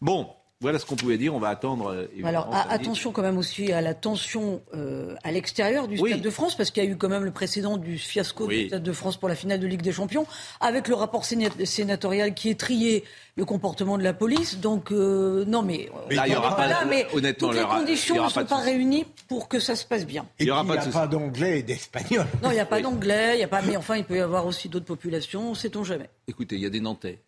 Bon, 0.00 0.30
voilà 0.62 0.78
ce 0.78 0.86
qu'on 0.86 0.96
pouvait 0.96 1.18
dire. 1.18 1.34
On 1.34 1.38
va 1.38 1.48
attendre. 1.50 1.88
euh, 1.90 2.06
évidemment, 2.14 2.28
Alors 2.28 2.54
a- 2.54 2.72
attention 2.72 3.12
quand 3.12 3.20
même 3.20 3.36
aussi 3.36 3.70
à 3.72 3.80
la 3.82 3.92
tension 3.92 4.62
euh, 4.74 5.14
à 5.22 5.30
l'extérieur 5.32 5.88
du 5.88 6.00
Oui. 6.00 6.10
Stade 6.10 6.22
de 6.22 6.30
France, 6.30 6.56
parce 6.56 6.70
qu'il 6.70 6.82
y 6.82 6.86
a 6.86 6.88
eu 6.90 6.96
quand 6.96 7.10
même 7.10 7.24
le 7.24 7.30
précédent 7.32 7.76
du 7.76 7.98
fiasco 7.98 8.46
Oui. 8.46 8.62
du 8.62 8.66
Stade 8.68 8.82
de 8.82 8.92
France 8.92 9.16
pour 9.18 9.28
la 9.28 9.34
finale 9.34 9.60
de 9.60 9.66
Ligue 9.66 9.82
des 9.82 9.92
Champions, 9.92 10.26
avec 10.60 10.88
le 10.88 10.94
rapport 10.94 11.24
séna- 11.24 11.50
sénatorial 11.66 12.32
qui 12.32 12.48
est 12.48 12.58
trié 12.58 13.04
le 13.36 13.44
comportement 13.44 13.98
de 13.98 14.02
la 14.02 14.14
police. 14.14 14.58
Donc 14.58 14.92
euh, 14.92 15.44
non 15.46 15.62
mais, 15.62 15.90
Mais 16.08 16.14
Là, 16.14 16.26
il 16.26 16.32
y 16.32 16.36
aura 16.36 16.50
pas- 16.56 16.66
Voilà, 16.68 16.84
mais 16.84 17.06
honnêtement, 17.12 17.48
toutes 17.48 17.56
les 17.58 17.64
conditions 17.64 18.24
ne 18.24 18.28
sont 18.30 18.44
pas 18.44 18.60
de 18.60 18.64
réunies 18.64 19.04
pour 19.28 19.48
que 19.48 19.58
ça 19.58 19.74
se 19.76 19.84
passe 19.84 20.06
bien. 20.06 20.26
Et 20.38 20.44
Il 20.44 20.46
y 20.46 20.50
aura 20.50 20.64
pas 20.64 20.76
n'y 20.84 20.92
pas 20.92 21.06
d'anglais 21.06 21.58
et 21.58 21.62
d'espagnol. 21.62 22.26
Non, 22.42 22.50
il 22.50 22.54
n'y 22.54 22.60
a 22.60 22.66
pas 22.66 22.80
d'anglais, 22.80 23.32
il 23.36 23.40
y 23.40 23.44
a 23.44 23.48
pas, 23.48 23.62
mais 23.62 23.76
enfin 23.76 23.96
il 23.96 24.04
peut 24.04 24.16
y 24.16 24.20
avoir 24.20 24.46
aussi 24.46 24.68
d'autres 24.68 24.86
populations, 24.86 25.54
sait-on 25.54 25.82
jamais. 25.82 26.08
Écoutez, 26.28 26.56
il 26.56 26.62
y 26.62 26.66
a 26.66 26.70
des 26.70 26.80
Nantais. 26.80 27.20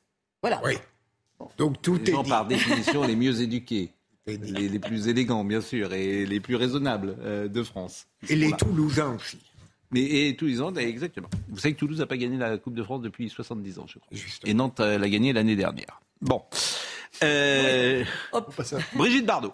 Voilà. 0.42 0.60
Oui. 0.64 0.74
Donc 1.58 1.80
tout 1.82 1.96
Les 1.96 2.10
est 2.10 2.12
gens, 2.12 2.22
dit. 2.22 2.30
par 2.30 2.46
définition, 2.46 3.04
les 3.04 3.16
mieux 3.16 3.40
éduqués. 3.40 3.90
Les, 4.26 4.38
les 4.70 4.78
plus 4.78 5.08
élégants, 5.08 5.44
bien 5.44 5.60
sûr, 5.60 5.92
et 5.92 6.24
les 6.24 6.40
plus 6.40 6.56
raisonnables 6.56 7.14
euh, 7.20 7.46
de 7.46 7.62
France. 7.62 8.06
Et 8.30 8.36
les. 8.36 8.52
Toulousains 8.52 9.16
aussi. 9.16 9.38
Mais 9.90 10.00
et 10.28 10.34
Toulouse, 10.34 10.62
exactement. 10.78 11.28
Vous 11.50 11.58
savez 11.58 11.74
que 11.74 11.78
Toulouse 11.78 11.98
n'a 12.00 12.06
pas 12.06 12.16
gagné 12.16 12.36
la 12.36 12.56
Coupe 12.58 12.74
de 12.74 12.82
France 12.82 13.02
depuis 13.02 13.28
70 13.28 13.78
ans, 13.78 13.84
je 13.86 13.98
crois. 13.98 14.08
Justement. 14.10 14.50
Et 14.50 14.54
Nantes 14.54 14.80
euh, 14.80 14.98
l'a 14.98 15.08
gagné 15.10 15.32
l'année 15.32 15.56
dernière. 15.56 16.00
Bon. 16.22 16.42
Euh, 17.22 18.02
Hop. 18.32 18.52
Brigitte 18.94 19.26
Bardot. 19.26 19.52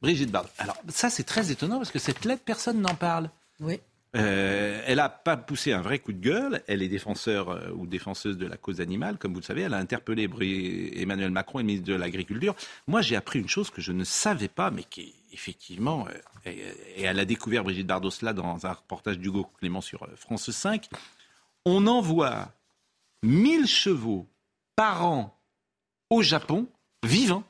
Brigitte 0.00 0.30
Bardot. 0.30 0.48
Alors, 0.58 0.76
ça, 0.88 1.10
c'est 1.10 1.24
très 1.24 1.50
étonnant 1.50 1.78
parce 1.78 1.90
que 1.90 1.98
cette 1.98 2.24
lettre, 2.24 2.42
personne 2.44 2.80
n'en 2.80 2.94
parle. 2.94 3.28
Oui. 3.60 3.80
Euh, 4.14 4.82
elle 4.86 4.96
n'a 4.96 5.08
pas 5.08 5.38
poussé 5.38 5.72
un 5.72 5.80
vrai 5.80 5.98
coup 5.98 6.12
de 6.12 6.20
gueule. 6.20 6.62
Elle 6.66 6.82
est 6.82 6.88
défenseur 6.88 7.48
euh, 7.48 7.70
ou 7.70 7.86
défenseuse 7.86 8.36
de 8.36 8.46
la 8.46 8.56
cause 8.56 8.80
animale, 8.80 9.16
comme 9.18 9.32
vous 9.32 9.40
le 9.40 9.44
savez. 9.44 9.62
Elle 9.62 9.74
a 9.74 9.78
interpellé 9.78 10.28
Emmanuel 10.96 11.30
Macron 11.30 11.60
et 11.60 11.62
le 11.62 11.66
ministre 11.66 11.88
de 11.88 11.94
l'Agriculture. 11.94 12.54
Moi, 12.86 13.00
j'ai 13.00 13.16
appris 13.16 13.38
une 13.38 13.48
chose 13.48 13.70
que 13.70 13.80
je 13.80 13.92
ne 13.92 14.04
savais 14.04 14.48
pas, 14.48 14.70
mais 14.70 14.84
qui, 14.84 15.14
effectivement, 15.32 16.06
euh, 16.46 16.50
et, 16.96 17.02
elle 17.02 17.18
a 17.18 17.24
découvert 17.24 17.64
Brigitte 17.64 17.86
Bardot 17.86 18.10
cela 18.10 18.32
dans 18.34 18.66
un 18.66 18.72
reportage 18.72 19.18
d'Hugo 19.18 19.44
Clément 19.58 19.80
sur 19.80 20.06
France 20.16 20.50
5. 20.50 20.88
On 21.64 21.86
envoie 21.86 22.52
1000 23.22 23.66
chevaux 23.66 24.26
par 24.76 25.06
an 25.06 25.38
au 26.10 26.22
Japon, 26.22 26.68
vivants, 27.02 27.44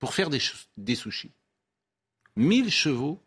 pour 0.00 0.14
faire 0.14 0.28
des, 0.28 0.40
des 0.76 0.96
sushis. 0.96 1.30
1000 2.34 2.70
chevaux. 2.70 3.22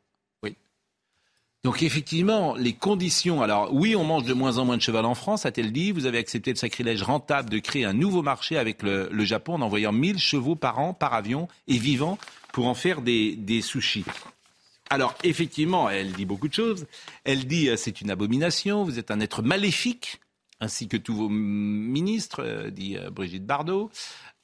Donc 1.65 1.81
effectivement, 1.81 2.53
les 2.55 2.73
conditions. 2.73 3.41
Alors 3.41 3.73
oui, 3.73 3.95
on 3.95 4.03
mange 4.03 4.25
de 4.25 4.35
moins 4.35 4.59
en 4.59 4.65
moins 4.65 4.77
de 4.77 4.83
cheval 4.83 5.03
en 5.03 5.15
France, 5.15 5.47
a-t-elle 5.47 5.71
dit. 5.71 5.91
Vous 5.91 6.05
avez 6.05 6.19
accepté 6.19 6.51
le 6.51 6.57
sacrilège 6.57 7.01
rentable 7.01 7.49
de 7.49 7.57
créer 7.57 7.85
un 7.85 7.93
nouveau 7.93 8.21
marché 8.21 8.59
avec 8.59 8.83
le, 8.83 9.09
Japon 9.25 9.55
en 9.55 9.61
envoyant 9.61 9.91
1000 9.91 10.19
chevaux 10.19 10.55
par 10.55 10.77
an 10.77 10.93
par 10.93 11.15
avion 11.15 11.47
et 11.67 11.79
vivants 11.79 12.19
pour 12.53 12.67
en 12.67 12.75
faire 12.75 13.01
des, 13.01 13.61
sushis. 13.63 14.05
Alors 14.91 15.15
effectivement, 15.23 15.89
elle 15.89 16.11
dit 16.11 16.25
beaucoup 16.25 16.47
de 16.47 16.53
choses. 16.53 16.85
Elle 17.23 17.47
dit 17.47 17.67
euh, 17.69 17.77
c'est 17.77 17.99
une 17.99 18.11
abomination, 18.11 18.83
vous 18.83 18.99
êtes 18.99 19.09
un 19.09 19.19
être 19.19 19.41
maléfique, 19.41 20.19
ainsi 20.59 20.87
que 20.87 20.97
tous 20.97 21.15
vos 21.15 21.29
ministres, 21.29 22.43
euh, 22.43 22.69
dit 22.69 22.95
euh, 22.95 23.09
Brigitte 23.09 23.47
Bardot. 23.47 23.89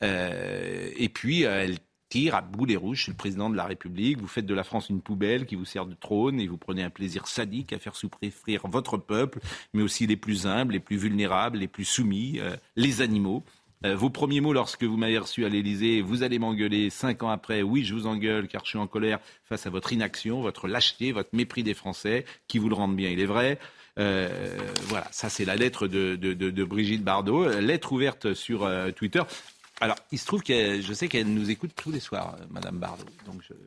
Et 0.01 1.09
puis 1.13 1.43
elle 1.43 1.77
tire 2.11 2.35
à 2.35 2.41
boulet 2.41 2.75
rouge 2.75 3.03
sur 3.05 3.11
le 3.11 3.17
président 3.17 3.49
de 3.49 3.55
la 3.55 3.63
République. 3.65 4.19
Vous 4.19 4.27
faites 4.27 4.45
de 4.45 4.53
la 4.53 4.65
France 4.65 4.89
une 4.89 5.01
poubelle 5.01 5.45
qui 5.45 5.55
vous 5.55 5.65
sert 5.65 5.85
de 5.85 5.95
trône 5.95 6.39
et 6.41 6.45
vous 6.47 6.57
prenez 6.57 6.83
un 6.83 6.89
plaisir 6.89 7.25
sadique 7.25 7.71
à 7.71 7.79
faire 7.79 7.95
souffrir 7.95 8.67
votre 8.67 8.97
peuple, 8.97 9.39
mais 9.73 9.81
aussi 9.81 10.05
les 10.05 10.17
plus 10.17 10.45
humbles, 10.45 10.73
les 10.73 10.79
plus 10.81 10.97
vulnérables, 10.97 11.57
les 11.57 11.69
plus 11.69 11.85
soumis, 11.85 12.39
euh, 12.39 12.55
les 12.75 13.01
animaux. 13.01 13.43
Euh, 13.85 13.95
vos 13.95 14.09
premiers 14.11 14.41
mots 14.41 14.53
lorsque 14.53 14.83
vous 14.83 14.97
m'avez 14.97 15.17
reçu 15.17 15.45
à 15.45 15.49
l'Élysée, 15.49 16.01
vous 16.01 16.21
allez 16.21 16.37
m'engueuler. 16.37 16.89
Cinq 16.91 17.23
ans 17.23 17.29
après, 17.29 17.61
oui, 17.63 17.83
je 17.85 17.93
vous 17.95 18.05
engueule 18.07 18.47
car 18.49 18.63
je 18.65 18.69
suis 18.71 18.77
en 18.77 18.87
colère 18.87 19.19
face 19.45 19.65
à 19.65 19.69
votre 19.69 19.93
inaction, 19.93 20.41
votre 20.41 20.67
lâcheté, 20.67 21.13
votre 21.13 21.29
mépris 21.33 21.63
des 21.63 21.73
Français, 21.73 22.25
qui 22.47 22.59
vous 22.59 22.67
le 22.69 22.75
rendent 22.75 22.95
bien, 22.95 23.09
il 23.09 23.19
est 23.21 23.25
vrai. 23.25 23.57
Euh, 23.99 24.29
voilà, 24.87 25.07
ça 25.11 25.29
c'est 25.29 25.45
la 25.45 25.55
lettre 25.55 25.87
de, 25.87 26.15
de- 26.15 26.33
de- 26.33 26.63
Brigitte 26.63 27.03
Bardot, 27.03 27.45
Euh, 27.45 27.59
lettre 27.61 27.91
ouverte 27.93 28.33
sur 28.33 28.69
Twitter. 28.95 29.23
Alors, 29.81 29.97
il 30.11 30.19
se 30.19 30.25
trouve 30.25 30.43
que 30.43 30.79
je 30.81 30.93
sais 30.93 31.07
qu'elle 31.07 31.27
nous 31.33 31.49
écoute 31.49 31.71
tous 31.75 31.91
les 31.91 31.99
soirs, 31.99 32.37
euh, 32.39 32.45
Madame 32.51 32.77
Bardot. 32.77 33.03
Donc, 33.25 33.41
je 33.47 33.53
la 33.53 33.59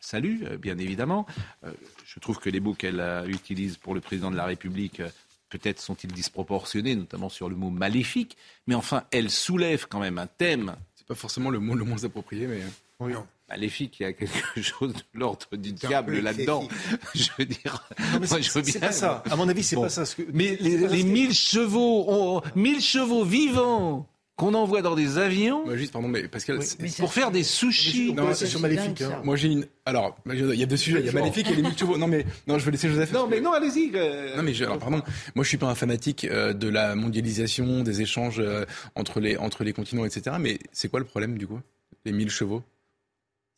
salue, 0.00 0.42
euh, 0.44 0.56
bien 0.58 0.76
évidemment. 0.78 1.24
Euh, 1.64 1.70
je 2.04 2.18
trouve 2.20 2.38
que 2.38 2.50
les 2.50 2.60
mots 2.60 2.74
qu'elle 2.74 3.00
utilise 3.28 3.76
pour 3.76 3.94
le 3.94 4.00
président 4.00 4.30
de 4.30 4.36
la 4.36 4.44
République, 4.44 5.00
peut-être 5.48 5.80
sont-ils 5.80 6.10
disproportionnés, 6.12 6.96
notamment 6.96 7.28
sur 7.28 7.48
le 7.48 7.54
mot 7.56 7.70
maléfique. 7.70 8.36
Mais 8.66 8.74
enfin, 8.74 9.04
elle 9.12 9.30
soulève 9.30 9.86
quand 9.88 10.00
même 10.00 10.18
un 10.18 10.26
thème. 10.26 10.74
C'est 10.96 11.06
pas 11.06 11.14
forcément 11.14 11.50
le 11.50 11.60
mot 11.60 11.74
le 11.74 11.84
moins 11.84 12.02
approprié, 12.04 12.46
mais. 12.46 12.62
Oui. 13.00 13.12
Maléfique, 13.48 14.00
il 14.00 14.04
y 14.04 14.06
a 14.06 14.12
quelque 14.14 14.62
chose 14.62 14.94
de 14.94 15.02
l'ordre 15.14 15.46
du 15.56 15.72
diable 15.72 16.18
là-dedans. 16.20 16.66
Je 17.14 17.28
veux 17.38 17.44
dire. 17.44 17.86
Moi, 18.12 18.26
c'est- 18.26 18.42
je 18.42 18.50
veux 18.52 18.64
c'est 18.64 18.78
bien- 18.78 18.88
pas 18.88 18.92
ça. 18.92 19.22
À 19.30 19.36
mon 19.36 19.46
avis, 19.48 19.62
c'est 19.62 19.76
Bon. 19.76 19.82
pas 19.82 19.88
ça. 19.90 20.06
Ce 20.06 20.16
que- 20.16 20.22
Mais 20.32 20.56
les, 20.58 20.78
pas 20.78 20.88
ça 20.88 20.94
les 20.94 21.00
ce 21.02 21.06
que- 21.06 21.10
1000 21.12 21.34
chevaux, 21.34 22.42
1000 22.56 22.80
chevaux 22.80 23.24
vivants 23.24 24.08
qu'on 24.36 24.54
envoie 24.54 24.80
dans 24.82 24.94
des 24.94 25.18
avions 25.18 25.64
Moi, 25.66 25.76
juste, 25.76 25.92
pardon, 25.92 26.08
mais 26.08 26.26
Pascal, 26.26 26.58
Oui. 26.58 26.64
c'est- 26.64 26.80
Mais 26.80 26.88
pour 26.98 27.12
faire 27.12 27.30
des 27.30 27.42
sushis. 27.44 28.12
Non, 28.14 28.24
Non, 28.28 28.34
c'est 28.34 28.46
sur 28.46 28.60
Maléfique. 28.60 29.02
hein. 29.02 29.20
moi 29.24 29.36
j'ai 29.36 29.48
une. 29.48 29.66
Alors, 29.84 30.16
il 30.26 30.54
y 30.54 30.62
a 30.62 30.66
deux 30.66 30.76
sujets. 30.76 31.00
Il 31.00 31.06
y 31.06 31.08
a 31.08 31.12
Maléfique 31.12 31.50
et 31.50 31.54
les 31.54 31.62
mille 31.62 31.76
chevaux. 31.76 31.98
Non, 31.98 32.08
mais 32.08 32.24
non, 32.46 32.58
je 32.58 32.64
vais 32.64 32.70
laisser 32.72 32.88
Joseph. 32.88 33.12
Non, 33.12 33.26
mais 33.28 33.38
que- 33.38 33.42
non, 33.42 33.52
allez-y. 33.52 33.90
euh, 33.94 34.36
Non 34.36 34.42
mais 34.42 34.54
je- 34.54 34.64
alors, 34.64 34.78
pardon, 34.78 35.02
moi 35.34 35.44
je 35.44 35.48
suis 35.48 35.58
pas 35.58 35.66
un 35.68 35.74
fanatique 35.74 36.24
euh, 36.24 36.52
de 36.54 36.68
la 36.68 36.94
mondialisation, 36.94 37.82
des 37.82 38.00
échanges 38.02 38.40
euh, 38.40 38.64
entre 38.94 39.20
les 39.20 39.36
entre 39.36 39.64
les 39.64 39.72
continents, 39.72 40.04
etc. 40.04 40.36
Mais 40.40 40.58
c'est 40.72 40.88
quoi 40.88 40.98
le 41.00 41.06
problème 41.06 41.36
du 41.36 41.46
coup 41.46 41.60
Les 42.04 42.12
1000 42.12 42.30
chevaux? 42.30 42.62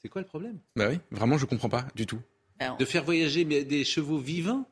C'est 0.02 0.08
quoi 0.08 0.20
le 0.22 0.26
problème? 0.26 0.58
Bah 0.76 0.88
oui, 0.90 0.98
vraiment 1.12 1.38
je 1.38 1.46
comprends 1.46 1.70
pas 1.70 1.86
du 1.94 2.04
tout. 2.06 2.18
Alors, 2.58 2.76
De 2.76 2.84
faire 2.84 3.04
voyager 3.04 3.44
des 3.44 3.84
chevaux 3.84 4.18
vivants? 4.18 4.68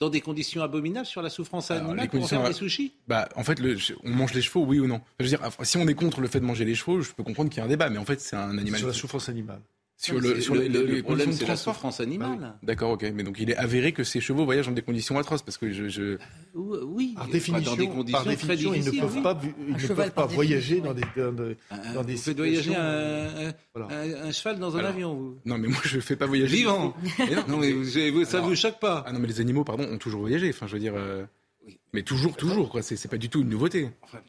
Dans 0.00 0.08
des 0.08 0.22
conditions 0.22 0.62
abominables 0.62 1.06
sur 1.06 1.20
la 1.22 1.28
souffrance 1.30 1.70
Alors, 1.70 1.90
animale 1.90 2.08
les 2.12 2.18
pour 2.18 2.28
faire 2.28 2.42
des 2.42 2.54
sushis? 2.54 2.92
Bah 3.06 3.28
en 3.36 3.44
fait, 3.44 3.60
le- 3.60 3.76
on 4.02 4.10
mange 4.10 4.32
les 4.32 4.40
chevaux, 4.42 4.64
oui 4.64 4.80
ou 4.80 4.86
non? 4.86 5.02
Je 5.20 5.24
veux 5.24 5.28
dire, 5.28 5.40
si 5.62 5.76
on 5.76 5.86
est 5.86 5.94
contre 5.94 6.22
le 6.22 6.28
fait 6.28 6.40
de 6.40 6.44
manger 6.46 6.64
les 6.64 6.74
chevaux, 6.74 7.02
je 7.02 7.12
peux 7.12 7.22
comprendre 7.22 7.50
qu'il 7.50 7.58
y 7.58 7.60
a 7.60 7.64
un 7.64 7.68
débat, 7.68 7.90
mais 7.90 7.98
en 7.98 8.04
fait 8.06 8.20
c'est 8.20 8.34
un 8.36 8.56
animal. 8.56 8.78
Sur 8.78 8.88
la 8.88 8.94
souffrance 8.94 9.28
animale. 9.28 9.60
Sur 10.02 10.18
le, 10.18 10.40
sur 10.40 10.54
le- 10.54 10.66
le- 10.66 11.02
problème, 11.02 11.30
c'est 11.30 11.40
la 11.42 11.48
transport. 11.48 11.74
souffrance 11.74 12.00
animale. 12.00 12.54
D'accord, 12.62 12.92
ok. 12.92 13.04
Mais 13.14 13.22
donc 13.22 13.36
il 13.38 13.50
est 13.50 13.56
avéré 13.56 13.92
que 13.92 14.02
ces 14.02 14.18
chevaux 14.20 14.46
voyagent 14.46 14.66
dans 14.66 14.72
des 14.72 14.80
conditions 14.80 15.18
atroces 15.18 15.42
parce 15.42 15.58
que 15.58 15.70
je, 15.70 15.88
je... 15.90 16.16
Oui, 16.54 17.12
Par 17.14 17.24
enfin, 17.24 17.32
définition, 17.32 17.70
dans 17.72 17.76
des 17.76 17.86
conditions 17.88 18.12
par 18.12 18.22
très 18.22 18.34
définition 18.56 18.72
ils 18.72 18.84
ne 18.86 18.90
peuvent 18.98 19.16
oui. 19.16 19.22
pas, 19.22 19.40
ils 19.68 19.74
ne 19.82 19.88
peuvent 19.94 20.10
pas 20.12 20.24
voyager 20.26 20.80
dans 20.80 20.94
des, 20.94 21.02
dans 21.16 21.32
des- 21.32 21.56
Un- 21.70 21.92
dans 21.94 22.02
des 22.02 22.14
vous 22.14 22.18
faites 22.22 22.36
voyager 22.38 22.62
situations, 22.62 22.80
un, 22.82 23.48
un- 23.48 23.52
voilà. 23.74 23.94
un- 23.94 24.28
un 24.28 24.32
cheval 24.32 24.58
dans 24.58 24.74
un 24.74 24.78
Alors, 24.78 24.90
avion, 24.92 25.14
vous 25.14 25.36
non 25.44 25.58
mais 25.58 25.68
moi 25.68 25.80
je 25.84 26.00
fais 26.00 26.16
pas 26.16 26.24
voyager. 26.26 26.56
Vivant 26.56 26.94
Mais 27.18 27.34
non, 27.34 27.42
Non, 27.48 27.56
mais 27.58 27.70
vous- 27.72 28.24
ça 28.24 28.38
Alors- 28.38 28.48
vous 28.48 28.56
choque 28.56 28.80
pas 28.80 29.04
Ah 29.06 29.12
non 29.12 29.18
mais 29.18 29.28
les 29.28 29.40
animaux, 29.40 29.64
pardon, 29.64 29.84
ont 29.84 29.98
toujours 29.98 30.20
voyagé. 30.22 30.48
Enfin, 30.48 30.66
je 30.66 30.72
veux 30.72 30.80
dire. 30.80 30.94
euh, 30.96 31.24
Oui. 31.66 31.78
Mais 31.92 32.02
toujours, 32.02 32.36
toujours, 32.38 32.70
quoi. 32.70 32.80
C'est 32.80 32.96
c'est 32.96 33.08
pas 33.08 33.18
du 33.18 33.28
tout 33.28 33.42
une 33.42 33.50
nouveauté. 33.50 33.90
Enfin, 34.00 34.20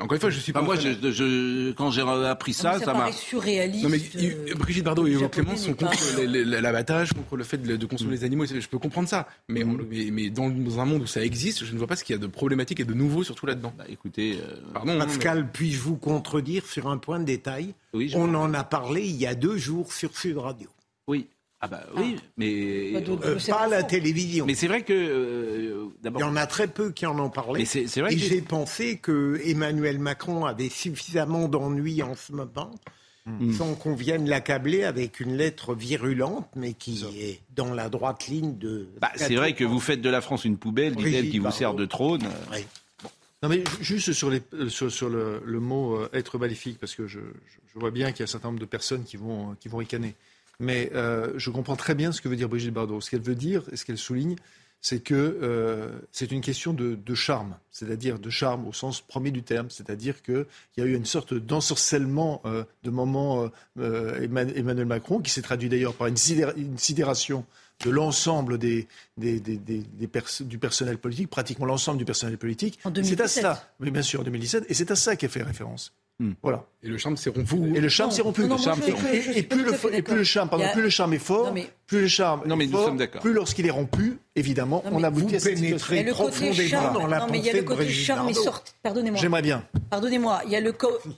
Encore 0.00 0.14
une 0.14 0.20
fois, 0.20 0.30
je 0.30 0.40
suis 0.40 0.52
pas. 0.52 0.60
Enfin, 0.62 0.66
moi, 0.66 0.76
je, 0.76 1.10
je- 1.12 1.72
quand 1.72 1.90
j'ai 1.90 2.00
appris 2.00 2.54
ça, 2.54 2.78
ça 2.78 2.86
m'a. 2.94 3.00
paraît 3.00 3.12
surréaliste. 3.12 3.84
Non 3.84 3.90
mais 3.90 3.98
euh, 3.98 4.44
il- 4.48 4.54
Brigitte 4.54 4.84
Bardot 4.84 5.06
et 5.06 5.12
Japonais 5.12 5.28
Clément 5.30 5.56
sont 5.56 5.74
pas- 5.74 5.88
contre 5.88 6.22
l'abattage, 6.22 7.12
contre 7.12 7.36
le 7.36 7.44
fait 7.44 7.58
de, 7.58 7.76
de 7.76 7.86
consommer 7.86 8.12
les 8.12 8.24
animaux. 8.24 8.46
Je 8.46 8.66
peux 8.68 8.78
comprendre 8.78 9.08
ça, 9.08 9.28
mais, 9.48 9.62
on- 9.64 9.78
mais, 9.88 10.08
mais 10.10 10.30
dans, 10.30 10.48
dans 10.48 10.80
un 10.80 10.86
monde 10.86 11.02
où 11.02 11.06
ça 11.06 11.22
existe, 11.22 11.64
je 11.66 11.72
ne 11.72 11.78
vois 11.78 11.86
pas 11.86 11.96
ce 11.96 12.04
qu'il 12.04 12.14
y 12.14 12.18
a 12.18 12.20
de 12.22 12.26
problématique 12.26 12.80
et 12.80 12.84
de 12.84 12.94
nouveau 12.94 13.22
surtout 13.22 13.44
là-dedans. 13.46 13.74
Bah, 13.76 13.84
écoutez, 13.88 14.38
euh, 14.40 14.56
Pardon. 14.72 14.98
hein, 14.98 15.04
Pascal, 15.06 15.48
puis-je 15.52 15.78
vous 15.80 15.96
contredire 15.96 16.64
sur 16.66 16.88
un 16.88 16.96
point 16.96 17.20
de 17.20 17.24
détail? 17.24 17.74
Oui, 17.92 18.08
je- 18.08 18.16
On 18.16 18.34
en 18.34 18.54
a 18.54 18.64
parlé 18.64 19.02
il 19.02 19.16
y 19.16 19.26
a 19.26 19.34
deux 19.34 19.58
jours 19.58 19.92
sur 19.92 20.16
Sud 20.16 20.38
Radio. 20.38 20.68
oui. 21.06 21.26
Ah 21.64 21.68
bah 21.68 21.84
oui, 21.96 22.16
mais 22.36 22.90
Pas 22.94 23.00
d'autre- 23.02 23.28
Euh, 23.28 23.38
pas 23.48 23.60
à 23.60 23.68
la 23.68 23.82
télévision. 23.84 24.44
mais 24.46 24.54
c'est 24.56 24.66
vrai 24.66 24.82
que 24.82 24.92
euh, 24.92 25.86
Il 26.04 26.18
y 26.18 26.22
en 26.24 26.34
a 26.34 26.46
très 26.48 26.66
peu 26.66 26.90
qui 26.90 27.06
en 27.06 27.16
ont 27.20 27.30
parlé. 27.30 27.60
Mais 27.60 27.64
c'est 27.64 27.86
c'est 27.86 28.00
vrai 28.00 28.12
Et 28.12 28.16
que 28.16 28.20
j'ai 28.22 28.40
pensé 28.42 28.98
que 28.98 29.40
Emmanuel 29.44 30.00
Macron 30.00 30.44
avait 30.44 30.68
suffisamment 30.68 31.46
d'ennuis 31.48 32.02
en 32.02 32.14
ce 32.16 32.32
moment, 32.32 32.70
Hmm. 33.24 33.52
sans 33.52 33.74
qu'on 33.76 33.94
vienne 33.94 34.28
l'accabler 34.28 34.82
avec 34.82 35.20
une 35.20 35.36
lettre 35.36 35.76
virulente, 35.76 36.48
mais 36.56 36.72
qui 36.72 37.04
est 37.20 37.40
dans 37.54 37.72
la 37.72 37.88
droite 37.88 38.26
ligne 38.26 38.58
de. 38.58 38.88
Bah, 39.00 39.12
c'est 39.14 39.36
vrai 39.36 39.54
que 39.54 39.62
vous 39.62 39.78
faites 39.78 40.00
de 40.00 40.10
la 40.10 40.20
France 40.20 40.44
une 40.44 40.56
poubelle, 40.56 40.96
dit-elle, 40.96 41.30
qui 41.30 41.38
vous 41.38 41.52
sert 41.52 41.74
de 41.74 41.84
trône. 41.86 42.22
Oui. 42.50 42.66
Non, 43.44 43.48
mais 43.48 43.62
ju- 43.80 43.84
juste 43.98 44.12
sur, 44.12 44.28
les, 44.30 44.42
euh, 44.54 44.68
sur, 44.68 44.90
sur 44.90 45.08
le, 45.08 45.40
le 45.44 45.60
mot 45.60 45.94
euh, 45.94 46.08
être 46.12 46.36
maléfique, 46.38 46.78
parce 46.80 46.96
que 46.96 47.06
je, 47.06 47.20
je- 47.20 47.60
je 47.72 47.78
vois 47.78 47.92
bien 47.92 48.10
qu'il 48.10 48.18
y 48.18 48.22
a 48.22 48.24
un 48.24 48.26
certain 48.26 48.48
nombre 48.48 48.58
de 48.60 48.64
personnes 48.66 49.04
qui 49.04 49.16
vont, 49.16 49.54
qui 49.60 49.68
vont 49.68 49.76
ricaner. 49.78 50.16
Mais 50.62 50.90
euh, 50.94 51.32
je 51.36 51.50
comprends 51.50 51.76
très 51.76 51.94
bien 51.94 52.12
ce 52.12 52.20
que 52.20 52.28
veut 52.28 52.36
dire 52.36 52.48
Brigitte 52.48 52.72
Bardot. 52.72 53.00
Ce 53.00 53.10
qu'elle 53.10 53.20
veut 53.20 53.34
dire 53.34 53.64
et 53.72 53.76
ce 53.76 53.84
qu'elle 53.84 53.98
souligne, 53.98 54.36
c'est 54.82 54.98
que 54.98 55.14
euh, 55.14 55.88
c'est 56.10 56.32
une 56.32 56.40
question 56.40 56.74
de, 56.74 57.14
charme, 57.14 57.56
c'est-à-dire 57.70 58.18
de 58.18 58.30
charme 58.30 58.66
au 58.66 58.72
sens 58.72 59.00
premier 59.00 59.30
du 59.30 59.44
terme, 59.44 59.70
c'est-à-dire 59.70 60.22
qu'il 60.22 60.44
y 60.76 60.80
a 60.80 60.84
eu 60.84 60.94
une 60.94 61.04
sorte 61.04 61.34
d'ensorcellement 61.34 62.42
euh, 62.44 62.64
de 62.82 62.90
moment 62.90 63.48
euh, 63.78 64.20
Emmanuel 64.20 64.86
Macron, 64.86 65.20
qui 65.20 65.30
s'est 65.30 65.40
traduit 65.40 65.68
d'ailleurs 65.68 65.94
par 65.94 66.08
une, 66.08 66.16
sidération 66.16 67.46
de 67.84 67.90
l'ensemble 67.90 68.58
des, 68.58 68.88
du 69.16 70.58
personnel 70.58 70.98
politique, 70.98 71.30
pratiquement 71.30 71.66
l'ensemble 71.66 71.98
du 71.98 72.04
personnel 72.04 72.36
politique. 72.36 72.80
C'est 73.04 73.20
à 73.20 73.28
ça, 73.28 73.72
mais 73.78 73.92
bien 73.92 74.02
sûr, 74.02 74.20
en 74.20 74.24
2017, 74.24 74.66
et 74.68 74.74
c'est 74.74 74.90
à 74.90 74.96
ça 74.96 75.14
qu'elle 75.14 75.30
fait 75.30 75.44
référence. 75.44 75.92
Hmm. 76.22 76.34
Voilà. 76.40 76.64
Et 76.84 76.88
le 76.88 76.98
charme 76.98 77.16
s'est 77.16 77.30
rompu. 77.30 77.56
Et 77.74 77.80
le 77.80 77.88
charme 77.88 78.12
s'est 78.12 78.22
rompu. 78.22 78.42
et, 79.34 79.42
plus 79.42 79.64
le, 79.64 80.22
charme, 80.22 80.48
pardon, 80.48 80.64
plus 80.72 80.82
le 80.82 80.88
charme 80.88 81.14
est 81.14 81.18
fort, 81.18 81.52
plus 81.88 82.02
le 82.02 82.06
charme 82.06 82.42
non, 82.46 82.54
mais 82.54 82.66
nous 82.66 82.78
sommes 82.78 83.04
plus 83.20 83.32
lorsqu'il 83.32 83.66
est 83.66 83.70
rompu, 83.70 84.18
évidemment, 84.36 84.84
on 84.86 85.02
aboutit 85.02 85.34
à 85.34 85.40
cette 85.40 85.58
situation. 85.58 86.12
profondément 86.12 86.92
dans 86.92 87.06
la 87.08 87.18
non, 87.18 87.26
mais 87.28 87.38
il 87.38 87.44
y 87.44 87.50
a 87.50 87.54
le 87.54 87.62
côté 87.62 87.88
charme 87.88 88.28
et 88.28 88.34
sortilège. 88.34 88.76
Pardonnez-moi. 88.84 89.20
J'aimerais 89.20 89.42
bien. 89.42 89.64
Pardonnez-moi. 89.90 90.42
Il 90.46 90.52
y 90.52 90.56
a 90.56 90.60
le, 90.60 90.72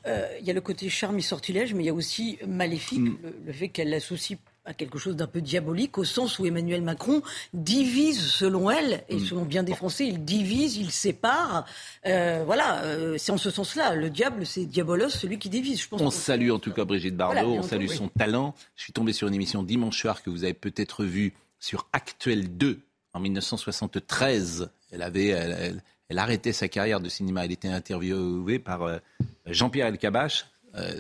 euh, 0.07 0.27
il 0.41 0.47
y 0.47 0.51
a 0.51 0.55
le 0.55 0.61
côté 0.63 0.89
charme 0.89 1.19
et 1.19 1.23
sortilège, 1.23 1.75
mais 1.75 1.83
il 1.83 1.87
y 1.87 1.91
a 1.91 1.95
aussi 1.95 2.39
maléfique, 2.49 3.01
hmm. 3.01 3.19
le, 3.47 3.53
fait 3.53 3.69
qu'elle 3.69 3.91
l'associe 3.91 4.39
à 4.65 4.73
quelque 4.73 4.99
chose 4.99 5.17
d'un 5.17 5.27
peu 5.27 5.41
diabolique, 5.41 5.99
au 5.99 6.05
sens 6.05 6.39
où 6.39 6.47
Emmanuel 6.47 6.83
Macron 6.83 7.23
divise, 7.53 8.21
selon 8.21 8.71
elle, 8.71 9.05
et 9.09 9.17
mm. 9.17 9.27
selon 9.27 9.43
bien 9.43 9.63
des 9.63 9.75
Français, 9.75 10.07
il 10.07 10.25
divise, 10.25 10.77
il 10.77 10.91
sépare. 10.91 11.67
Euh, 12.07 12.43
voilà, 12.47 12.83
euh, 12.85 13.17
c'est 13.19 13.33
en 13.33 13.37
ce 13.37 13.51
sens-là. 13.51 13.95
Le 13.95 14.09
diable, 14.09 14.47
c'est 14.47 14.65
diabolos, 14.65 15.11
celui 15.11 15.39
qui 15.39 15.51
divise. 15.51 15.83
Je 15.83 15.89
pense 15.89 16.01
on 16.01 16.11
salue 16.11 16.51
en 16.51 16.59
tout 16.59 16.73
cas 16.73 16.85
Brigitte 16.85 17.17
Bardot, 17.17 17.59
on 17.59 17.63
salue 17.63 17.89
son 17.89 18.09
talent. 18.09 18.55
Je 18.77 18.85
suis 18.85 18.93
tombé 18.93 19.13
sur 19.13 19.29
une 19.29 19.35
émission 19.35 19.63
dimanche 19.63 20.01
soir 20.01 20.23
que 20.23 20.31
vous 20.31 20.45
avez 20.45 20.55
peut-être 20.55 21.05
vue 21.05 21.35
sur 21.61 21.87
Actuel 21.93 22.57
2 22.57 22.81
en 23.13 23.21
1973. 23.21 24.71
Elle 24.93 25.03
avait, 25.03 25.29
elle, 25.29 25.83
elle, 26.09 26.19
arrêtait 26.19 26.53
sa 26.53 26.69
carrière 26.69 27.01
de 27.01 27.09
cinéma. 27.09 27.45
Elle 27.45 27.53
était 27.53 27.69
interviewée 27.69 28.59
par 28.59 28.83
euh, 28.83 28.99
Jean-Pierre 29.47 29.89
Elkabach. 29.89 30.47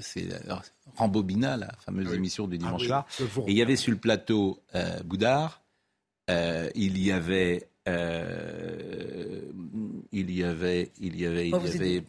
c'est 0.02 0.28
Rambobina, 0.96 1.56
la 1.56 1.72
fameuse 1.78 2.08
ah 2.12 2.14
émission 2.14 2.46
du 2.46 2.58
dimanche 2.58 2.84
ah 2.90 3.06
soir. 3.08 3.46
Et 3.46 3.52
il 3.52 3.56
y 3.56 3.62
avait 3.62 3.76
sur 3.76 3.92
le 3.92 3.98
plateau 3.98 4.60
euh, 4.74 5.02
Boudard, 5.04 5.62
euh, 6.30 6.70
il 6.74 6.98
y 6.98 7.12
avait, 7.12 7.68
euh, 7.88 9.40
il 10.12 10.30
y 10.30 10.44
avait, 10.44 10.90
il 11.00 11.18
y 11.20 11.26
avait, 11.26 11.48
il 11.48 11.54
y 11.54 11.54
avait, 11.54 12.04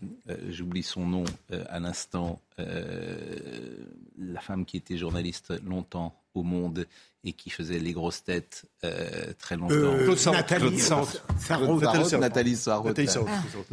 j'oublie 0.49 0.83
son 0.83 1.05
nom 1.05 1.23
à 1.69 1.79
l'instant, 1.79 2.39
la 2.57 4.41
femme 4.41 4.65
qui 4.65 4.77
était 4.77 4.97
journaliste 4.97 5.53
longtemps 5.63 6.21
au 6.33 6.43
Monde 6.43 6.85
et 7.23 7.33
qui 7.33 7.49
faisait 7.49 7.79
les 7.79 7.93
grosses 7.93 8.23
têtes 8.23 8.65
très 9.39 9.57
longtemps. 9.57 10.31
Nathalie 10.31 10.79
Sarraute. 10.79 11.21
Nathalie 12.19 12.55
Sarraute. 12.55 12.99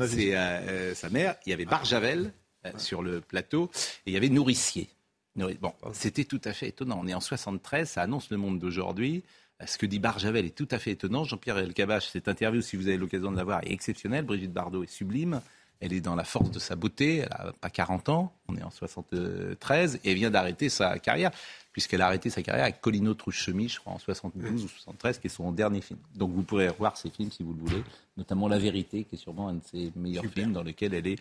C'est 0.08 0.94
sa 0.94 1.10
mère. 1.10 1.36
Il 1.46 1.50
y 1.50 1.52
avait 1.52 1.66
Barjavel 1.66 2.32
sur 2.78 3.02
le 3.02 3.20
plateau. 3.20 3.70
Et 4.06 4.10
il 4.10 4.14
y 4.14 4.16
avait 4.16 4.28
Nourricier. 4.28 4.88
Bon, 5.36 5.72
c'était 5.92 6.24
tout 6.24 6.40
à 6.44 6.52
fait 6.52 6.68
étonnant. 6.68 7.00
On 7.02 7.06
est 7.06 7.14
en 7.14 7.20
73, 7.20 7.88
ça 7.88 8.02
annonce 8.02 8.30
le 8.30 8.36
monde 8.36 8.58
d'aujourd'hui. 8.58 9.22
Ce 9.64 9.78
que 9.78 9.86
dit 9.86 9.98
Barjavel 9.98 10.44
est 10.44 10.56
tout 10.56 10.68
à 10.70 10.78
fait 10.78 10.90
étonnant. 10.90 11.24
Jean-Pierre 11.24 11.58
Elkabach, 11.58 12.08
cette 12.10 12.28
interview, 12.28 12.60
si 12.60 12.76
vous 12.76 12.88
avez 12.88 12.96
l'occasion 12.96 13.30
de 13.30 13.36
la 13.36 13.44
voir, 13.44 13.60
est 13.62 13.72
exceptionnelle. 13.72 14.24
Brigitte 14.24 14.52
Bardot 14.52 14.82
est 14.82 14.90
sublime. 14.90 15.40
Elle 15.80 15.92
est 15.92 16.00
dans 16.00 16.14
la 16.14 16.24
force 16.24 16.50
de 16.50 16.58
sa 16.58 16.76
beauté. 16.76 17.18
Elle 17.18 17.28
n'a 17.28 17.52
pas 17.60 17.70
40 17.70 18.08
ans. 18.08 18.34
On 18.48 18.56
est 18.56 18.62
en 18.62 18.70
73 18.70 20.00
et 20.04 20.14
vient 20.14 20.30
d'arrêter 20.30 20.68
sa 20.68 20.98
carrière 20.98 21.30
puisqu'elle 21.72 22.02
a 22.02 22.06
arrêté 22.06 22.30
sa 22.30 22.42
carrière 22.42 22.64
avec 22.64 22.80
Colino 22.80 23.14
Truchemi, 23.14 23.68
je 23.68 23.80
crois, 23.80 23.94
en 23.94 23.98
72 23.98 24.64
ou 24.64 24.68
73, 24.68 25.18
qui 25.18 25.26
est 25.26 25.30
son 25.30 25.52
dernier 25.52 25.80
film. 25.80 25.98
Donc 26.14 26.32
vous 26.32 26.42
pourrez 26.42 26.68
revoir 26.68 26.96
ces 26.96 27.10
films 27.10 27.30
si 27.30 27.42
vous 27.42 27.54
le 27.54 27.60
voulez, 27.60 27.82
notamment 28.16 28.46
La 28.46 28.58
Vérité, 28.58 29.04
qui 29.04 29.14
est 29.14 29.18
sûrement 29.18 29.48
un 29.48 29.54
de 29.54 29.62
ses 29.70 29.92
meilleurs 29.96 30.24
films 30.26 30.52
dans 30.52 30.62
lequel 30.62 30.94
elle 30.94 31.06
est 31.06 31.18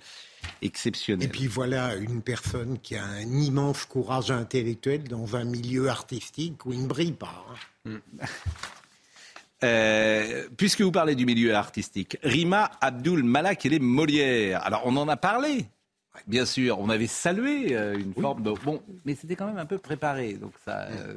exceptionnelle. 0.62 1.28
Et 1.28 1.32
puis 1.32 1.48
voilà 1.48 1.96
une 1.96 2.22
personne 2.22 2.80
qui 2.80 2.96
a 2.96 3.06
un 3.06 3.22
immense 3.22 3.86
courage 3.86 4.30
intellectuel 4.30 5.06
dans 5.06 5.36
un 5.36 5.46
milieu 5.46 5.90
artistique 5.90 6.66
où 6.66 6.74
il 6.74 6.84
ne 6.84 6.88
brille 6.88 7.14
pas. 7.14 7.46
Hein. 7.86 8.00
Euh, 9.64 10.48
puisque 10.58 10.82
vous 10.82 10.92
parlez 10.92 11.14
du 11.14 11.28
milieu 11.28 11.54
artistique, 11.54 12.18
Rima 12.24 12.72
Abdul 12.82 13.24
Malak, 13.24 13.64
elle 13.68 13.74
est 13.74 13.80
Molière. 13.80 14.66
Alors 14.66 14.82
on 14.86 14.98
en 14.98 15.08
a 15.08 15.18
parlé 15.18 15.68
Bien 16.28 16.46
sûr, 16.46 16.80
on 16.80 16.90
avait 16.90 17.08
salué 17.08 17.76
euh, 17.76 17.98
une 17.98 18.14
forme 18.14 18.44
de... 18.44 18.52
Bon, 18.52 18.82
mais 19.06 19.16
c'était 19.16 19.36
quand 19.36 19.48
même 19.48 19.58
un 19.58 19.66
peu 19.66 19.78
préparé, 19.78 20.34
donc 20.34 20.52
ça, 20.64 20.88
euh, 20.92 21.16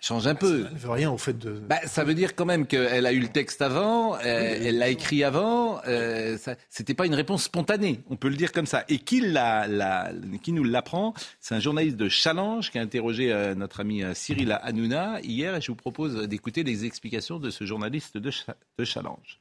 change 0.00 0.26
un 0.26 0.34
peu. 0.34 0.64
Ça 0.64 0.70
ne 0.70 0.78
veut 0.78 0.90
rien 0.90 1.10
au 1.10 1.18
fait 1.18 1.38
de... 1.38 1.52
Bah, 1.52 1.78
ça 1.84 2.04
veut 2.04 2.14
dire 2.14 2.34
quand 2.34 2.46
même 2.46 2.66
qu'elle 2.66 3.06
a 3.06 3.12
eu 3.12 3.20
le 3.20 3.28
texte 3.28 3.62
avant, 3.62 4.16
euh, 4.16 4.18
elle 4.24 4.78
l'a 4.78 4.88
écrit 4.88 5.24
avant, 5.24 5.80
c'était 6.68 6.94
pas 6.94 7.06
une 7.06 7.14
réponse 7.14 7.44
spontanée, 7.44 8.00
on 8.08 8.16
peut 8.16 8.28
le 8.28 8.36
dire 8.36 8.52
comme 8.52 8.66
ça. 8.66 8.84
Et 8.88 8.98
qui, 8.98 9.20
la, 9.20 10.10
qui 10.42 10.52
nous 10.52 10.64
l'apprend? 10.64 11.14
C'est 11.38 11.54
un 11.54 11.60
journaliste 11.60 11.96
de 11.96 12.08
Challenge 12.08 12.70
qui 12.70 12.78
a 12.78 12.82
interrogé 12.82 13.52
notre 13.56 13.80
ami 13.80 14.02
Cyril 14.14 14.58
Hanouna 14.62 15.20
hier, 15.20 15.54
et 15.54 15.60
je 15.60 15.68
vous 15.68 15.76
propose 15.76 16.26
d'écouter 16.26 16.64
les 16.64 16.86
explications 16.86 17.38
de 17.38 17.50
ce 17.50 17.64
journaliste 17.64 18.16
de, 18.16 18.30
de 18.78 18.84
Challenge 18.84 19.38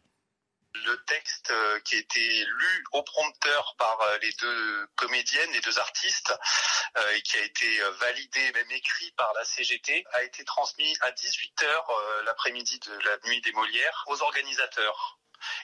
le 0.74 1.04
texte 1.06 1.52
euh, 1.52 1.80
qui 1.82 1.96
a 1.96 2.00
été 2.00 2.46
lu 2.46 2.86
au 2.92 3.04
prompteur 3.04 3.76
par 3.78 4.00
euh, 4.02 4.18
les 4.20 4.32
deux 4.34 4.88
comédiennes, 4.96 5.52
les 5.52 5.62
deux 5.62 5.80
artistes, 5.80 6.34
euh, 6.98 7.16
et 7.16 7.22
qui 7.22 7.38
a 7.38 7.42
été 7.42 7.80
validé, 8.00 8.52
même 8.54 8.72
écrit 8.72 9.12
par 9.12 9.34
la 9.34 9.44
CGT, 9.44 10.06
a 10.14 10.24
été 10.24 10.44
transmis 10.46 10.96
à 11.02 11.12
18h 11.12 12.24
l'après-midi 12.24 12.80
de 12.80 12.94
la 13.00 13.18
nuit 13.26 13.42
des 13.42 13.52
Molières 13.52 14.04
aux 14.08 14.22
organisateurs 14.22 15.20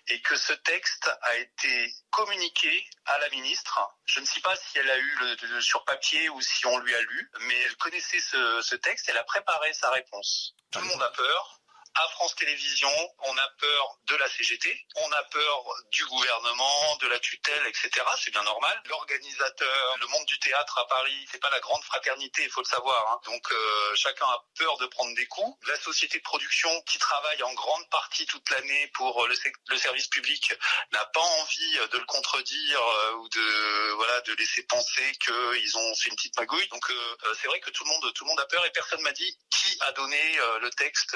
et 0.07 0.21
que 0.21 0.35
ce 0.35 0.53
texte 0.53 1.09
a 1.21 1.35
été 1.37 1.93
communiqué 2.11 2.87
à 3.05 3.17
la 3.19 3.29
ministre. 3.29 3.79
Je 4.05 4.19
ne 4.19 4.25
sais 4.25 4.41
pas 4.41 4.55
si 4.55 4.77
elle 4.77 4.89
a 4.89 4.97
eu 4.97 5.37
le, 5.41 5.61
sur 5.61 5.83
papier 5.83 6.29
ou 6.29 6.41
si 6.41 6.65
on 6.65 6.77
lui 6.77 6.93
a 6.93 7.01
lu, 7.01 7.31
mais 7.41 7.59
elle 7.61 7.75
connaissait 7.77 8.19
ce, 8.19 8.61
ce 8.61 8.75
texte, 8.75 9.09
elle 9.09 9.17
a 9.17 9.23
préparé 9.23 9.73
sa 9.73 9.89
réponse. 9.89 10.55
Tout 10.71 10.79
le 10.79 10.85
monde 10.85 11.01
a 11.01 11.11
peur, 11.11 11.61
à 11.95 12.07
France 12.09 12.35
Télévisions, 12.35 13.13
on 13.19 13.37
a 13.37 13.47
peur 13.59 13.97
de 14.07 14.15
la 14.15 14.29
CGT, 14.29 14.85
on 14.95 15.11
a 15.11 15.23
peur 15.23 15.63
du 15.91 16.05
gouvernement, 16.05 16.97
de 16.97 17.07
la 17.07 17.19
tutelle, 17.19 17.65
etc. 17.67 17.91
C'est 18.19 18.31
bien 18.31 18.43
normal. 18.43 18.81
L'organisateur, 18.89 19.97
le 19.99 20.07
monde 20.07 20.25
du 20.25 20.39
théâtre 20.39 20.77
à 20.79 20.87
Paris, 20.87 21.27
c'est 21.31 21.39
pas 21.39 21.49
la 21.51 21.59
grande 21.59 21.83
fraternité, 21.83 22.43
il 22.43 22.49
faut 22.49 22.61
le 22.61 22.67
savoir. 22.67 23.11
Hein. 23.11 23.19
Donc 23.25 23.51
euh, 23.51 23.95
chacun 23.95 24.25
a 24.25 24.43
peur 24.57 24.77
de 24.77 24.87
prendre 24.87 25.15
des 25.15 25.25
coups. 25.27 25.55
La 25.67 25.79
société 25.79 26.17
de 26.17 26.23
production 26.23 26.69
qui 26.83 26.97
travaille 26.97 27.43
en 27.43 27.53
grande 27.53 27.87
partie 27.89 28.25
toute 28.25 28.49
l'année 28.49 28.87
pour 28.93 29.27
le, 29.27 29.35
le, 29.67 29.77
service 29.77 30.07
public 30.07 30.53
n'a 30.91 31.05
pas 31.05 31.21
envie 31.21 31.77
de 31.91 31.97
le 31.97 32.05
contredire 32.05 32.81
euh, 32.81 33.13
ou 33.13 33.29
de 33.29 33.91
voilà 33.91 34.21
de 34.21 34.33
laisser 34.33 34.63
penser 34.63 35.11
qu'ils 35.19 35.77
ont 35.77 35.95
fait 35.95 36.09
une 36.09 36.15
petite 36.15 36.37
magouille. 36.37 36.67
Donc 36.69 36.89
euh, 36.89 37.35
c'est 37.39 37.47
vrai 37.47 37.59
que 37.59 37.69
tout 37.69 37.83
le 37.83 37.89
monde 37.89 38.13
tout 38.13 38.23
le 38.23 38.29
monde 38.29 38.39
a 38.39 38.45
peur 38.47 38.65
et 38.65 38.71
personne 38.71 39.01
m'a 39.01 39.11
dit 39.11 39.37
qui 39.49 39.77
a 39.81 39.91
donné 39.91 40.37
le 40.61 40.69
texte 40.71 41.15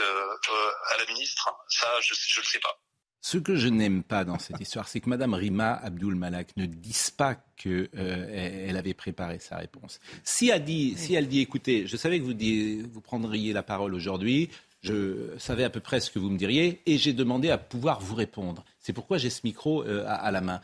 à 0.94 0.98
la 0.98 1.06
ministre, 1.14 1.50
ça, 1.70 1.88
je 2.02 2.14
ne 2.14 2.42
le 2.44 2.48
sais 2.48 2.60
pas. 2.60 2.80
Ce 3.22 3.38
que 3.38 3.56
je 3.56 3.68
n'aime 3.68 4.04
pas 4.04 4.24
dans 4.24 4.40
cette 4.40 4.62
histoire, 4.62 4.88
c'est 4.88 5.02
que 5.02 5.10
Mme 5.10 5.34
Rima 5.34 5.74
Abdul 5.74 6.16
Malak 6.16 6.56
ne 6.56 6.66
dise 6.66 7.10
pas 7.10 7.36
qu'elle 7.58 7.90
euh, 7.98 8.78
avait 8.78 8.94
préparé 8.94 9.40
sa 9.40 9.58
réponse. 9.58 10.00
Si 10.24 10.50
elle 10.50 10.64
dit, 10.64 10.96
si 10.98 11.14
elle 11.14 11.28
dit 11.28 11.42
écoutez, 11.42 11.88
je 11.88 11.98
savais 11.98 12.20
que 12.20 12.24
vous, 12.24 12.90
vous 12.90 13.02
prendriez 13.02 13.52
la 13.52 13.64
parole 13.64 13.96
aujourd'hui, 13.96 14.50
je 14.82 15.38
savais 15.40 15.64
à 15.64 15.70
peu 15.70 15.80
près 15.80 16.00
ce 16.00 16.12
que 16.12 16.20
vous 16.20 16.30
me 16.30 16.38
diriez, 16.38 16.82
et 16.86 16.98
j'ai 16.98 17.12
demandé 17.12 17.50
à 17.50 17.58
pouvoir 17.58 18.00
vous 18.00 18.16
répondre. 18.16 18.64
C'est 18.80 18.94
pourquoi 18.94 19.18
j'ai 19.18 19.30
ce 19.30 19.42
micro 19.44 19.84
euh, 19.84 20.06
à, 20.08 20.32
la 20.32 20.40
main. 20.40 20.62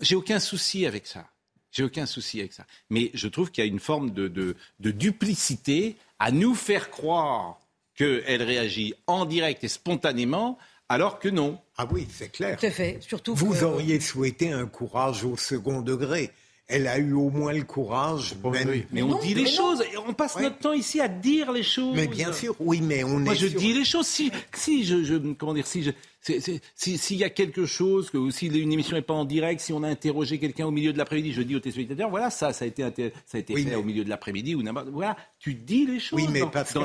J'ai 0.00 0.16
aucun 0.16 0.40
souci 0.40 0.86
avec 0.86 1.06
ça. 1.06 1.26
J'ai 1.70 1.84
aucun 1.84 2.06
souci 2.06 2.40
avec 2.40 2.52
ça. 2.52 2.66
Mais 2.90 3.12
je 3.14 3.28
trouve 3.28 3.50
qu'il 3.50 3.64
y 3.64 3.66
a 3.66 3.70
une 3.70 3.80
forme 3.80 4.10
de, 4.10 4.28
de 4.28 4.90
duplicité 4.90 5.96
à 6.18 6.30
nous 6.30 6.54
faire 6.54 6.90
croire 6.90 7.58
qu'elle 7.96 8.42
réagit 8.42 8.94
en 9.06 9.24
direct 9.24 9.64
et 9.64 9.68
spontanément, 9.68 10.58
alors 10.88 11.18
que 11.18 11.28
non. 11.28 11.58
Ah 11.76 11.86
oui, 11.90 12.06
c'est 12.10 12.30
clair. 12.30 12.58
Tout 12.58 12.70
fait. 12.70 12.98
Surtout 13.00 13.34
Vous 13.34 13.64
auriez 13.64 14.00
souhaité 14.00 14.52
un 14.52 14.66
courage 14.66 15.24
au 15.24 15.36
second 15.36 15.80
degré 15.80 16.30
elle 16.66 16.86
a 16.86 16.98
eu 16.98 17.12
au 17.12 17.30
moins 17.30 17.52
le 17.52 17.62
courage. 17.62 18.34
Mais, 18.90 19.02
on 19.02 19.18
dit 19.18 19.34
les 19.34 19.46
choses. 19.46 19.82
Et 19.92 19.98
on 19.98 20.14
passe 20.14 20.38
notre 20.38 20.58
temps 20.58 20.72
ici 20.72 21.00
à 21.00 21.08
dire 21.08 21.52
les 21.52 21.62
choses. 21.62 21.94
Mais 21.94 22.06
bien 22.06 22.32
sûr, 22.32 22.54
oui, 22.58 22.80
mais 22.80 23.04
on 23.04 23.18
Moi, 23.20 23.34
est. 23.34 23.36
je 23.36 23.46
dis 23.48 23.72
les 23.72 23.84
choses. 23.84 24.06
Si, 24.06 24.32
si 24.54 24.84
je, 24.84 25.04
je, 25.04 25.16
comment 25.34 25.54
dire, 25.54 25.66
si 25.66 25.82
je, 25.82 25.90
s'il 26.24 27.16
y 27.16 27.24
a 27.24 27.30
quelque 27.30 27.66
chose, 27.66 28.10
que, 28.10 28.30
si 28.30 28.46
une 28.46 28.72
émission 28.72 28.96
n'est 28.96 29.02
pas 29.02 29.14
en 29.14 29.24
direct, 29.24 29.60
si 29.60 29.72
on 29.72 29.82
a 29.82 29.88
interrogé 29.88 30.38
quelqu'un 30.38 30.66
au 30.66 30.70
milieu 30.70 30.92
de 30.92 30.98
l'après-midi, 30.98 31.32
je 31.32 31.42
dis 31.42 31.54
aux 31.54 31.60
téléspectateurs, 31.60 32.08
voilà, 32.08 32.30
ça, 32.30 32.52
ça 32.52 32.64
a 32.64 32.68
été, 32.68 32.82
ça 33.26 33.36
a 33.36 33.38
été 33.38 33.54
fait 33.54 33.74
au 33.74 33.82
milieu 33.82 34.04
de 34.04 34.08
l'après-midi 34.08 34.54
ou 34.54 34.62
n'importe. 34.62 34.88
Voilà, 34.88 35.16
tu 35.38 35.54
dis 35.54 35.86
les 35.86 36.00
choses. 36.00 36.18
Oui, 36.18 36.28
mais 36.30 36.42
parce 36.50 36.72
que 36.72 36.80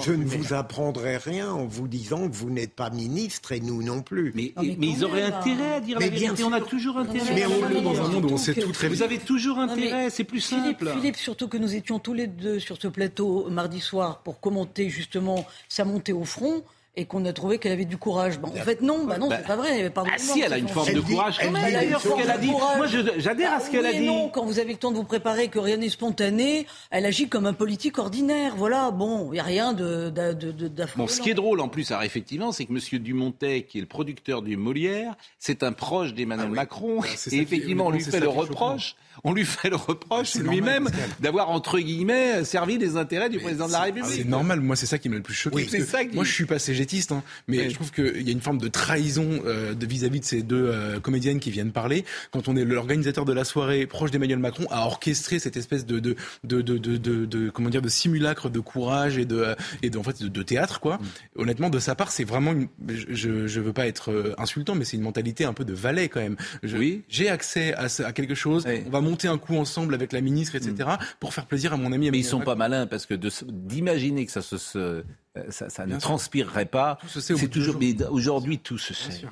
je 0.00 0.12
ne 0.12 0.24
vous 0.24 0.54
apprendrai 0.54 1.16
rien 1.18 1.52
en 1.52 1.66
vous 1.66 1.88
disant 1.88 2.28
que 2.28 2.34
vous 2.34 2.50
n'êtes 2.50 2.74
pas 2.74 2.90
ministre 2.90 3.52
et 3.52 3.60
nous 3.60 3.82
non 3.82 4.02
plus. 4.02 4.32
Mais, 4.34 4.52
mais, 4.56 4.74
ils 4.80 5.04
auraient 5.04 5.22
intérêt 5.22 5.74
à 5.74 5.80
dire 5.80 6.00
la 6.00 6.08
vérité. 6.08 6.44
On 6.44 6.52
a 6.52 6.60
toujours 6.60 6.98
intérêt. 6.98 7.34
Mais 7.34 7.46
on 7.46 7.70
est 7.70 7.82
dans 7.82 8.00
un 8.00 8.08
monde 8.08 8.24
où 8.24 8.34
on 8.34 8.36
sait 8.36 8.54
tout 8.54 8.72
très 8.72 8.88
Vous 8.88 9.02
avez 9.02 9.18
toujours 9.18 9.58
intérêt. 9.58 10.10
C'est 10.10 10.24
plus 10.24 10.40
simple. 10.40 10.90
Philippe, 10.94 11.16
surtout 11.16 11.48
que 11.48 11.56
nous 11.56 11.74
étions 11.74 11.98
tous 11.98 12.14
les 12.14 12.26
deux 12.26 12.58
sur 12.58 12.80
ce 12.80 12.88
plateau 12.88 13.48
mardi 13.50 13.80
soir 13.80 14.22
pour 14.22 14.40
commenter 14.40 14.88
justement 14.88 15.46
sa 15.68 15.84
montée 15.84 16.12
au 16.12 16.24
front. 16.24 16.64
Et 16.96 17.06
qu'on 17.06 17.24
a 17.24 17.32
trouvé 17.32 17.58
qu'elle 17.58 17.72
avait 17.72 17.84
du 17.84 17.96
courage. 17.96 18.38
Bon, 18.38 18.48
en 18.48 18.52
fait, 18.62 18.80
non, 18.80 19.04
bah 19.04 19.18
non, 19.18 19.28
Bah, 19.28 19.38
c'est 19.40 19.46
pas 19.46 19.56
vrai. 19.56 19.90
Pardon, 19.90 20.10
Ah 20.14 20.18
si, 20.18 20.40
elle 20.40 20.52
a 20.52 20.58
une 20.58 20.68
forme 20.68 20.92
de 20.92 21.00
courage 21.00 21.38
même. 21.42 21.56
Elle 21.66 21.74
a 21.76 21.84
une 21.84 21.92
forme 21.94 22.20
qu'elle 22.20 22.30
a 22.30 22.36
de 22.36 22.42
dit. 22.42 22.48
courage. 22.48 22.76
Moi, 22.76 22.86
j'adhère 23.18 23.52
à 23.54 23.60
ce 23.60 23.64
Bah 23.66 23.70
qu'elle 23.72 23.86
a 23.86 23.90
oui 23.90 23.98
dit. 23.98 24.06
Non, 24.06 24.28
quand 24.28 24.44
vous 24.44 24.58
avez 24.60 24.72
le 24.72 24.78
temps 24.78 24.92
de 24.92 24.96
vous 24.96 25.04
préparer, 25.04 25.48
que 25.48 25.58
rien 25.58 25.76
n'est 25.76 25.88
spontané, 25.88 26.66
elle 26.90 27.04
agit 27.04 27.28
comme 27.28 27.46
un 27.46 27.52
politique 27.52 27.98
ordinaire. 27.98 28.54
Voilà, 28.56 28.90
bon, 28.92 29.28
il 29.30 29.34
n'y 29.34 29.40
a 29.40 29.44
rien 29.44 29.72
de, 29.72 30.10
de, 30.10 30.32
de, 30.32 30.68
de-. 30.68 30.86
Bon, 30.96 31.08
ce 31.08 31.20
qui 31.20 31.30
est 31.30 31.34
drôle 31.34 31.60
en 31.60 31.68
plus, 31.68 31.90
alors 31.90 32.04
effectivement, 32.04 32.52
c'est 32.52 32.64
que 32.64 32.72
M. 32.72 32.98
Dumontet, 33.00 33.62
qui 33.62 33.78
est 33.78 33.80
le 33.80 33.86
producteur 33.88 34.42
du 34.42 34.56
Molière, 34.56 35.14
c'est 35.38 35.62
un 35.64 35.72
proche 35.72 36.14
d'Emmanuel 36.14 36.50
Macron. 36.50 37.00
Ah 37.02 37.06
c'est 37.16 37.30
ça 37.30 37.36
et 37.36 37.40
effectivement, 37.40 37.86
on 37.86 37.90
lui 37.90 38.00
fait 38.04 38.20
le 38.20 38.28
reproche, 38.28 38.94
on 39.24 39.32
lui 39.32 39.44
fait 39.44 39.70
le 39.70 39.76
reproche 39.76 40.34
lui-même 40.36 40.88
d'avoir 41.20 41.50
entre 41.50 41.78
guillemets 41.78 42.44
servi 42.44 42.78
les 42.78 42.96
intérêts 42.96 43.30
du 43.30 43.38
président 43.38 43.66
de 43.66 43.72
la 43.72 43.80
République. 43.80 44.10
C'est 44.22 44.24
normal, 44.28 44.60
moi 44.60 44.76
c'est 44.76 44.86
ça 44.86 44.98
qui 44.98 45.08
m'a 45.08 45.16
le 45.16 45.22
plus 45.22 45.34
choqué. 45.34 45.56
Oui, 45.56 45.68
ça 45.84 46.04
qui- 46.04 46.14
Moi 46.14 46.24
je 46.24 46.32
suis 46.32 46.44
pas 46.46 46.58
cégétiste, 46.58 47.12
hein, 47.12 47.22
mais 47.48 47.70
je 47.70 47.74
trouve 47.74 47.90
qu'il 47.90 48.22
y 48.22 48.28
a 48.28 48.32
une 48.32 48.40
forme 48.40 48.58
de 48.58 48.68
trahison 48.68 49.40
euh, 49.46 49.74
de 49.74 49.86
vis-à-vis 49.86 50.20
de 50.20 50.24
ces 50.24 50.42
deux 50.42 50.66
euh, 50.68 51.00
comédiennes 51.00 51.40
qui 51.40 51.50
viennent 51.50 51.72
parler. 51.72 52.04
Quand 52.30 52.48
on 52.48 52.56
est 52.56 52.64
l'organisateur 52.64 53.24
de 53.24 53.32
la 53.32 53.44
soirée 53.44 53.86
proche 53.86 54.10
d'Emmanuel 54.10 54.38
Macron, 54.38 54.66
à 54.70 54.86
orchestrer 54.86 55.38
cette 55.38 55.56
espèce 55.56 55.86
de 55.86 55.98
de, 55.98 56.16
de, 56.44 56.60
de, 56.62 56.76
de, 56.78 56.96
de- 56.96 57.24
de- 57.24 57.50
comment 57.50 57.70
dire 57.70 57.82
de 57.82 57.88
simulacre 57.88 58.50
de 58.50 58.60
courage 58.60 59.18
et 59.18 59.24
de 59.24 59.36
euh, 59.38 59.54
et 59.82 59.90
de, 59.90 59.98
en 59.98 60.02
fait 60.02 60.22
de, 60.22 60.42
théâtre 60.42 60.80
quoi. 60.80 60.96
Mm. 60.98 61.40
Honnêtement, 61.40 61.70
de 61.70 61.78
sa 61.78 61.94
part, 61.94 62.10
c'est 62.12 62.24
vraiment 62.24 62.52
une. 62.52 62.68
Je, 62.88 63.06
je 63.14 63.46
je 63.46 63.60
veux 63.60 63.72
pas 63.72 63.86
être 63.86 64.10
euh, 64.10 64.34
insultant, 64.38 64.74
mais 64.74 64.84
c'est 64.84 64.96
une 64.96 65.02
mentalité 65.02 65.44
un 65.44 65.52
peu 65.54 65.64
de 65.64 65.72
valet 65.72 66.08
quand 66.08 66.20
même. 66.20 66.36
Je- 66.62 66.76
Oui. 66.76 67.02
J'ai 67.08 67.28
accès 67.28 67.72
à, 67.74 67.86
à 68.04 68.12
quelque 68.12 68.34
chose. 68.34 68.64
On 68.86 68.90
va 68.90 69.00
monter 69.14 69.28
un 69.28 69.38
coup 69.38 69.56
ensemble 69.56 69.94
avec 69.94 70.12
la 70.12 70.20
ministre, 70.20 70.56
etc. 70.56 70.90
pour 71.20 71.32
faire 71.32 71.46
plaisir 71.46 71.72
à 71.72 71.76
mon 71.76 71.92
ami. 71.92 72.10
Mais 72.10 72.18
ils 72.18 72.20
Emmanuel 72.20 72.24
sont 72.24 72.38
Macron. 72.38 72.50
pas 72.52 72.56
malins 72.56 72.86
parce 72.86 73.06
que 73.06 73.14
d'imaginer 73.14 74.26
que 74.26 74.32
ça 74.32 74.42
se, 74.42 74.58
se- 74.58 74.78
euh, 74.78 75.02
ça, 75.50 75.70
ça 75.70 75.86
ne 75.86 75.92
sûr. 75.92 76.00
transpirerait 76.00 76.66
pas, 76.66 76.98
Tout 77.00 77.08
se 77.08 77.20
sait 77.20 77.34
au 77.34 77.46
toujours. 77.48 77.76
Mais 77.78 77.94
aujourd'hui, 78.06 78.58
tout 78.58 78.78
se 78.78 78.92
sait. 78.94 79.22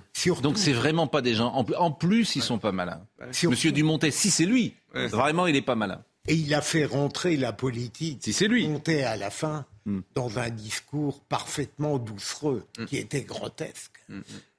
Donc 0.43 0.59
c'est 0.59 0.73
vraiment 0.73 1.07
pas 1.09 1.21
des 1.23 1.35
gens. 1.35 1.53
En, 1.53 1.65
plus- 1.65 1.77
en 1.77 1.91
plus, 1.91 2.37
ils 2.37 2.43
sont 2.43 2.59
pas 2.59 2.73
malins. 2.73 3.03
Monsieur 3.49 3.73
Dumontet, 3.73 4.11
si 4.11 4.31
c'est 4.31 4.47
lui, 4.47 4.75
Ouais. 4.95 5.09
vraiment, 5.09 5.47
il 5.47 5.57
est 5.57 5.63
pas 5.63 5.75
malin. 5.75 6.03
Et 6.29 6.35
il 6.35 6.55
a 6.55 6.61
fait 6.61 6.85
rentrer 6.85 7.37
la 7.37 7.53
politique. 7.53 8.21
Si 8.23 8.33
c'est 8.33 8.47
lui. 8.47 8.69
Monté 8.69 9.03
à 9.05 9.17
la 9.17 9.31
fin 9.31 9.67
Hmm. 9.85 10.03
dans 10.15 10.39
un 10.39 10.49
discours 10.51 11.25
parfaitement 11.25 11.99
doucereux, 11.99 12.65
Hmm. 12.79 12.85
qui 12.85 12.99
était 12.99 13.23
grotesque. 13.23 14.05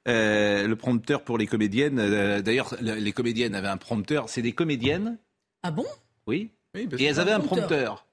Euh, 0.08 0.68
le 0.68 0.76
prompteur 0.76 1.24
pour 1.24 1.38
les 1.38 1.48
comédiennes. 1.48 1.98
euh, 2.00 2.42
D'ailleurs, 2.42 2.76
le- 2.82 2.96
les 2.96 3.12
comédiennes 3.14 3.56
avaient 3.56 3.68
un 3.70 3.78
prompteur. 3.78 4.28
C'est 4.30 4.42
des 4.42 4.52
comédiennes, 4.52 5.18
Ah 5.64 5.72
bon? 5.72 5.86
Oui. 6.28 6.52
Et 6.76 7.06
elles 7.06 7.20
avaient 7.20 7.32
un 7.32 7.40
prompteur. 7.40 8.06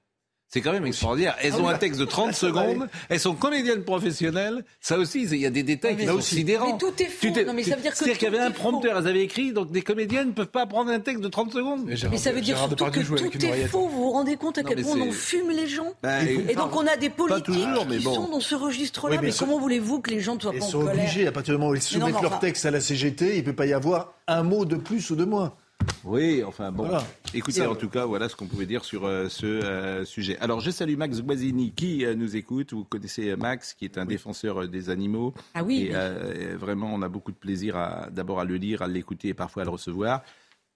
C'est 0.53 0.59
quand 0.59 0.73
même 0.73 0.85
extraordinaire. 0.85 1.35
Elles 1.41 1.53
Ah 1.55 1.61
ont 1.61 1.69
un 1.69 1.77
texte 1.77 1.97
de 1.97 2.03
30 2.03 2.33
secondes. 2.33 2.89
Elles 3.07 3.21
sont 3.21 3.35
comédiennes 3.35 3.83
professionnelles. 3.85 4.65
Ça 4.81 4.97
aussi, 4.97 5.23
il 5.23 5.37
y 5.37 5.45
a 5.45 5.49
des 5.49 5.63
détails 5.63 5.95
qui 5.95 6.05
sont 6.05 6.15
aussi. 6.15 6.35
sidérants. 6.35 6.73
Mais 6.73 6.77
tout 6.77 6.91
est 7.01 7.05
faux. 7.05 7.17
Tu 7.21 7.31
t'es- 7.31 7.45
Non, 7.45 7.53
mais 7.53 7.63
ça 7.63 7.77
veut 7.77 7.81
dire 7.81 7.91
que 7.91 7.97
C'est-à-dire 7.97 8.17
qu'il 8.17 8.25
y 8.25 8.35
avait 8.35 8.39
un 8.45 8.51
prompteur. 8.51 8.97
Elles 8.97 9.07
avaient 9.07 9.23
écrit, 9.23 9.53
donc 9.53 9.71
des 9.71 9.81
comédiennes 9.81 10.27
ne 10.27 10.33
peuvent 10.33 10.47
pas 10.47 10.65
prendre 10.65 10.91
un 10.91 10.99
texte 10.99 11.23
de 11.23 11.29
30 11.29 11.53
secondes. 11.53 11.85
Mais 11.85 11.95
ça 12.17 12.31
veut 12.33 12.41
dire 12.41 12.57
surtout 12.57 12.85
que 12.85 12.99
tout 12.99 13.45
est 13.45 13.67
faux. 13.67 13.87
Vous 13.87 14.03
vous 14.03 14.11
rendez 14.11 14.35
compte 14.35 14.57
à 14.57 14.63
quel 14.63 14.81
point 14.83 14.97
on 14.99 15.11
fume 15.13 15.51
les 15.51 15.67
gens 15.67 15.93
Bah, 16.03 16.21
Et 16.23 16.53
donc 16.55 16.75
on 16.75 16.85
a 16.85 16.97
des 16.97 17.09
politiques 17.09 17.45
qui 17.89 18.03
sont 18.03 18.29
dans 18.29 18.39
ce 18.41 18.55
registre-là. 18.55 19.19
Mais 19.21 19.29
ils 19.29 19.35
comment 19.35 19.57
voulez-vous 19.57 20.01
que 20.01 20.11
les 20.11 20.19
gens 20.19 20.35
ne 20.35 20.41
soient 20.41 20.51
Ils 20.53 20.59
pas 20.59 20.65
en 20.65 20.69
sont 20.69 20.79
colère 20.81 20.95
obligés, 20.95 21.27
à 21.27 21.31
partir 21.31 21.53
du 21.53 21.59
moment 21.59 21.71
où 21.71 21.75
ils 21.75 21.81
soumettent 21.81 22.21
leur 22.21 22.39
texte 22.39 22.65
à 22.65 22.71
la 22.71 22.81
CGT, 22.81 23.35
il 23.35 23.37
ne 23.37 23.45
peut 23.45 23.53
pas 23.53 23.67
y 23.67 23.73
avoir 23.73 24.13
un 24.27 24.43
mot 24.43 24.65
de 24.65 24.75
plus 24.75 25.09
ou 25.11 25.15
de 25.15 25.23
moins. 25.23 25.53
Oui, 26.03 26.43
enfin 26.45 26.71
bon. 26.71 26.83
Voilà. 26.83 27.03
Écoutez, 27.33 27.65
en 27.65 27.75
tout 27.75 27.89
cas, 27.89 28.05
voilà 28.05 28.27
ce 28.29 28.35
qu'on 28.35 28.47
pouvait 28.47 28.65
dire 28.65 28.83
sur 28.83 29.05
euh, 29.05 29.29
ce 29.29 29.45
euh, 29.45 30.03
sujet. 30.05 30.37
Alors, 30.39 30.59
je 30.59 30.69
salue 30.69 30.95
Max 30.97 31.21
Guazzini 31.21 31.71
qui 31.71 32.05
euh, 32.05 32.13
nous 32.15 32.35
écoute. 32.35 32.73
Vous 32.73 32.83
connaissez 32.83 33.35
Max, 33.35 33.73
qui 33.73 33.85
est 33.85 33.97
un 33.97 34.05
défenseur 34.05 34.67
des 34.67 34.89
animaux. 34.89 35.33
Ah 35.53 35.63
oui, 35.63 35.89
Et 35.91 35.95
oui. 35.95 36.55
vraiment, 36.57 36.93
on 36.93 37.01
a 37.01 37.07
beaucoup 37.09 37.31
de 37.31 37.37
plaisir 37.37 37.77
d'abord 38.11 38.39
à 38.39 38.45
le 38.45 38.55
lire, 38.55 38.81
à 38.81 38.87
l'écouter 38.87 39.29
et 39.29 39.33
parfois 39.33 39.61
à 39.61 39.65
le 39.65 39.71
recevoir. 39.71 40.21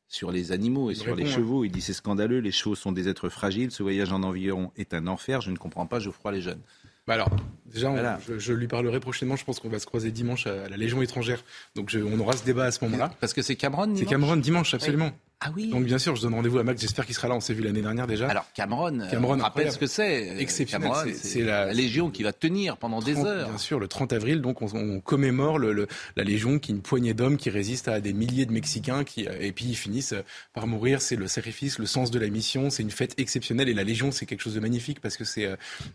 Sur 0.07 0.31
les 0.31 0.51
animaux 0.51 0.91
et 0.91 0.93
Il 0.93 0.97
sur 0.97 1.15
les 1.15 1.23
hein. 1.23 1.27
chevaux, 1.31 1.65
il 1.65 1.71
dit 1.71 1.81
c'est 1.81 1.91
scandaleux, 1.91 2.37
les 2.39 2.51
chevaux 2.51 2.75
sont 2.75 2.91
des 2.91 3.09
êtres 3.09 3.27
fragiles, 3.27 3.71
ce 3.71 3.81
voyage 3.81 4.13
en 4.13 4.21
environ 4.21 4.71
est 4.77 4.93
un 4.93 5.07
enfer, 5.07 5.41
je 5.41 5.49
ne 5.49 5.57
comprends 5.57 5.87
pas 5.87 5.99
Geoffroy 5.99 6.31
les 6.31 6.41
jeunes. 6.41 6.61
Bah 7.07 7.15
alors, 7.15 7.29
déjà, 7.65 7.89
on- 7.89 7.93
Voilà. 7.93 8.19
je, 8.27 8.37
je 8.37 8.53
lui 8.53 8.67
parlerai 8.67 8.99
prochainement. 8.99 9.35
Je 9.35 9.43
pense 9.45 9.59
qu'on 9.59 9.69
va 9.69 9.79
se 9.79 9.85
croiser 9.87 10.11
dimanche 10.11 10.45
à 10.47 10.69
la 10.69 10.77
Légion 10.77 11.01
étrangère. 11.01 11.43
Donc, 11.75 11.89
je- 11.89 11.99
on 11.99 12.19
aura 12.19 12.33
ce 12.33 12.43
débat 12.45 12.65
à 12.65 12.71
ce 12.71 12.83
moment-là. 12.85 13.13
Parce 13.19 13.33
que 13.33 13.41
c'est 13.41 13.55
Cameron 13.55 13.95
C'est 13.95 14.05
Cameron 14.05 14.37
dimanche, 14.37 14.73
absolument. 14.75 15.11
Ah 15.41 15.51
oui 15.55 15.69
Donc, 15.69 15.83
bien 15.85 15.97
sûr, 15.99 16.15
je 16.15 16.21
donne 16.21 16.33
rendez-vous 16.33 16.59
à 16.59 16.63
Max. 16.63 16.81
J'espère 16.81 17.05
qu'il 17.05 17.13
sera 17.13 17.27
là. 17.27 17.35
On 17.35 17.39
s'est 17.39 17.53
vu 17.53 17.61
l'année 17.61 17.81
dernière 17.81 18.07
déjà. 18.07 18.27
Alors 18.29 18.45
Cameron, 18.53 18.99
euh, 19.01 19.09
Cameron, 19.11 19.37
on 19.39 19.43
rappelle 19.43 19.71
ce 19.71 19.77
que 19.77 19.85
c'est. 19.85 20.29
euh, 20.29 20.37
Exceptionnel, 20.39 20.89
Cameron, 20.89 21.11
c'est- 21.13 21.41
la- 21.41 21.65
la 21.65 21.73
Légion 21.73 22.09
qui 22.09 22.23
va 22.23 22.31
tenir 22.33 22.77
pendant 22.77 22.99
des 23.01 23.13
30, 23.13 23.27
heures. 23.27 23.49
Bien 23.49 23.57
sûr, 23.57 23.79
le 23.79 23.87
30 23.87 24.13
avril, 24.13 24.41
donc 24.41 24.61
on, 24.61 24.67
on 24.73 24.99
commémore 25.01 25.59
le, 25.59 25.73
le- 25.73 25.87
la 26.15 26.23
Légion, 26.23 26.57
qui 26.57 26.71
est 26.71 26.75
une 26.75 26.81
poignée 26.81 27.13
d'hommes 27.13 27.37
qui 27.37 27.49
résistent 27.49 27.89
à 27.89 27.99
des 27.99 28.13
milliers 28.13 28.45
de 28.45 28.51
Mexicains, 28.53 29.03
qui, 29.03 29.27
euh, 29.27 29.33
et 29.39 29.51
puis 29.51 29.65
ils 29.65 29.75
finissent 29.75 30.15
par 30.53 30.67
mourir. 30.67 31.01
C'est 31.01 31.15
le 31.17 31.27
sacrifice, 31.27 31.79
le 31.79 31.85
sens 31.85 32.11
de 32.11 32.19
la 32.19 32.27
mission. 32.29 32.69
C'est 32.69 32.83
une 32.83 32.91
fête 32.91 33.13
exceptionnelle, 33.19 33.67
et 33.69 33.73
la 33.73 33.83
Légion, 33.83 34.11
c'est 34.11 34.25
quelque 34.25 34.41
chose 34.41 34.55
de 34.55 34.59
magnifique 34.61 34.99
parce 35.01 35.17
que 35.17 35.25
c'est, 35.25 35.49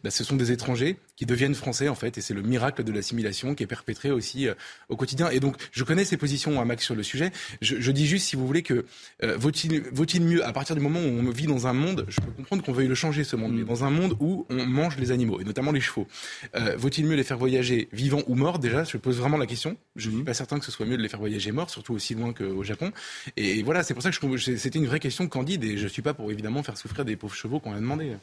bah, 0.04 0.10
ce 0.10 0.22
sont 0.22 0.36
des 0.36 0.52
étrangers 0.52 0.96
qui 1.16 1.24
deviennent 1.26 1.54
français 1.54 1.88
en 1.88 1.94
fait, 1.94 2.18
et 2.18 2.20
c'est 2.20 2.34
le 2.34 2.42
miracle 2.42 2.84
de 2.84 2.92
l'assimilation 2.92 3.54
qui 3.54 3.62
est 3.62 3.66
perpétré 3.66 4.10
aussi 4.10 4.48
euh, 4.48 4.54
au 4.90 4.96
quotidien. 4.96 5.30
Et 5.30 5.40
donc, 5.40 5.56
je 5.72 5.82
connais 5.82 6.04
ses 6.04 6.16
positions 6.18 6.60
à 6.60 6.64
Max 6.64 6.84
sur 6.84 6.94
le 6.94 7.02
sujet. 7.02 7.32
Je, 7.62 7.76
je 7.80 7.90
dis 7.90 8.06
juste, 8.06 8.26
si 8.26 8.36
vous 8.36 8.46
voulez, 8.46 8.62
que 8.62 8.84
euh, 9.22 9.29
vaut-il 9.36 9.82
vaut-il 9.92 10.22
mieux 10.22 10.44
à 10.44 10.52
partir 10.52 10.74
du 10.76 10.80
moment 10.82 11.00
où 11.00 11.02
on 11.02 11.30
vit 11.30 11.46
dans 11.46 11.66
un 11.66 11.72
monde, 11.72 12.06
je 12.08 12.20
peux 12.20 12.30
comprendre 12.30 12.62
qu'on 12.62 12.72
veuille 12.72 12.88
le 12.88 12.94
changer 12.94 13.24
ce 13.24 13.36
monde, 13.36 13.52
mais 13.54 13.64
dans 13.64 13.84
un 13.84 13.90
monde 13.90 14.16
où 14.20 14.46
on 14.50 14.64
mange 14.66 14.96
les 14.98 15.10
animaux 15.10 15.40
et 15.40 15.44
notamment 15.44 15.72
les 15.72 15.80
chevaux, 15.80 16.06
euh, 16.54 16.76
vaut-il 16.76 17.06
mieux 17.06 17.16
les 17.16 17.24
faire 17.24 17.38
voyager 17.38 17.88
vivants 17.92 18.22
ou 18.26 18.34
morts? 18.34 18.58
Déjà, 18.58 18.84
je 18.84 18.96
pose 18.96 19.18
vraiment 19.18 19.36
la 19.38 19.46
question. 19.46 19.76
Je 19.96 20.10
ne 20.10 20.16
suis 20.16 20.24
pas 20.24 20.34
certain 20.34 20.58
que 20.58 20.64
ce 20.64 20.70
soit 20.70 20.86
mieux 20.86 20.96
de 20.96 21.02
les 21.02 21.08
faire 21.08 21.20
voyager 21.20 21.52
morts, 21.52 21.70
surtout 21.70 21.94
aussi 21.94 22.14
loin 22.14 22.32
qu'au 22.32 22.62
Japon. 22.62 22.92
Et 23.36 23.62
voilà, 23.62 23.82
c'est 23.82 23.94
pour 23.94 24.02
ça 24.02 24.10
que 24.10 24.36
je 24.36 24.56
c'était 24.56 24.78
une 24.78 24.86
vraie 24.86 25.00
question 25.00 25.28
candide 25.28 25.64
et 25.64 25.76
je 25.78 25.86
suis 25.86 26.02
pas 26.02 26.14
pour 26.14 26.30
évidemment 26.30 26.62
faire 26.62 26.76
souffrir 26.76 27.04
des 27.04 27.16
pauvres 27.16 27.34
chevaux 27.34 27.60
qu'on 27.60 27.72
a 27.72 27.80
demandé. 27.80 28.16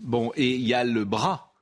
Bon, 0.00 0.32
et 0.36 0.54
il 0.54 0.66
y 0.66 0.74
a 0.74 0.84
le 0.84 1.04
bras, 1.04 1.52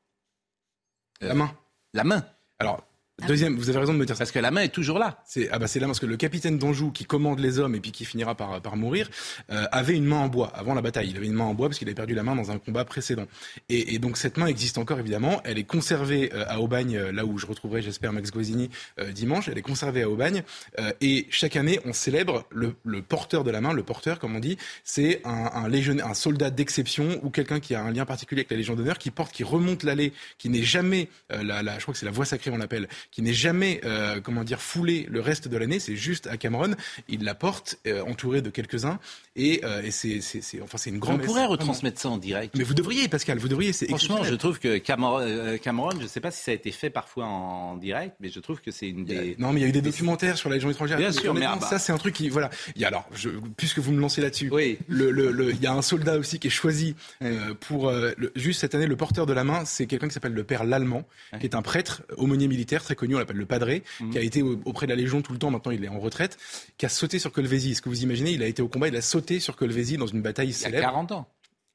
La 1.21 1.35
main. 1.35 1.53
la 1.93 2.05
main. 2.05 2.25
Alors, 2.59 2.85
deuxième, 3.27 3.57
vous 3.57 3.69
avez 3.69 3.79
raison 3.79 3.93
de 3.93 3.99
me 3.99 4.07
dire 4.07 4.15
ça. 4.17 4.21
Parce 4.21 4.33
que 4.33 4.39
la 4.39 4.51
main 4.51 4.63
est 4.63 4.69
toujours 4.75 4.99
là. 4.99 5.23
C'est 5.27 5.49
ah 5.51 5.59
bah 5.59 5.67
c'est 5.67 5.81
là 5.81 5.87
parce 5.87 6.01
que 6.01 6.07
le 6.07 6.17
capitaine 6.17 6.59
d'Anjou 6.59 6.91
qui 6.93 7.05
commande 7.05 7.41
les 7.41 7.59
hommes 7.59 7.75
et 7.75 7.81
puis 7.81 7.93
qui 7.93 8.05
finira 8.05 8.35
par 8.35 8.61
par 8.61 8.77
mourir 8.77 9.09
euh, 9.51 9.67
avait 9.73 9.97
une 9.97 10.05
main 10.05 10.19
en 10.19 10.29
bois 10.29 10.53
avant 10.55 10.75
la 10.75 10.83
bataille. 10.83 11.11
Il 11.11 11.17
avait 11.17 11.27
une 11.27 11.35
main 11.35 11.45
en 11.45 11.55
bois 11.55 11.69
parce 11.69 11.79
qu'il 11.79 11.89
avait 11.89 11.95
perdu 11.95 12.15
la 12.15 12.23
main 12.23 12.37
dans 12.37 12.51
un 12.51 12.59
combat 12.59 12.85
précédent. 12.85 13.27
Et, 13.69 13.95
et 13.95 13.99
donc 13.99 14.17
cette 14.17 14.37
main 14.37 14.47
existe 14.47 14.79
encore 14.79 14.99
évidemment. 14.99 15.41
Elle 15.45 15.59
est 15.59 15.65
conservée 15.65 16.31
euh, 16.35 16.45
à 16.49 16.61
Aubagne, 16.61 16.97
euh, 16.97 17.13
là 17.13 17.25
où 17.25 17.39
je 17.39 17.47
retrouverai 17.47 17.83
j'espère 17.83 18.13
Max 18.13 18.31
Guazzini 18.31 18.71
euh, 18.99 19.13
dimanche. 19.13 19.49
Elle 19.49 19.59
est 19.59 19.63
conservée 19.63 20.03
à 20.03 20.11
Aubagne 20.11 20.43
euh, 20.79 20.93
et 21.01 21.27
chaque 21.31 21.57
année 21.57 21.81
on 21.85 21.93
célèbre 21.93 22.45
le, 22.51 22.75
le 22.85 23.03
porteur 23.03 23.45
de 23.45 23.51
la 23.51 23.61
main. 23.61 23.73
Le 23.73 23.83
porteur, 23.83 24.19
comme 24.19 24.37
on 24.37 24.41
dit, 24.41 24.57
c'est 24.85 25.21
un, 25.25 25.51
un 25.55 25.71
un 25.99 26.15
soldat 26.15 26.51
d'exception 26.51 27.21
ou 27.23 27.31
quelqu'un 27.31 27.61
qui 27.61 27.75
a 27.75 27.83
un 27.83 27.91
lien 27.91 28.05
particulier 28.05 28.41
avec 28.41 28.51
la 28.51 28.57
Légion 28.57 28.75
d'honneur, 28.75 28.99
qui 28.99 29.11
porte, 29.11 29.33
qui 29.33 29.45
remonte 29.45 29.83
l'allée, 29.83 30.13
qui 30.39 30.49
n'est 30.49 30.63
jamais 30.63 31.09
euh, 31.33 31.43
la, 31.43 31.63
la, 31.63 31.79
je 31.79 31.83
crois 31.83 31.93
que 31.93 31.99
c'est 31.99 32.07
la 32.07 32.13
voie 32.13 32.25
sacrée 32.25 32.51
on 32.51 32.59
l'appelle, 32.59 32.89
qui 33.11 33.23
n'est 33.23 33.33
jamais 33.35 33.81
euh, 33.85 34.21
comment 34.21 34.45
dire 34.45 34.61
foulé 34.61 35.07
le 35.11 35.21
reste 35.21 35.49
de 35.49 35.57
l'année. 35.57 35.81
C'est 35.81 35.97
juste 35.97 36.27
à 36.29 36.37
Cameron. 36.37 36.75
Il 37.09 37.25
la 37.25 37.35
porte 37.35 37.77
euh, 37.87 38.03
entouré 38.03 38.41
de 38.43 38.51
quelques-uns 38.51 38.99
et, 39.37 39.61
euh, 39.65 39.83
et 39.83 39.91
c'est, 39.91 40.21
c'est, 40.21 40.41
c'est- 40.43 40.61
enfin 40.61 40.79
c'est 40.79 40.91
une 40.91 40.97
On 40.97 41.01
grande. 41.01 41.23
pourrait 41.23 41.47
retransmettre 41.47 42.01
ça 42.01 42.09
en 42.09 42.19
direct. 42.19 42.55
Mais 42.57 42.65
vous 42.65 42.75
devriez, 42.75 43.09
Pascal, 43.09 43.39
vous 43.39 43.49
devriez. 43.49 43.73
C'est 43.73 43.87
Franchement, 43.89 44.23
je 44.25 44.35
trouve 44.35 44.59
que 44.59 44.79
Cameron, 44.79 45.21
euh, 45.21 45.57
Cameron, 45.57 45.91
je 45.99 46.03
ne 46.05 46.07
sais 46.09 46.21
pas 46.21 46.31
si 46.31 46.43
ça 46.43 46.51
a 46.51 46.55
été 46.55 46.71
fait 46.73 46.91
parfois 46.91 47.25
en 47.27 47.77
direct, 47.77 48.15
mais 48.21 48.29
je 48.29 48.39
trouve 48.41 48.61
que 48.61 48.71
c'est 48.71 48.89
une 48.89 49.05
des. 49.05 49.35
Non, 49.39 49.53
mais 49.53 49.61
il 49.61 49.63
y 49.63 49.67
a 49.67 49.69
eu 49.69 49.73
des 49.73 49.83
documentaires 49.83 50.37
sur 50.39 50.49
la 50.49 50.57
Légion 50.57 50.71
étrangère. 50.71 50.99
Bien 50.99 51.13
sûr, 51.13 51.35
mais 51.35 51.47
ah 51.47 51.57
bah. 51.61 51.67
ça 51.69 51.79
c'est 51.79 51.93
un 51.93 51.99
truc 51.99 52.15
qui, 52.15 52.29
voilà. 52.29 52.51
Il 52.77 52.83
y 52.83 52.85
a 52.85 52.89
alors, 52.89 53.09
je, 53.15 53.29
puisque 53.57 53.79
vous 53.79 53.93
me 53.93 54.01
lancez 54.01 54.21
là-dessus, 54.21 54.49
Oui. 54.53 54.79
le, 54.89 55.11
le, 55.11 55.31
le- 55.31 55.51
il 55.51 55.61
y 55.63 55.67
a 55.67 55.73
un 55.73 55.83
soldat 55.83 56.17
aussi 56.19 56.39
qui 56.39 56.49
est 56.49 56.51
choisi 56.51 56.95
euh, 57.23 57.55
pour 57.59 57.89
euh, 57.89 58.13
le- 58.17 58.33
juste 58.37 58.61
cette 58.61 58.75
année 58.75 58.87
le 58.87 58.97
porteur 58.97 59.27
de 59.27 59.33
la 59.33 59.45
main, 59.45 59.65
c'est 59.65 59.87
quelqu'un 59.87 60.09
qui 60.09 60.15
s'appelle 60.15 60.33
le 60.33 60.45
père 60.45 60.65
Lallemand, 60.65 61.05
qui 61.39 61.47
est 61.47 61.55
un 61.55 61.63
prêtre 61.63 62.03
aumônier 62.17 62.49
militaire 62.49 62.83
très 62.83 62.95
connu, 63.01 63.17
on 63.17 63.19
l'appelle 63.19 63.37
le 63.39 63.47
padré, 63.47 63.83
Mhm. 64.01 64.11
qui 64.11 64.19
a 64.19 64.21
été 64.21 64.43
au- 64.43 64.61
auprès 64.65 64.87
de 64.87 64.93
la 64.93 64.97
Légion 64.97 65.23
tout 65.23 65.33
le 65.33 65.39
temps. 65.39 65.51
Maintenant, 65.51 65.73
il 65.73 65.83
est 65.85 65.89
en 65.89 65.99
retraite, 65.99 66.39
qui 66.79 66.87
a 66.87 66.89
sauté 66.89 67.19
sur 67.19 67.33
Colvézi. 67.33 67.73
Est-ce 67.73 67.83
que 67.83 67.89
vous 67.89 68.03
imaginez 68.05 68.31
Il 68.33 68.43
a 68.43 68.47
été 68.47 68.63
au 68.63 68.69
combat, 68.69 68.87
il 68.89 68.95
a 68.97 69.03
sauté 69.03 69.41
sur 69.41 69.57
Colvézi 69.57 69.97
dans 69.97 70.07
une 70.07 70.23
bataille 70.23 70.49
Il 70.49 70.53
y 70.53 70.55
a 70.55 70.59
célèbre. 70.59 70.85
40 70.85 71.13
ans. 71.13 71.27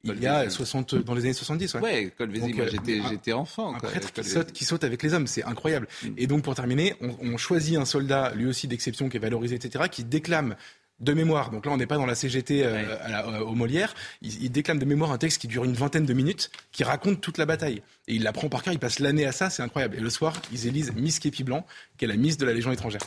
Il 0.04 0.22
y 0.22 0.26
a 0.28 0.48
60 0.48 0.94
dans 0.94 1.14
les 1.14 1.22
années 1.24 1.32
70. 1.32 1.74
Ouais. 1.74 1.80
Ouais, 1.82 2.12
Colvézi, 2.16 2.46
Donc, 2.46 2.54
moi 2.54 2.64
euh, 2.66 2.68
j'étais, 2.70 3.00
j'étais 3.10 3.32
enfant. 3.32 3.74
Un 3.74 3.78
quoi, 3.80 3.88
prêtre 3.88 4.12
qui 4.12 4.22
saute, 4.22 4.52
qui 4.52 4.64
saute 4.64 4.84
avec 4.84 5.02
les 5.02 5.12
hommes, 5.14 5.26
c'est 5.26 5.42
incroyable. 5.42 5.88
Mm. 6.04 6.08
Et 6.16 6.26
donc 6.28 6.44
pour 6.44 6.54
terminer, 6.54 6.94
on, 7.00 7.16
on 7.20 7.36
choisit 7.36 7.76
un 7.76 7.84
soldat, 7.84 8.32
lui 8.36 8.46
aussi 8.46 8.68
d'exception, 8.68 9.08
qui 9.08 9.16
est 9.16 9.20
valorisé, 9.20 9.56
etc., 9.56 9.86
qui 9.90 10.04
déclame 10.04 10.54
de 11.00 11.12
mémoire. 11.12 11.50
Donc 11.50 11.66
là, 11.66 11.72
on 11.72 11.76
n'est 11.76 11.86
pas 11.86 11.96
dans 11.96 12.06
la 12.06 12.14
CGT 12.14 12.64
euh, 12.64 12.72
Ouais. 12.72 12.86
à 13.02 13.08
la- 13.10 13.26
euh, 13.26 13.40
au 13.40 13.54
Molière. 13.54 13.94
Il, 14.22 14.44
il 14.44 14.50
déclame 14.50 14.78
de 14.78 14.84
mémoire 14.84 15.12
un 15.12 15.18
texte 15.18 15.40
qui 15.40 15.46
dure 15.48 15.64
une 15.64 15.74
vingtaine 15.74 16.06
de 16.06 16.12
minutes, 16.14 16.50
qui 16.72 16.84
raconte 16.84 17.20
toute 17.20 17.36
la 17.38 17.44
bataille. 17.46 17.82
Et 18.08 18.14
il 18.14 18.22
l'apprend 18.22 18.48
par 18.48 18.62
cœur. 18.62 18.72
Il 18.72 18.78
passe 18.78 18.98
l'année 18.98 19.26
à 19.26 19.32
ça, 19.32 19.50
c'est 19.50 19.62
incroyable. 19.62 19.96
Et 19.96 20.00
le 20.00 20.08
soir, 20.10 20.34
ils 20.52 20.66
élisent 20.66 20.92
Miss 20.94 21.18
Képi 21.18 21.44
Blanc, 21.44 21.66
qui 21.98 22.04
est 22.06 22.08
la 22.08 22.16
Miss 22.16 22.36
de 22.38 22.46
la 22.46 22.52
Légion 22.54 22.72
étrangère. 22.72 23.02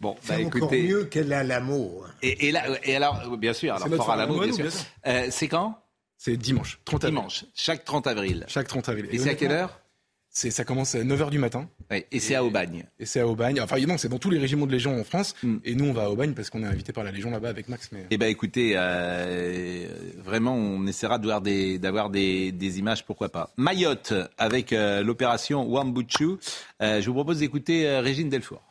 Bon, 0.00 0.16
C'est 0.22 0.38
bah 0.38 0.46
encore 0.46 0.56
écoutez. 0.58 0.82
mieux 0.84 1.04
qu'elle 1.06 1.32
a 1.32 1.42
l'amour. 1.42 2.06
Et, 2.22 2.46
et 2.48 2.52
là, 2.52 2.64
et 2.84 2.94
alors, 2.96 3.36
bien 3.36 3.52
sûr, 3.52 3.74
alors 3.74 3.88
C'est 3.88 3.96
fort 3.96 4.10
à 4.10 4.16
l'amour, 4.16 4.42
bien 4.44 4.52
sûr. 4.52 4.70
sûr. 4.72 4.84
Euh, 5.06 5.26
c'est 5.30 5.48
quand? 5.48 5.82
C'est 6.16 6.36
dimanche, 6.36 6.78
30 6.84 7.04
avril. 7.04 7.16
Dimanche, 7.18 7.44
chaque 7.54 7.84
30 7.84 8.06
avril. 8.06 8.44
Chaque 8.48 8.68
30 8.68 8.88
avril. 8.88 9.08
Et 9.10 9.18
c'est 9.18 9.30
à 9.30 9.34
quelle 9.34 9.52
heure? 9.52 9.78
C'est, 9.80 9.87
ça 10.30 10.64
commence 10.64 10.94
à 10.94 11.02
9h 11.02 11.30
du 11.30 11.38
matin. 11.38 11.68
et 11.90 12.20
c'est 12.20 12.34
à 12.34 12.44
Aubagne. 12.44 12.84
Et 12.98 13.06
c'est 13.06 13.20
à 13.20 13.26
Aubagne. 13.26 13.60
Enfin, 13.60 13.78
non, 13.80 13.98
c'est 13.98 14.08
dans 14.08 14.18
tous 14.18 14.30
les 14.30 14.38
régiments 14.38 14.66
de 14.66 14.72
Légion 14.72 14.98
en 14.98 15.04
France. 15.04 15.34
Mm. 15.42 15.56
Et 15.64 15.74
nous, 15.74 15.86
on 15.86 15.92
va 15.92 16.04
à 16.04 16.08
Aubagne 16.10 16.34
parce 16.34 16.50
qu'on 16.50 16.62
est 16.62 16.66
invité 16.66 16.92
par 16.92 17.04
la 17.04 17.10
Légion 17.10 17.30
là-bas 17.30 17.48
avec 17.48 17.68
Max. 17.68 17.90
Mais... 17.92 18.06
Eh 18.10 18.18
bien, 18.18 18.28
écoutez, 18.28 18.74
euh, 18.76 19.88
vraiment, 20.24 20.54
on 20.54 20.86
essaiera 20.86 21.18
d'avoir 21.18 21.40
des, 21.40 21.78
d'avoir 21.78 22.10
des, 22.10 22.52
des, 22.52 22.78
images, 22.78 23.04
pourquoi 23.04 23.30
pas. 23.30 23.50
Mayotte, 23.56 24.12
avec 24.36 24.72
euh, 24.72 25.02
l'opération 25.02 25.66
Wambuchu. 25.66 26.36
Euh, 26.82 27.00
je 27.00 27.06
vous 27.08 27.14
propose 27.14 27.38
d'écouter 27.38 27.98
Régine 27.98 28.28
Delfour. 28.28 28.62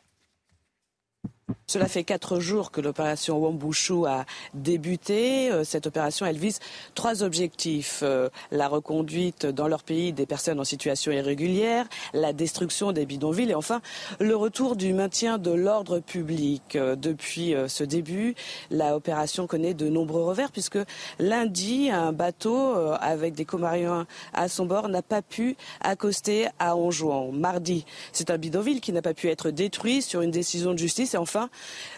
Cela 1.70 1.88
fait 1.88 2.04
quatre 2.04 2.40
jours 2.42 2.72
que 2.72 2.82
l'opération 2.82 3.38
Wambushu 3.38 4.06
a 4.06 4.26
débuté. 4.54 5.50
Euh, 5.50 5.64
cette 5.64 5.88
opération, 5.88 6.26
elle 6.26 6.38
vise 6.38 6.60
trois 6.94 7.24
objectifs. 7.24 8.02
Euh, 8.04 8.28
la 8.52 8.68
reconduite 8.68 9.46
dans 9.46 9.70
leur 9.70 9.84
pays 9.84 10.12
des 10.12 10.26
personnes 10.26 10.60
en 10.60 10.66
situation 10.66 11.12
irrégulière, 11.12 11.86
la 12.14 12.34
destruction 12.34 12.92
des 12.92 13.06
bidonvilles 13.06 13.52
et 13.52 13.56
enfin 13.56 13.82
le 14.20 14.36
retour 14.36 14.76
du 14.76 14.94
maintien 14.94 15.38
de 15.38 15.52
l'ordre 15.52 16.00
public. 16.00 16.76
Euh, 16.76 16.98
depuis 16.98 17.54
ce 17.68 17.84
début, 17.86 18.36
la 18.70 18.96
opération 18.96 19.48
connaît 19.48 19.74
de 19.74 19.88
nombreux 19.88 20.24
revers 20.24 20.52
puisque 20.52 20.80
lundi, 21.20 21.90
un 21.90 22.12
bateau 22.12 22.74
avec 23.00 23.36
des 23.36 23.46
Comariens 23.46 24.06
à 24.34 24.50
son 24.50 24.66
bord 24.66 24.90
n'a 24.90 25.02
pas 25.02 25.22
pu 25.22 25.56
accoster 25.82 26.48
à 26.60 26.76
Anjouan. 26.76 27.32
Mardi, 27.32 27.86
c'est 28.12 28.32
un 28.32 28.38
bidonville 28.38 28.82
qui 28.82 28.92
n'a 28.92 29.02
pas 29.02 29.14
pu 29.14 29.30
être 29.30 29.50
détruit 29.50 30.02
sur 30.02 30.22
une 30.22 30.32
décision 30.32 30.74
de 30.74 30.78
justice 30.78 31.16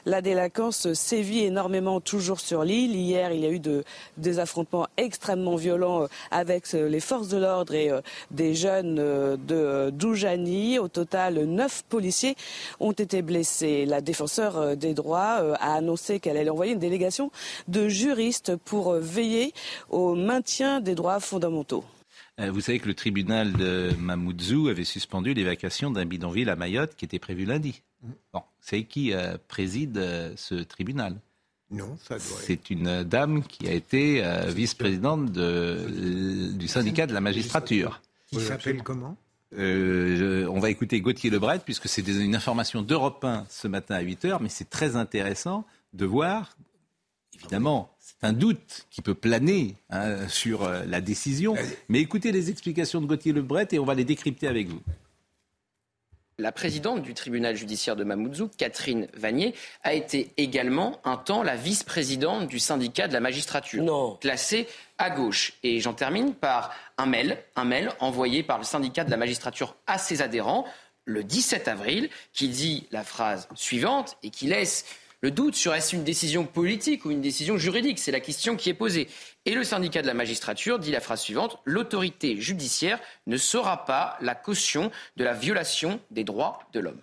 la 0.06 0.22
délinquance 0.22 0.94
sévit 0.94 1.46
énormément 1.46 2.02
toujours 2.02 2.40
sur 2.40 2.64
l'île. 2.64 2.96
Hier, 2.96 3.32
il 3.32 3.42
y 3.42 3.46
a 3.46 3.52
eu 3.52 3.62
des 4.18 4.40
affrontements 4.40 4.88
extrêmement 4.98 5.56
violents 5.56 6.04
euh, 6.04 6.08
avec 6.32 6.74
euh, 6.74 6.88
les 6.90 7.00
forces 7.00 7.30
de 7.30 7.38
l'ordre 7.38 7.74
et 7.74 7.90
euh, 7.90 8.02
des 8.32 8.56
jeunes 8.56 8.96
de 8.96 9.90
Doujani. 9.92 10.80
Au 10.80 10.88
total, 10.88 11.46
neuf 11.46 11.84
policiers 11.88 12.36
ont 12.80 12.92
été 12.92 13.22
blessés. 13.22 13.86
La 13.86 14.02
défenseur 14.02 14.76
des 14.76 14.94
droits 14.94 15.56
a 15.56 15.74
annoncé 15.76 16.20
qu'elle 16.20 16.38
allait 16.38 16.50
envoyer 16.50 16.74
une 16.74 16.80
délégation 16.80 17.32
de 17.68 17.88
juristes 17.88 18.56
pour 18.56 18.94
veiller 18.94 19.54
au 19.90 20.16
maintien 20.16 20.82
des 20.82 20.96
droits 20.96 21.20
fondamentaux. 21.20 21.84
Vous 22.38 22.62
savez 22.62 22.80
que 22.80 22.88
le 22.88 22.94
tribunal 22.94 23.52
de 23.52 23.92
Mamoudzou 24.00 24.70
avait 24.70 24.86
suspendu 24.86 25.34
l'évacuation 25.34 25.92
d'un 25.92 26.06
bidonville 26.06 26.50
à 26.50 26.56
Mayotte 26.56 26.96
qui 26.96 27.06
était 27.06 27.20
prévu 27.20 27.46
lundi. 27.46 27.82
Bon, 28.34 28.42
c'est 28.62 28.84
qui 28.84 29.14
euh, 29.14 29.38
préside 29.48 29.98
euh, 29.98 30.34
ce 30.36 30.56
tribunal? 30.56 31.20
Non, 31.72 31.98
ça 32.02 32.16
doit 32.16 32.38
C'est 32.42 32.70
une 32.70 33.04
dame 33.04 33.44
qui 33.44 33.68
a 33.68 33.74
été 33.74 34.24
euh, 34.24 34.48
vice-présidente 34.48 35.32
du 35.32 36.68
syndicat 36.68 37.06
de 37.06 37.14
la 37.14 37.22
magistrature. 37.22 38.02
Il 38.32 38.42
s'appelle 38.42 38.82
comment? 38.84 39.18
On 39.52 40.60
va 40.60 40.70
écouter 40.70 41.02
Gauthier 41.02 41.30
Lebret, 41.30 41.60
puisque 41.60 41.88
c'est 41.88 42.08
une 42.08 42.36
information 42.36 42.82
d'Europe 42.82 43.24
1 43.24 43.46
ce 43.50 43.68
matin 43.68 43.96
à 43.96 44.04
8h, 44.04 44.38
mais 44.42 44.50
c'est 44.50 44.70
très 44.70 44.96
intéressant 44.96 45.66
de 45.94 46.06
voir, 46.06 46.56
évidemment, 47.36 47.92
c'est 48.00 48.24
un 48.24 48.34
doute 48.34 48.88
qui 48.92 49.02
peut 49.02 49.16
planer 49.16 49.76
hein, 49.90 50.28
sur 50.28 50.70
la 50.70 51.02
décision, 51.02 51.56
mais 51.88 52.00
écoutez 52.00 52.32
les 52.32 52.52
explications 52.52 53.02
de 53.02 53.08
Gauthier 53.08 53.34
Lebret 53.34 53.68
et 53.72 53.80
on 53.80 53.86
va 53.86 53.96
les 53.96 54.06
décrypter 54.06 54.48
avec 54.48 54.68
vous 54.68 54.82
la 56.40 56.52
présidente 56.52 57.04
du 57.04 57.14
tribunal 57.14 57.56
judiciaire 57.56 57.96
de 57.96 58.04
Mamoudzou, 58.04 58.50
Catherine 58.58 59.08
Vanier, 59.14 59.54
a 59.84 59.94
été 59.94 60.32
également 60.38 61.00
un 61.04 61.18
temps 61.18 61.44
la 61.44 61.56
vice-présidente 61.56 62.48
du 62.48 62.60
syndicat 62.60 63.08
de 63.08 63.14
la 63.14 63.20
magistrature, 63.20 63.84
non. 63.84 64.16
classée 64.16 64.68
à 64.98 65.10
gauche. 65.10 65.54
Et 65.64 65.80
j'en 65.80 65.94
termine 65.94 66.34
par 66.34 66.74
un 66.98 67.06
mail, 67.06 67.38
un 67.56 67.66
mail 67.66 67.92
envoyé 68.00 68.42
par 68.42 68.58
le 68.58 68.64
syndicat 68.64 69.04
de 69.04 69.12
la 69.12 69.18
magistrature 69.18 69.76
à 69.86 69.98
ses 69.98 70.22
adhérents 70.22 70.66
le 71.06 71.24
17 71.24 71.68
avril, 71.68 72.10
qui 72.34 72.50
dit 72.50 72.88
la 72.92 73.04
phrase 73.04 73.48
suivante 73.56 74.18
et 74.24 74.30
qui 74.30 74.48
laisse 74.48 74.86
le 75.22 75.32
doute 75.32 75.56
sur 75.56 75.74
est-ce 75.74 75.96
une 75.96 76.06
décision 76.06 76.46
politique 76.46 77.04
ou 77.04 77.12
une 77.12 77.22
décision 77.22 77.58
juridique 77.58 78.00
C'est 78.00 78.12
la 78.12 78.22
question 78.22 78.56
qui 78.56 78.70
est 78.70 78.74
posée. 78.74 79.10
Et 79.46 79.54
le 79.54 79.66
syndicat 79.66 80.02
de 80.02 80.08
la 80.08 80.14
magistrature 80.14 80.80
dit 80.80 80.92
la 80.92 81.02
phrase 81.02 81.22
suivante 81.22 81.60
L'autorité 81.66 82.40
judiciaire 82.40 83.00
ne 83.28 83.36
sera 83.36 83.86
pas 83.86 84.18
la 84.22 84.36
caution 84.36 84.92
de 85.18 85.24
la 85.26 85.34
violation 85.34 86.00
des 86.10 86.24
droits 86.24 86.60
de 86.72 86.80
l'homme. 86.80 87.02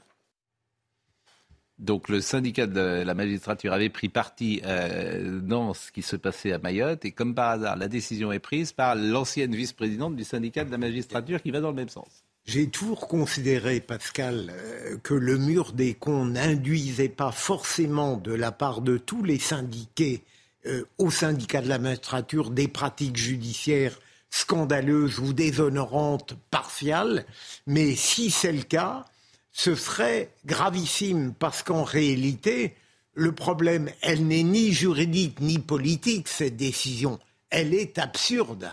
Donc 1.79 2.09
le 2.09 2.23
syndicat 2.23 2.67
de 2.67 3.03
la 3.05 3.13
magistrature 3.13 3.75
avait 3.75 3.91
pris 3.91 4.09
parti 4.09 4.63
euh, 4.65 5.41
dans 5.41 5.75
ce 5.75 5.93
qui 5.93 6.01
se 6.01 6.17
passait 6.17 6.53
à 6.53 6.59
Mayotte 6.59 7.05
et 7.05 7.13
comme 7.13 7.35
par 7.35 7.51
hasard, 7.51 7.77
la 7.77 7.89
décision 7.89 8.33
est 8.33 8.39
prise 8.39 8.73
par 8.73 8.95
l'ancienne 8.95 9.55
vice-présidente 9.55 10.17
du 10.17 10.25
syndicat 10.25 10.65
de 10.65 10.71
la 10.71 10.79
magistrature 10.79 11.43
qui 11.43 11.51
va 11.51 11.61
dans 11.61 11.69
le 11.69 11.77
même 11.77 11.91
sens. 11.91 12.26
J'ai 12.47 12.69
toujours 12.69 13.09
considéré, 13.09 13.81
Pascal, 13.81 14.53
euh, 14.55 14.97
que 15.03 15.15
le 15.15 15.37
mur 15.37 15.73
des 15.73 15.95
cons 15.95 16.27
n'induisait 16.27 17.09
pas 17.09 17.33
forcément 17.33 18.17
de 18.17 18.33
la 18.33 18.53
part 18.53 18.83
de 18.83 18.99
tous 18.99 19.25
les 19.25 19.41
syndiqués 19.41 20.23
euh, 20.67 20.85
au 20.97 21.11
syndicat 21.11 21.61
de 21.61 21.69
la 21.69 21.81
magistrature 21.81 22.51
des 22.51 22.69
pratiques 22.69 23.17
judiciaires 23.17 23.99
scandaleuses 24.31 25.19
ou 25.19 25.33
déshonorantes 25.33 26.35
partiales, 26.53 27.27
mais 27.67 27.97
si 27.97 28.31
c'est 28.31 28.53
le 28.53 28.63
cas, 28.63 29.05
ce 29.51 29.75
serait 29.75 30.31
gravissime 30.45 31.35
parce 31.37 31.65
qu'en 31.65 31.83
réalité, 31.83 32.77
le 33.15 33.33
problème, 33.33 33.91
elle 34.03 34.25
n'est 34.25 34.45
ni 34.45 34.73
juridique 34.73 35.41
ni 35.41 35.59
politique, 35.59 36.29
cette 36.29 36.57
décision, 36.57 37.19
elle 37.51 37.75
est 37.75 37.99
absurde. 37.99 38.71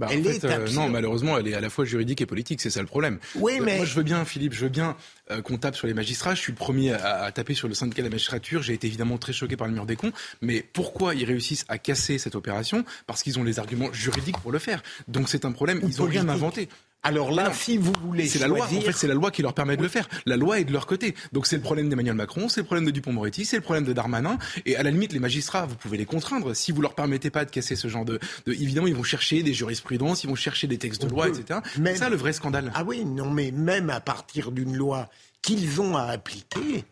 Bah, 0.00 0.06
en 0.06 0.22
fait, 0.22 0.44
euh, 0.44 0.66
non, 0.72 0.88
malheureusement, 0.88 1.36
elle 1.36 1.46
est 1.46 1.52
à 1.52 1.60
la 1.60 1.68
fois 1.68 1.84
juridique 1.84 2.22
et 2.22 2.26
politique, 2.26 2.62
c'est 2.62 2.70
ça 2.70 2.80
le 2.80 2.86
problème. 2.86 3.18
Oui, 3.34 3.58
euh, 3.60 3.62
mais... 3.62 3.76
Moi, 3.76 3.84
je 3.84 3.94
veux 3.94 4.02
bien, 4.02 4.24
Philippe, 4.24 4.54
je 4.54 4.62
veux 4.62 4.70
bien 4.70 4.96
euh, 5.30 5.42
qu'on 5.42 5.58
tape 5.58 5.76
sur 5.76 5.86
les 5.86 5.92
magistrats. 5.92 6.34
Je 6.34 6.40
suis 6.40 6.52
le 6.52 6.56
premier 6.56 6.94
à, 6.94 7.30
taper 7.32 7.52
sur 7.52 7.68
le 7.68 7.74
syndicat 7.74 8.00
de 8.00 8.06
la 8.06 8.10
magistrature. 8.10 8.62
J'ai 8.62 8.72
été 8.72 8.86
évidemment 8.86 9.18
très 9.18 9.34
choqué 9.34 9.58
par 9.58 9.66
le 9.66 9.74
mur 9.74 9.84
des 9.84 9.96
cons. 9.96 10.12
Mais 10.40 10.64
pourquoi 10.72 11.14
ils 11.14 11.26
réussissent 11.26 11.66
à 11.68 11.76
casser 11.76 12.16
cette 12.16 12.34
opération? 12.34 12.86
Parce 13.06 13.22
qu'ils 13.22 13.38
ont 13.38 13.44
les 13.44 13.58
arguments 13.58 13.92
juridiques 13.92 14.38
pour 14.38 14.52
le 14.52 14.58
faire. 14.58 14.82
Donc 15.06 15.28
c'est 15.28 15.44
un 15.44 15.52
problème. 15.52 15.82
ils 15.82 15.98
n'ont 15.98 16.08
rien 16.08 16.26
inventé. 16.30 16.70
Alors 17.02 17.32
là, 17.32 17.52
si 17.52 17.78
vous 17.78 17.92
voulez 18.04 18.28
c'est 18.28 18.38
la 18.38 18.48
loi. 18.48 18.66
En 18.66 18.68
fait, 18.68 18.92
c'est 18.92 19.08
la 19.08 19.14
loi 19.14 19.30
qui 19.30 19.42
leur 19.42 19.54
permet 19.54 19.76
de 19.76 19.82
le 19.82 19.88
faire. 19.88 20.08
La 20.26 20.36
loi 20.36 20.60
est 20.60 20.64
de 20.64 20.72
leur 20.72 20.86
côté. 20.86 21.14
Donc 21.32 21.46
c'est 21.46 21.56
le 21.56 21.62
problème 21.62 21.88
d'Emmanuel 21.88 22.14
Macron, 22.14 22.48
c'est 22.48 22.60
le 22.60 22.66
problème 22.66 22.84
de 22.84 22.90
Dupont-Moretti, 22.90 23.44
c'est 23.44 23.56
le 23.56 23.62
problème 23.62 23.84
de 23.84 23.92
Darmanin. 23.92 24.38
Et 24.66 24.76
à 24.76 24.82
la 24.82 24.90
limite, 24.90 25.12
les 25.12 25.18
magistrats, 25.18 25.66
vous 25.66 25.76
pouvez 25.76 25.96
les 25.96 26.04
contraindre. 26.04 26.54
Si 26.54 26.72
vous 26.72 26.82
leur 26.82 26.94
permettez 26.94 27.30
pas 27.30 27.44
de 27.44 27.50
casser 27.50 27.76
ce 27.76 27.88
genre 27.88 28.04
de, 28.04 28.20
évidemment, 28.46 28.86
ils 28.86 28.94
vont 28.94 29.02
chercher 29.02 29.42
des 29.42 29.54
jurisprudences, 29.54 30.24
ils 30.24 30.28
vont 30.28 30.34
chercher 30.34 30.66
des 30.66 30.78
textes 30.78 31.02
de 31.02 31.08
loi, 31.08 31.28
etc. 31.28 31.60
C'est 31.74 31.96
ça 31.96 32.10
le 32.10 32.16
vrai 32.16 32.32
scandale. 32.32 32.70
Ah 32.74 32.84
oui, 32.84 33.04
non, 33.04 33.30
mais 33.30 33.50
même 33.50 33.90
à 33.90 34.00
partir 34.00 34.50
d'une 34.50 34.76
loi 34.76 35.08
qu'ils 35.42 35.80
ont 35.80 35.96
à 35.96 36.04
appliquer. 36.04 36.84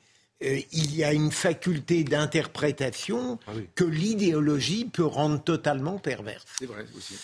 Euh, 0.45 0.61
il 0.71 0.95
y 0.95 1.03
a 1.03 1.13
une 1.13 1.33
faculté 1.33 2.05
d'interprétation 2.05 3.41
ah 3.49 3.53
que 3.75 3.83
l'idéologie 3.83 4.85
peut 4.85 5.05
rendre 5.05 5.43
totalement 5.43 5.99
perverse. 5.99 6.45
C'est 6.61 6.67
vrai 6.67 6.87
aussi. 6.97 7.17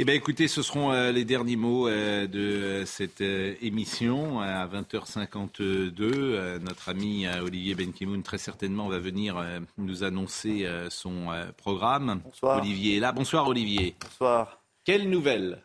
Eh 0.00 0.04
bien, 0.04 0.14
écoutez, 0.14 0.46
ce 0.46 0.62
seront 0.62 0.92
euh, 0.92 1.10
les 1.10 1.24
derniers 1.24 1.56
mots 1.56 1.88
euh, 1.88 2.28
de 2.28 2.84
cette 2.86 3.20
euh, 3.20 3.56
émission 3.60 4.38
à 4.38 4.64
20h52. 4.68 6.60
notre 6.60 6.88
ami 6.88 7.26
Olivier 7.26 7.74
Benkimoun, 7.74 8.22
très 8.22 8.38
certainement, 8.38 8.86
va 8.86 9.00
venir 9.00 9.44
nous 9.76 10.04
annoncer 10.04 10.68
son 10.88 11.26
programme. 11.56 12.20
Bonsoir. 12.24 12.58
Olivier 12.60 12.98
est 12.98 13.00
là. 13.00 13.10
Bonsoir, 13.10 13.48
Olivier. 13.48 13.96
Bonsoir. 14.00 14.62
Quelle 14.84 15.10
nouvelle? 15.10 15.64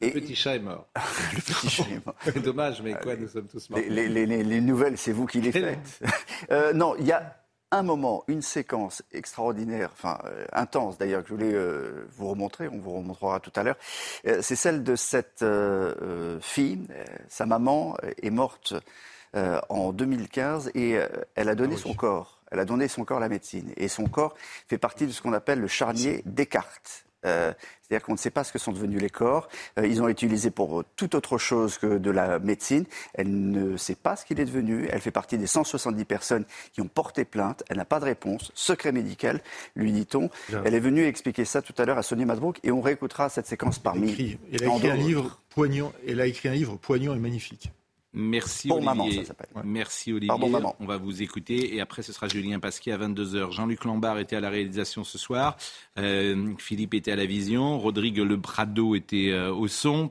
Le 0.00 0.10
petit 0.10 0.36
chat 0.36 0.54
est 0.54 0.60
mort. 0.60 0.86
le 1.34 1.40
petit 1.40 1.68
chat 1.68 1.84
est 1.90 2.06
mort. 2.06 2.14
Dommage, 2.44 2.82
mais 2.82 2.94
quoi, 3.02 3.16
nous 3.16 3.26
sommes 3.26 3.48
tous 3.48 3.68
morts. 3.68 3.80
Les, 3.88 4.08
les 4.08 4.60
nouvelles, 4.60 4.96
c'est 4.96 5.12
vous 5.12 5.26
qui 5.26 5.40
les 5.40 5.50
faites. 5.50 6.00
non, 6.74 6.94
il 7.00 7.06
y 7.06 7.12
a 7.12 7.41
un 7.72 7.82
moment, 7.82 8.22
une 8.28 8.42
séquence 8.42 9.02
extraordinaire, 9.12 9.90
enfin 9.92 10.18
euh, 10.26 10.44
intense 10.52 10.98
d'ailleurs, 10.98 11.22
que 11.22 11.28
je 11.30 11.34
voulais 11.34 11.52
euh, 11.52 12.06
vous 12.16 12.28
remontrer, 12.28 12.68
on 12.68 12.78
vous 12.78 12.92
remontrera 12.92 13.40
tout 13.40 13.52
à 13.56 13.62
l'heure. 13.62 13.78
Euh, 14.26 14.38
c'est 14.42 14.56
celle 14.56 14.84
de 14.84 14.94
cette 14.94 15.44
fille. 16.40 16.86
sa 17.28 17.46
maman 17.46 17.96
est 18.22 18.30
morte 18.30 18.74
en 19.34 19.92
2015 19.92 20.72
et 20.74 20.98
elle 21.34 21.48
a 21.48 21.54
donné 21.54 21.74
ah 21.78 21.80
son 21.80 21.94
corps. 21.94 22.42
Elle 22.50 22.58
a 22.58 22.64
donné 22.66 22.86
son 22.86 23.04
corps 23.04 23.16
à 23.16 23.20
la 23.20 23.30
médecine. 23.30 23.72
Et 23.76 23.88
son 23.88 24.04
corps 24.04 24.34
fait 24.68 24.78
partie 24.78 25.06
de 25.06 25.12
ce 25.12 25.22
qu'on 25.22 25.32
appelle 25.32 25.58
le 25.58 25.68
charnier 25.68 26.22
Descartes. 26.26 27.06
Euh, 27.24 27.52
c'est-à-dire 27.82 28.04
qu'on 28.04 28.12
ne 28.12 28.18
sait 28.18 28.30
pas 28.30 28.44
ce 28.44 28.52
que 28.52 28.58
sont 28.58 28.72
devenus 28.72 29.00
les 29.00 29.10
corps. 29.10 29.48
Euh, 29.78 29.86
ils 29.86 30.02
ont 30.02 30.08
été 30.08 30.26
utilisés 30.26 30.50
pour 30.50 30.84
tout 30.96 31.14
autre 31.14 31.38
chose 31.38 31.78
que 31.78 31.98
de 31.98 32.10
la 32.10 32.38
médecine. 32.38 32.84
Elle 33.14 33.50
ne 33.50 33.76
sait 33.76 33.94
pas 33.94 34.16
ce 34.16 34.24
qu'il 34.24 34.40
est 34.40 34.44
devenu. 34.44 34.88
Elle 34.90 35.00
fait 35.00 35.10
partie 35.10 35.38
des 35.38 35.46
170 35.46 36.04
personnes 36.04 36.44
qui 36.72 36.80
ont 36.80 36.88
porté 36.88 37.24
plainte. 37.24 37.62
Elle 37.68 37.76
n'a 37.76 37.84
pas 37.84 38.00
de 38.00 38.04
réponse. 38.04 38.50
Secret 38.54 38.92
médical, 38.92 39.40
lui 39.76 39.92
dit-on. 39.92 40.30
Elle 40.64 40.74
est 40.74 40.80
venue 40.80 41.04
expliquer 41.04 41.44
ça 41.44 41.62
tout 41.62 41.74
à 41.78 41.84
l'heure 41.84 41.98
à 41.98 42.02
Sonny 42.02 42.24
Madbrook 42.24 42.58
et 42.62 42.70
on 42.70 42.80
réécoutera 42.80 43.28
cette 43.28 43.46
séquence 43.46 43.78
parmi. 43.78 44.38
Elle 44.52 44.64
a 44.64 44.76
écrit 44.76 44.90
un 44.90 44.96
livre 44.96 45.40
poignant. 45.50 45.92
Elle 46.06 46.20
a 46.20 46.26
écrit 46.26 46.48
un 46.48 46.54
livre 46.54 46.76
poignant 46.76 47.14
et 47.14 47.18
magnifique. 47.18 47.70
Merci 48.14 48.70
Olivier. 48.70 49.24
Merci 49.64 50.12
Olivier. 50.12 50.36
On 50.80 50.84
va 50.84 50.96
vous 50.98 51.22
écouter 51.22 51.74
et 51.74 51.80
après 51.80 52.02
ce 52.02 52.12
sera 52.12 52.28
Julien 52.28 52.60
Pasquier 52.60 52.92
à 52.92 52.98
22h. 52.98 53.52
Jean-Luc 53.52 53.84
Lambert 53.84 54.18
était 54.18 54.36
à 54.36 54.40
la 54.40 54.50
réalisation 54.50 55.02
ce 55.02 55.16
soir. 55.16 55.56
Euh, 55.98 56.52
Philippe 56.58 56.94
était 56.94 57.12
à 57.12 57.16
la 57.16 57.24
vision. 57.24 57.78
Rodrigue 57.78 58.18
Lebrado 58.18 58.94
était 58.94 59.30
euh, 59.30 59.52
au 59.52 59.66
son. 59.66 60.10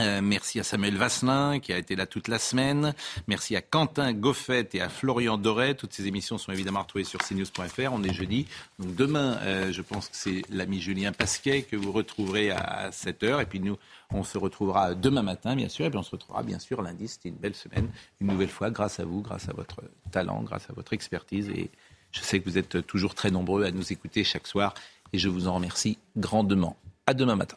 Euh, 0.00 0.20
merci 0.22 0.60
à 0.60 0.62
Samuel 0.62 0.96
Vasselin 0.96 1.58
qui 1.58 1.72
a 1.72 1.78
été 1.78 1.96
là 1.96 2.06
toute 2.06 2.28
la 2.28 2.38
semaine. 2.38 2.94
Merci 3.26 3.56
à 3.56 3.62
Quentin 3.62 4.12
Goffet 4.12 4.68
et 4.72 4.80
à 4.80 4.88
Florian 4.88 5.38
Doré. 5.38 5.74
Toutes 5.74 5.92
ces 5.92 6.06
émissions 6.06 6.38
sont 6.38 6.52
évidemment 6.52 6.82
retrouvées 6.82 7.04
sur 7.04 7.20
cnews.fr. 7.20 7.92
On 7.92 8.02
est 8.04 8.12
jeudi. 8.12 8.46
Donc 8.78 8.94
demain, 8.94 9.38
euh, 9.42 9.72
je 9.72 9.82
pense 9.82 10.08
que 10.08 10.16
c'est 10.16 10.42
l'ami 10.50 10.80
Julien 10.80 11.12
Pasquet 11.12 11.62
que 11.62 11.76
vous 11.76 11.90
retrouverez 11.90 12.50
à 12.50 12.90
7h. 12.90 13.42
Et 13.42 13.46
puis 13.46 13.60
nous, 13.60 13.76
on 14.10 14.22
se 14.22 14.38
retrouvera 14.38 14.94
demain 14.94 15.22
matin, 15.22 15.56
bien 15.56 15.68
sûr. 15.68 15.86
Et 15.86 15.90
puis 15.90 15.98
on 15.98 16.04
se 16.04 16.12
retrouvera 16.12 16.42
bien 16.42 16.58
sûr 16.58 16.80
lundi. 16.80 17.08
C'était 17.08 17.30
une 17.30 17.36
belle 17.36 17.56
semaine. 17.56 17.88
Une 18.20 18.28
nouvelle 18.28 18.50
fois, 18.50 18.70
grâce 18.70 19.00
à 19.00 19.04
vous, 19.04 19.20
grâce 19.20 19.48
à 19.48 19.52
votre 19.52 19.82
talent, 20.12 20.42
grâce 20.42 20.70
à 20.70 20.72
votre 20.74 20.92
expertise. 20.92 21.48
Et 21.48 21.70
je 22.12 22.20
sais 22.20 22.38
que 22.40 22.48
vous 22.48 22.58
êtes 22.58 22.86
toujours 22.86 23.14
très 23.14 23.30
nombreux 23.30 23.64
à 23.64 23.72
nous 23.72 23.92
écouter 23.92 24.22
chaque 24.22 24.46
soir. 24.46 24.74
Et 25.12 25.18
je 25.18 25.28
vous 25.28 25.48
en 25.48 25.54
remercie 25.54 25.98
grandement. 26.16 26.76
À 27.06 27.14
demain 27.14 27.36
matin. 27.36 27.56